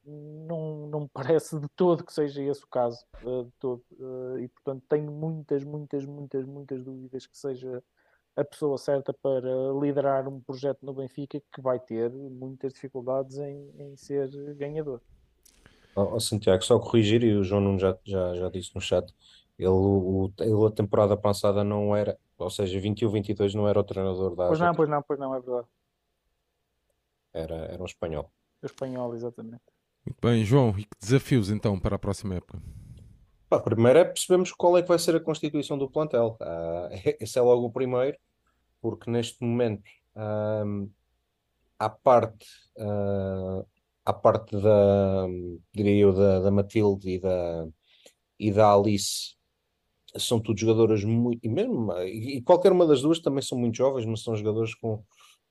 [0.05, 3.05] não, não me parece de todo que seja esse o caso.
[3.23, 3.85] Uh, de todo.
[3.93, 7.83] Uh, e portanto tenho muitas, muitas, muitas, muitas dúvidas que seja
[8.37, 9.51] a pessoa certa para
[9.81, 15.01] liderar um projeto no Benfica que vai ter muitas dificuldades em, em ser ganhador.
[15.97, 19.11] Oh, Santiago, só corrigir, e o João já, já, já disse no chat,
[19.59, 23.85] ele, o, ele a temporada passada não era, ou seja, 21, 22 não era o
[23.85, 25.69] treinador da Pois não, pois não, pois não, é verdade.
[27.33, 28.31] Era, era um espanhol.
[28.63, 29.63] O espanhol, exatamente.
[30.05, 32.63] Muito bem, João, e que desafios então para a próxima época?
[33.49, 36.37] Pá, primeiro é percebermos qual é que vai ser a constituição do plantel.
[36.41, 36.89] Uh,
[37.21, 38.17] esse é logo o primeiro,
[38.81, 40.91] porque neste momento, um,
[41.79, 42.47] à parte,
[42.77, 43.67] uh,
[44.05, 45.27] à parte da,
[45.73, 47.69] diria eu, da, da Matilde e da,
[48.39, 49.36] e da Alice,
[50.19, 51.41] são tudo jogadoras muito.
[51.45, 55.03] E, mesmo, e qualquer uma das duas também são muito jovens, mas são jogadores com,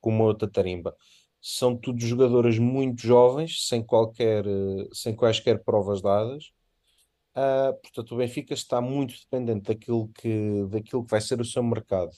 [0.02, 0.96] com uma outra tarimba.
[1.42, 6.52] são tudo jogadoras muito jovens, sem qualquer, eh, sem quaisquer provas dadas.
[7.36, 11.62] Uh, portanto, o Benfica está muito dependente daquilo que, daquilo que vai ser o seu
[11.64, 12.12] mercado.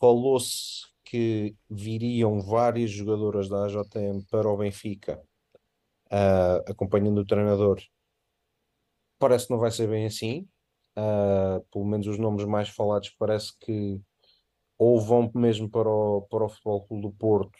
[0.00, 5.22] Falou-se que viriam várias jogadoras da AJM para o Benfica,
[6.12, 7.80] uh, acompanhando o treinador.
[9.18, 10.48] Parece que não vai ser bem assim.
[10.98, 14.00] Uh, pelo menos os nomes mais falados parece que
[14.76, 17.58] ou vão mesmo para o, para o Futebol Clube do Porto,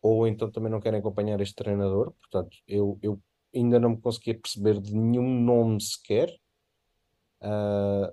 [0.00, 2.12] ou então também não querem acompanhar este treinador.
[2.20, 3.20] Portanto, eu, eu
[3.54, 6.30] ainda não me conseguia perceber de nenhum nome sequer.
[7.40, 8.12] Uh,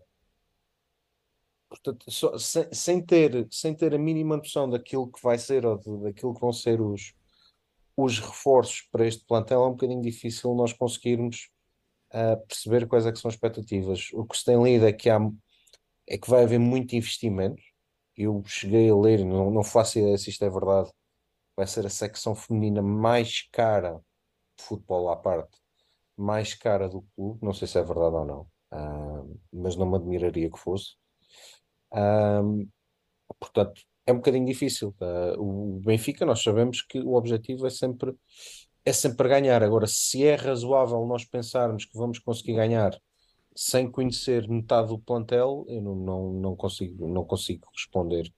[1.69, 5.77] portanto, só, sem, sem, ter, sem ter a mínima noção daquilo que vai ser ou
[5.77, 7.13] de, daquilo que vão ser os,
[7.95, 11.51] os reforços para este plantel, é um bocadinho difícil nós conseguirmos
[12.13, 14.09] uh, perceber quais é são as expectativas.
[14.13, 15.19] O que se tem lido é que, há,
[16.07, 17.61] é que vai haver muito investimento.
[18.15, 20.91] Eu cheguei a ler, não, não faço ideia se isto é verdade,
[21.55, 24.01] vai ser a secção feminina mais cara
[24.57, 25.57] futebol à parte,
[26.17, 27.39] mais cara do clube.
[27.43, 28.41] Não sei se é verdade ou não,
[28.73, 30.95] uh, mas não me admiraria que fosse.
[31.91, 32.67] Uh,
[33.39, 34.95] portanto, é um bocadinho difícil.
[34.99, 38.13] Uh, o Benfica, nós sabemos que o objetivo é sempre,
[38.89, 39.63] é sempre ganhar.
[39.63, 42.99] Agora, se é razoável nós pensarmos que vamos conseguir ganhar
[43.55, 48.31] sem conhecer metade do plantel, eu não, não, não, consigo, não consigo responder.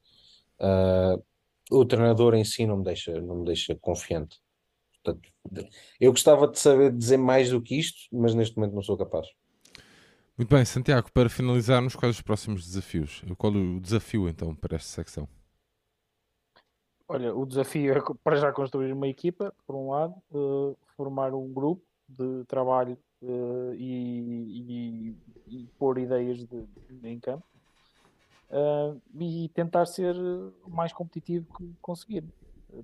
[0.60, 1.24] Uh,
[1.72, 4.40] o treinador em si não me deixa, não me deixa confiante.
[5.04, 5.30] Portanto,
[6.00, 9.28] eu gostava de saber dizer mais do que isto, mas neste momento não sou capaz.
[10.38, 13.24] Muito bem, Santiago, para finalizarmos, quais os próximos desafios?
[13.38, 15.28] Qual o desafio então para esta secção?
[17.12, 21.52] Olha, o desafio é para já construir uma equipa, por um lado, uh, formar um
[21.52, 25.16] grupo de trabalho uh, e, e,
[25.48, 27.44] e, pôr ideias de, de, em campo
[28.50, 32.24] uh, e tentar ser o mais competitivo que conseguir.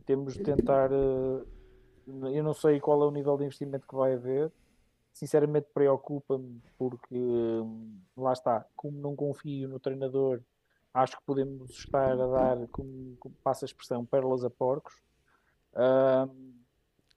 [0.06, 4.52] Temos de tentar eu não sei qual é o nível de investimento que vai haver.
[5.14, 7.16] Sinceramente, preocupa-me porque
[8.16, 10.42] lá está, como não confio no treinador,
[11.02, 14.94] acho que podemos estar a dar, como, como passa a expressão, pérolas a porcos.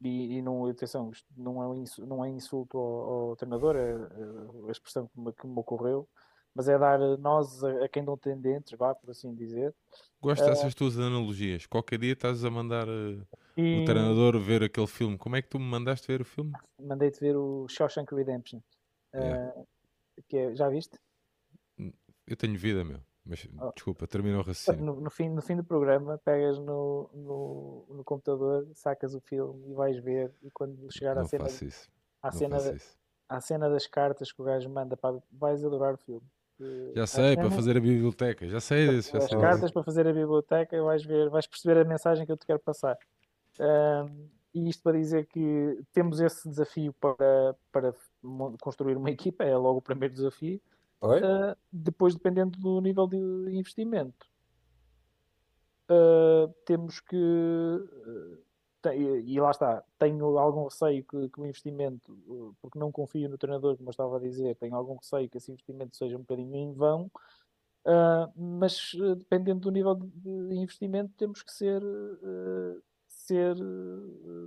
[0.02, 3.77] E, e, não, atenção, isto não é, um insulto, não é insulto ao, ao treinador,
[3.77, 6.09] é, é a expressão que me, que me, ocorreu,
[6.55, 9.74] mas é dar nós a, a quem não tem dentes, vá, por assim dizer.
[10.23, 11.66] Gosto dessas uh, tuas analogias.
[11.66, 12.89] Qualquer dia estás a mandar.
[12.89, 13.27] Uh
[13.57, 13.82] e...
[13.82, 15.19] o treinador ver aquele filme.
[15.19, 16.52] Como é que tu me mandaste ver o filme?
[16.81, 18.61] Mandei-te ver o Shawshank Redemption.
[19.15, 19.61] Yeah.
[19.61, 19.66] Uh,
[20.28, 20.98] que é, já viste?
[22.27, 23.01] Eu tenho vida, meu.
[23.31, 23.70] Mas oh.
[23.73, 24.85] desculpa, termina o raciocínio.
[24.85, 29.70] No, no, fim, no fim do programa, pegas no, no, no, computador, sacas o filme
[29.70, 30.35] e vais ver.
[30.43, 31.44] E quando chegar à cena,
[32.20, 32.74] à, cena da,
[33.28, 36.27] à cena das cartas que o gajo manda, pá, vais adorar o filme.
[36.94, 39.12] Já sei, para fazer a biblioteca, já sei disso.
[39.12, 42.32] Já as sei cartas para fazer a biblioteca, vais ver, vais perceber a mensagem que
[42.32, 42.98] eu te quero passar.
[43.61, 47.94] Um, e isto para dizer que temos esse desafio para, para
[48.61, 50.61] construir uma equipa, é logo o primeiro desafio.
[51.02, 54.27] Uh, depois, dependendo do nível de investimento,
[55.90, 57.16] uh, temos que.
[57.16, 58.39] Uh,
[58.82, 62.16] tem, e lá está, tenho algum receio que, que, o investimento,
[62.62, 65.52] porque não confio no treinador, como eu estava a dizer, tenho algum receio que esse
[65.52, 67.10] investimento seja um bocadinho em vão.
[68.35, 71.82] mas dependendo do nível de, de investimento, temos que ser
[73.06, 73.55] ser,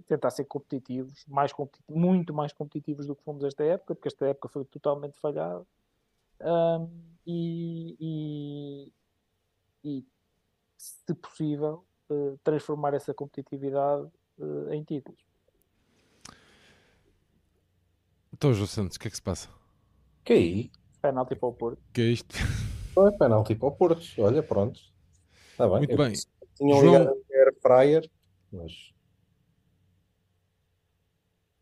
[0.07, 4.25] tentar ser competitivos, mais competitivos, muito mais competitivos do que fomos esta época, porque esta
[4.25, 5.63] época foi totalmente falhada.
[6.43, 6.89] Um,
[7.25, 8.91] e, e,
[9.83, 10.05] e,
[10.77, 14.07] se possível, uh, transformar essa competitividade
[14.37, 15.19] uh, em títulos.
[18.33, 19.49] Então, João Santos, o que é que se passa?
[20.23, 20.71] Que aí?
[21.01, 21.81] Penalti para o Porto.
[21.93, 22.35] Que é isto?
[22.93, 24.01] Foi penalti para o Porto.
[24.19, 24.79] Olha, pronto.
[25.51, 25.77] Está bem.
[25.77, 26.13] Muito Eu bem.
[26.55, 26.99] Tinham João...
[26.99, 28.11] ligado a Air Fryer
[28.51, 28.93] mas...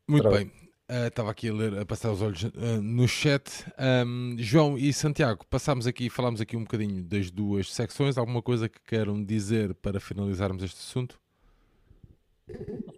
[0.08, 0.52] Muito bem.
[0.92, 3.66] Uh, estava aqui a ler, a passar os olhos uh, no chat.
[4.06, 8.18] Um, João e Santiago, passámos aqui, falámos aqui um bocadinho das duas secções.
[8.18, 11.18] Alguma coisa que queiram dizer para finalizarmos este assunto?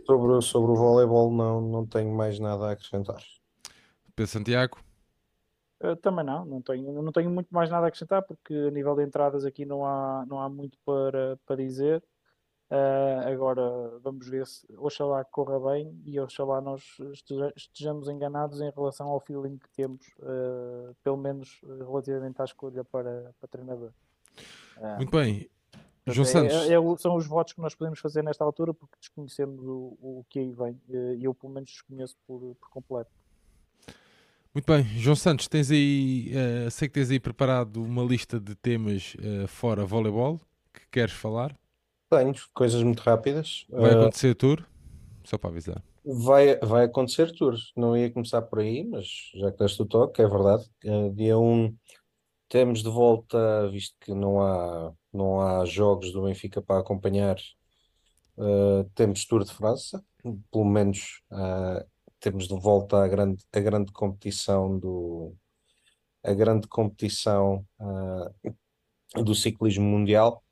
[0.07, 3.21] Sobre, sobre o voleibol não, não tenho mais nada a acrescentar.
[4.15, 4.79] Pedro Santiago?
[5.79, 8.95] Uh, também não, não tenho, não tenho muito mais nada a acrescentar porque a nível
[8.95, 12.03] de entradas aqui não há, não há muito para, para dizer.
[12.72, 16.81] Uh, agora vamos ver se oxalá corra bem e oxalá nós
[17.56, 23.31] estejamos enganados em relação ao feeling que temos, uh, pelo menos relativamente à escolha para,
[23.40, 23.91] para treinador.
[24.77, 25.48] Uh, Muito bem.
[26.07, 26.56] João é, Santos.
[26.68, 30.26] É, é, são os votos que nós podemos fazer nesta altura porque desconhecemos o, o
[30.27, 33.11] que aí vem e eu pelo menos desconheço por, por completo.
[34.53, 36.31] Muito bem, João Santos, tens aí,
[36.69, 39.15] sei que tens aí preparado uma lista de temas
[39.48, 40.40] fora voleibol
[40.73, 41.56] que queres falar.
[42.18, 43.65] Tenho coisas muito rápidas.
[43.69, 44.65] Vai Uh, acontecer tour?
[45.23, 45.84] Só para avisar.
[46.06, 47.56] vai, vai acontecer tour.
[47.76, 50.64] Não ia começar por aí, mas já que deste o toque, é verdade.
[50.85, 51.76] Uh, dia 1
[52.49, 57.38] temos de volta, visto que não há, não há jogos do Benfica para acompanhar,
[58.38, 60.03] uh, temos Tour de França.
[60.52, 61.84] Pelo menos uh,
[62.19, 65.35] temos de volta a grande, a grande competição do
[66.23, 70.44] a grande competição uh, do ciclismo mundial.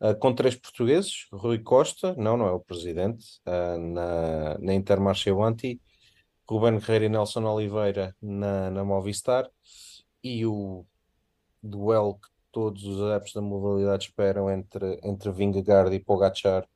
[0.00, 5.30] Uh, com três portugueses, Rui Costa, não, não é o presidente, uh, na, na Intermarché
[5.30, 5.80] Wanty,
[6.48, 9.48] Ruben Guerreiro e Nelson Oliveira na, na Movistar,
[10.22, 10.84] e o
[11.62, 16.66] duelo que todos os adeptos da modalidade esperam entre, entre Vingegaard e Pogacar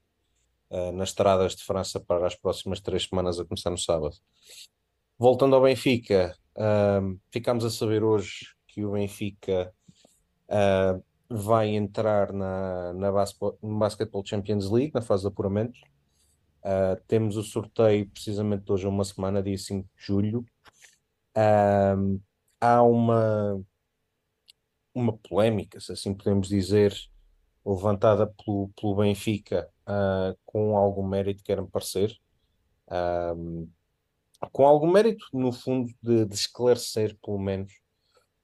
[0.70, 4.16] uh, nas estradas de França para as próximas três semanas a começar no sábado.
[5.18, 6.36] Voltando ao Benfica,
[7.32, 9.74] ficámos a saber hoje que o Benfica
[11.28, 13.12] vai entrar na, na
[13.62, 15.78] Basketball Champions League, na fase de apuramento.
[16.60, 20.44] Uh, temos o sorteio precisamente hoje, uma semana, dia 5 de julho.
[21.36, 22.20] Uh,
[22.60, 23.62] há uma,
[24.94, 26.94] uma polémica, se assim podemos dizer,
[27.64, 32.18] levantada pelo, pelo Benfica, uh, com algum mérito, quer-me parecer.
[34.52, 37.72] com algum mérito, no fundo, de, de esclarecer, pelo menos,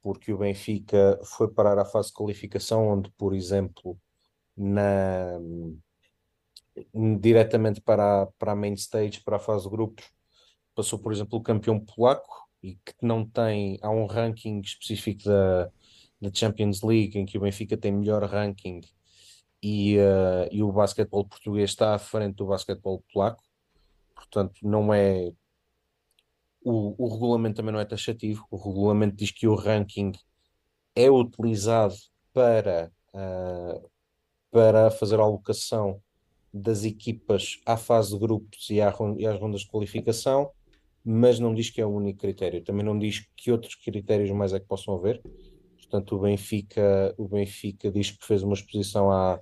[0.04, 3.98] porque o Benfica foi parar à fase de qualificação, onde, por exemplo,
[4.54, 5.40] na,
[7.18, 10.04] diretamente para a, para a main stage, para a fase de grupos,
[10.74, 15.70] passou, por exemplo, o campeão polaco, e que não tem, há um ranking específico da,
[16.20, 18.82] da Champions League, em que o Benfica tem melhor ranking,
[19.62, 23.42] e, uh, e o basquetebol português está à frente do basquetebol polaco,
[24.14, 25.32] portanto, não é
[26.64, 28.46] o, o regulamento também não é taxativo.
[28.50, 30.12] O regulamento diz que o ranking
[30.96, 31.94] é utilizado
[32.32, 33.90] para, uh,
[34.50, 36.00] para fazer a alocação
[36.52, 40.50] das equipas à fase de grupos e, à, e às rondas de qualificação,
[41.04, 42.64] mas não diz que é o único critério.
[42.64, 45.20] Também não diz que outros critérios mais é que possam haver.
[45.76, 49.38] Portanto, o Benfica, o Benfica diz que fez uma exposição à,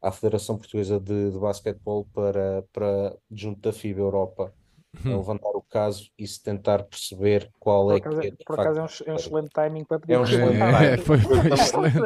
[0.00, 4.54] à Federação Portuguesa de, de Basquetebol para, para, junto da FIBA Europa,
[5.04, 5.16] hum.
[5.16, 8.32] levantar o caso e se tentar perceber qual por é acaso, que é.
[8.44, 11.18] Por acaso é um, é um, excelente timing para pedir é um excelente é, foi,
[11.18, 11.98] foi excelente.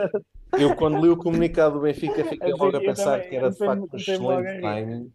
[0.58, 3.58] Eu, quando li o comunicado do Benfica, fiquei logo a pensar também, que era de
[3.58, 5.12] facto um excelente timing.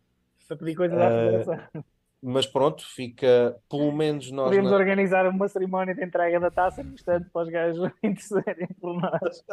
[0.47, 1.83] Para pedir coisas uh, à Federação.
[2.21, 4.49] Mas pronto, fica pelo menos nós.
[4.49, 4.77] Podemos na...
[4.77, 9.45] organizar uma cerimónia de entrega da taça no instante para os gajos intercederem por nós.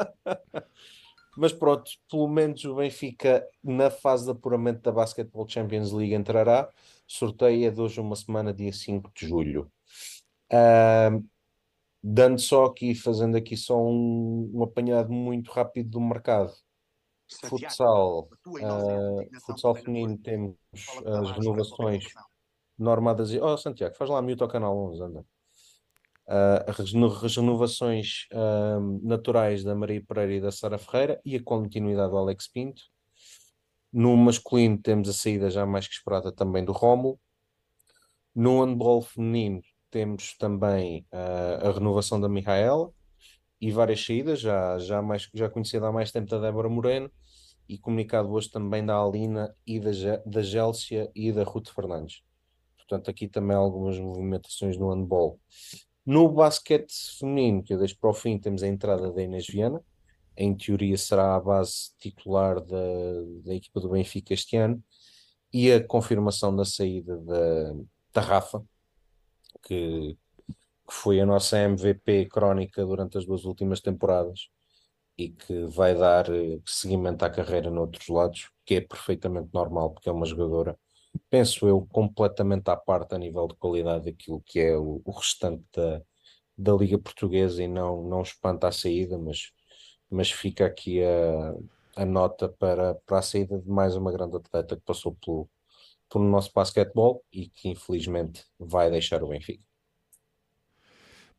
[1.36, 6.68] Mas pronto, pelo menos o Benfica na fase de apuramento da Basketball Champions League entrará.
[7.06, 9.70] Sorteio é de hoje uma semana, dia 5 de julho.
[10.52, 11.24] Uh,
[12.02, 16.52] dando só aqui, fazendo aqui só um, um apanhado muito rápido do mercado.
[17.44, 20.54] Futsal, uh, futsal feminino, temos
[21.04, 22.04] as renovações
[22.78, 23.34] normadas.
[23.34, 25.20] Oh, Santiago, faz lá mute ao canal 11, anda.
[26.28, 32.10] Uh, as renovações uh, naturais da Maria Pereira e da Sara Ferreira e a continuidade
[32.10, 32.82] do Alex Pinto.
[33.92, 37.18] No masculino temos a saída já mais que esperada também do Rómulo.
[38.34, 42.92] No handball feminino temos também uh, a renovação da Mihaela
[43.60, 47.10] e várias saídas, já, já, mais, já conhecida há mais tempo da Débora Moreno
[47.68, 49.90] e comunicado hoje também da Alina e da,
[50.24, 52.22] da Gélcia e da Ruth Fernandes.
[52.76, 55.40] Portanto, aqui também algumas movimentações no handball.
[56.04, 59.82] No basquete feminino, que eu deixo para o fim, temos a entrada da Inês Viana,
[60.36, 62.76] em teoria será a base titular da,
[63.44, 64.82] da equipa do Benfica este ano,
[65.52, 67.74] e a confirmação da saída da,
[68.12, 68.64] da Rafa,
[69.62, 70.16] que,
[70.86, 74.48] que foi a nossa MVP crónica durante as duas últimas temporadas
[75.18, 80.08] e que vai dar eh, seguimento à carreira noutros lados, que é perfeitamente normal, porque
[80.08, 80.78] é uma jogadora,
[81.30, 85.64] penso eu, completamente à parte a nível de qualidade daquilo que é o, o restante
[85.74, 86.02] da,
[86.56, 89.52] da Liga Portuguesa e não, não espanta a saída, mas
[90.10, 94.76] mas fica aqui a, a nota para, para a saída de mais uma grande atleta
[94.76, 95.48] que passou pelo,
[96.10, 99.64] pelo nosso basquetebol e que infelizmente vai deixar o Benfica.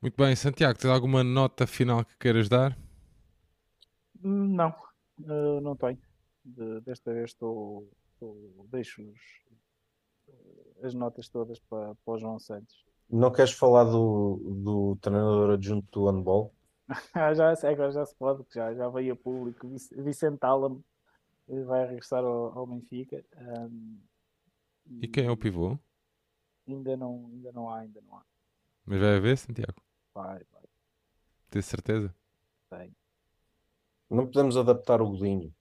[0.01, 2.77] Muito bem, Santiago, tens alguma nota final que queiras dar?
[4.21, 4.69] Não,
[5.21, 5.99] uh, não tenho.
[6.43, 9.19] De, desta vez estou, estou deixo os,
[10.83, 12.85] as notas todas para, para o João Santos.
[13.09, 16.53] Não queres falar do, do treinador adjunto do handball?
[17.35, 19.67] já, agora já se pode, já, já veio a público.
[19.91, 20.83] Vicente Alam
[21.65, 23.23] vai regressar ao, ao Benfica.
[23.37, 23.99] Um,
[25.01, 25.77] e quem é o pivô?
[26.67, 28.23] Ainda não, ainda não há, ainda não há.
[28.85, 29.81] Mas vai haver, Santiago?
[30.13, 30.63] Vai, vai.
[31.49, 32.13] Tens certeza?
[32.69, 32.95] Tenho.
[34.09, 35.53] Não podemos adaptar o Godinho.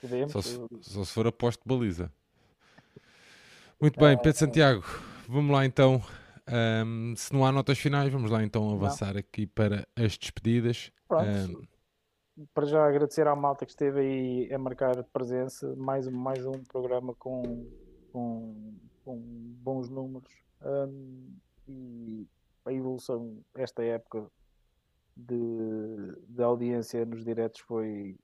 [0.00, 0.32] Podemos.
[0.32, 2.12] Só se, só se for aposto de baliza.
[3.80, 4.84] Muito bem, Pedro Santiago,
[5.26, 6.02] vamos lá então.
[6.48, 9.20] Um, se não há notas finais, vamos lá então avançar não.
[9.20, 10.90] aqui para as despedidas.
[11.06, 11.28] Pronto.
[11.28, 16.64] Um, para já agradecer à malta que esteve aí a marcar presença, mais, mais um
[16.64, 17.66] programa com,
[18.10, 18.74] com,
[19.04, 19.20] com
[19.62, 20.32] bons números
[20.62, 21.36] um,
[21.68, 22.26] e
[22.64, 24.26] a evolução esta época
[25.16, 28.16] de, de audiência nos diretos foi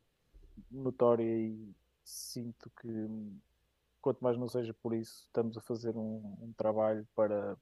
[0.71, 2.89] notória e sinto que
[4.01, 7.57] quanto mais não seja por isso, estamos a fazer um, um trabalho para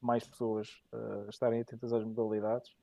[0.00, 2.74] mais pessoas uh, estarem atentas às modalidades.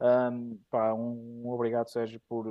[0.00, 2.46] Um, pá, um, um, obrigado, Sérgio, por,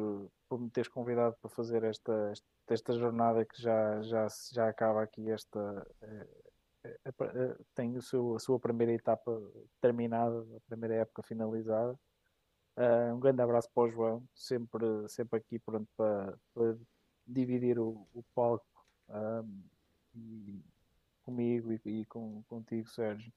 [0.49, 2.33] por me teres convidado para fazer esta,
[2.67, 5.59] esta jornada que já, já, já acaba aqui esta.
[6.01, 9.31] Uh, uh, tem o seu, a sua primeira etapa
[9.79, 11.97] terminada, a primeira época finalizada.
[13.13, 16.77] um grande abraço para o João, sempre, sempre aqui pronto para, para
[17.27, 18.65] dividir o, o palco
[19.09, 19.63] um,
[20.15, 20.63] e,
[21.23, 23.31] comigo e, e com, contigo, Sérgio.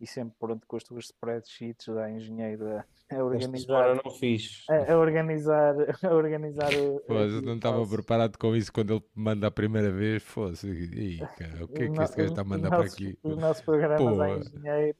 [0.00, 2.66] E sempre pronto com as tuas spreadsheets da engenheiro
[3.10, 3.94] a, organizar.
[4.02, 4.64] não fiz.
[4.70, 5.74] A, a, organizar.
[6.02, 6.70] A organizar
[7.06, 10.22] pois, eu não estava preparado com isso quando ele manda a primeira vez.
[10.22, 13.18] Fosse, o que é que este gajo está a mandar para aqui?
[13.22, 14.22] Os nossos programas Pô.
[14.22, 14.96] a engenheiro.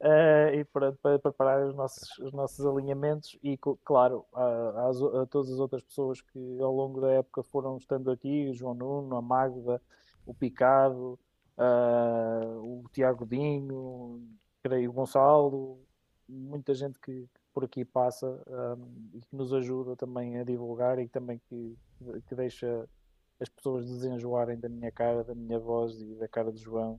[0.00, 5.26] Uh, e pronto, para preparar os nossos, os nossos alinhamentos e claro a, a, a,
[5.26, 9.16] todas as outras pessoas que ao longo da época foram estando aqui, o João Nuno,
[9.16, 9.80] a Magda,
[10.26, 11.18] o Picado,
[11.58, 14.22] uh, o Tiago Dinho,
[14.62, 15.78] creio o Gonçalo,
[16.28, 20.98] muita gente que, que por aqui passa um, e que nos ajuda também a divulgar
[20.98, 21.76] e também que,
[22.26, 22.88] que deixa
[23.40, 26.98] as pessoas desenjoarem da minha cara, da minha voz e da cara do João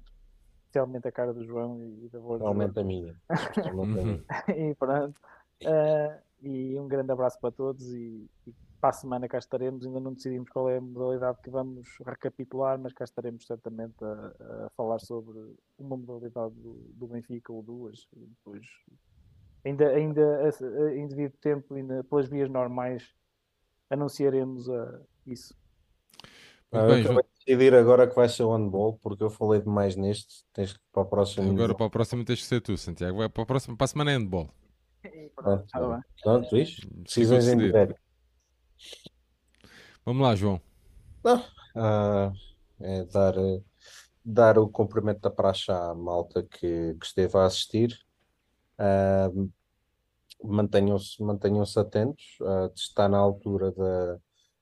[0.76, 3.16] especialmente a cara do João e da voz Realmente a minha.
[4.56, 5.18] e pronto.
[5.64, 8.54] Uh, e um grande abraço para todos e, e,
[8.86, 9.84] para a semana cá estaremos.
[9.84, 14.66] Ainda não decidimos qual é a modalidade que vamos recapitular, mas cá estaremos certamente a,
[14.66, 18.08] a falar sobre uma modalidade do, do, Benfica ou duas.
[18.16, 18.64] E depois,
[19.66, 20.50] ainda, ainda
[20.94, 23.12] em devido tempo, ainda pelas vias normais,
[23.90, 25.56] anunciaremos uh, isso.
[26.72, 27.04] Ah, bem,
[27.40, 30.46] decidir agora que vai ser o handball, porque eu falei demais neste.
[30.54, 31.52] Tens que para o próximo.
[31.52, 33.18] Agora para o próximo tens que ser tu, Santiago.
[33.18, 34.48] Vai para, o próximo, para a semana é handball.
[35.36, 36.88] Pronto, tá pronto isto.
[37.04, 38.05] Decisões em direto.
[40.06, 40.62] Vamos lá, João.
[41.24, 41.44] Não,
[41.76, 42.32] ah,
[42.80, 43.34] é dar,
[44.24, 48.00] dar o cumprimento da praxe à malta que, que esteve a assistir.
[48.78, 49.30] Ah,
[50.44, 52.38] mantenham-se mantenham atentos.
[52.42, 54.20] Uh, está na altura da,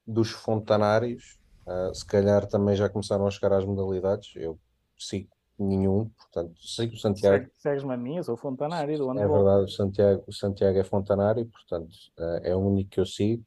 [0.08, 4.34] dos fontanários Uh, se calhar também já começaram a chegar às modalidades.
[4.36, 4.60] Eu
[4.98, 7.48] sigo nenhum, portanto, sigo o Santiago.
[7.58, 11.46] Segues-me a mim, eu sou fontanário do É verdade, o Santiago, o Santiago é fontanário,
[11.46, 13.46] portanto, uh, é o único que eu sigo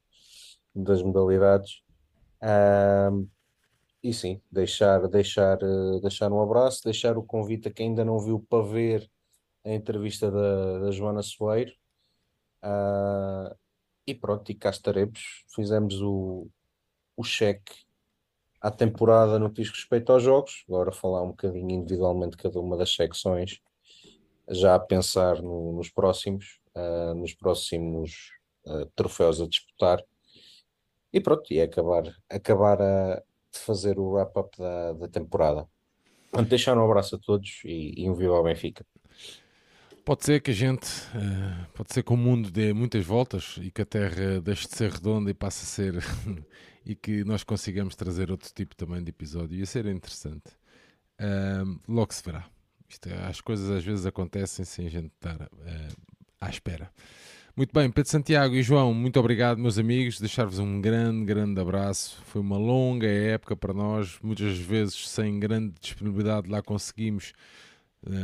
[0.82, 1.82] das modalidades.
[2.42, 3.28] Uh,
[4.02, 5.58] e sim, deixar, deixar,
[6.00, 9.10] deixar um abraço, deixar o convite a quem ainda não viu para ver
[9.64, 11.72] a entrevista da, da Joana Soeiro.
[14.06, 15.44] e pronto, e cá estaremos.
[15.48, 16.48] Fizemos o,
[17.16, 17.86] o cheque
[18.60, 22.76] à temporada no que diz respeito aos jogos, agora falar um bocadinho individualmente cada uma
[22.76, 23.60] das secções,
[24.48, 28.32] já a pensar no, nos próximos, uh, nos próximos
[28.66, 30.02] uh, troféus a disputar.
[31.16, 35.66] E pronto, e acabar, acabar a, de fazer o wrap-up da, da temporada.
[36.30, 38.84] Portanto, deixar um abraço a todos e, e um viva ao Benfica.
[40.04, 43.70] Pode ser que a gente, uh, pode ser que o mundo dê muitas voltas e
[43.70, 46.04] que a Terra deixe de ser redonda e passe a ser
[46.84, 49.58] e que nós consigamos trazer outro tipo também de episódio.
[49.58, 50.50] Ia ser interessante.
[51.18, 52.46] Uh, logo se verá.
[52.90, 55.96] Isto, é, as coisas às vezes acontecem sem a gente estar uh,
[56.42, 56.90] à espera.
[57.56, 60.20] Muito bem, Pedro Santiago e João, muito obrigado, meus amigos.
[60.20, 62.20] Deixar-vos um grande, grande abraço.
[62.26, 67.32] Foi uma longa época para nós, muitas vezes sem grande disponibilidade lá conseguimos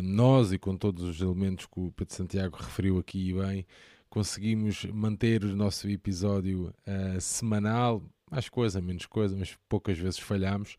[0.02, 3.66] nós e com todos os elementos que o Pedro Santiago referiu aqui bem,
[4.10, 10.76] conseguimos manter o nosso episódio uh, semanal, mais coisa, menos coisa, mas poucas vezes falhamos.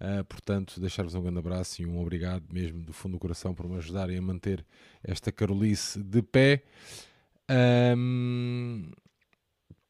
[0.00, 3.68] Uh, portanto, deixar-vos um grande abraço e um obrigado mesmo do fundo do coração por
[3.68, 4.64] me ajudarem a manter
[5.02, 6.62] esta carolice de pé.
[7.50, 8.90] Um,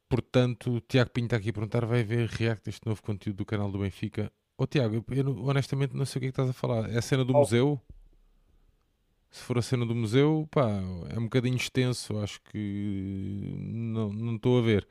[0.09, 3.45] portanto, o Tiago Pinho está aqui a perguntar: vai ver react este novo conteúdo do
[3.45, 4.31] canal do Benfica?
[4.57, 6.89] Ô oh, Tiago, eu honestamente não sei o que, é que estás a falar.
[6.89, 7.39] É a cena do oh.
[7.39, 7.81] museu?
[9.29, 10.67] se for a cena do museu, pá,
[11.09, 14.87] é um bocadinho extenso, acho que não estou a ver.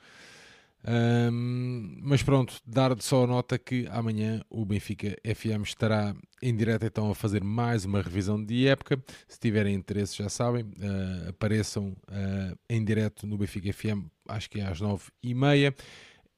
[0.88, 6.86] Um, mas pronto, dar só a nota que amanhã o Benfica FM estará em direto
[6.86, 9.02] então a fazer mais uma revisão de época.
[9.26, 14.60] Se tiverem interesse, já sabem, uh, apareçam uh, em direto no Benfica FM, acho que
[14.60, 15.74] é às nove e meia.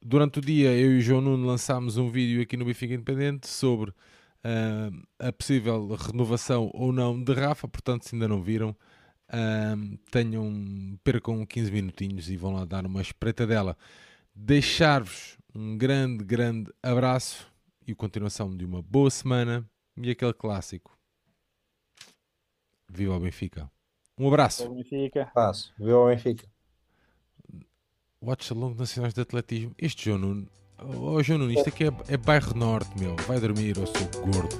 [0.02, 3.48] durante o dia, eu e o João Nuno lançámos um vídeo aqui no Benfica Independente
[3.48, 7.68] sobre uh, a possível renovação ou não de Rafa.
[7.68, 8.74] Portanto, se ainda não viram,
[10.10, 13.76] tenham, percam 15 minutinhos e vão lá dar uma espreitadela.
[14.40, 17.52] Deixar-vos um grande, grande abraço
[17.84, 20.96] e continuação de uma boa semana e aquele clássico.
[22.88, 23.68] Viva o Benfica.
[24.16, 24.72] Um abraço.
[24.72, 25.28] Benfica.
[25.34, 25.74] Passo.
[25.76, 26.46] Viva o Benfica.
[28.22, 29.74] Watch Along Nacionais de Atletismo.
[29.76, 30.48] Este João Nuno.
[30.78, 33.16] Oh, João Nuno, isto aqui é, é bairro norte, meu.
[33.26, 34.56] Vai dormir, eu sou gordo.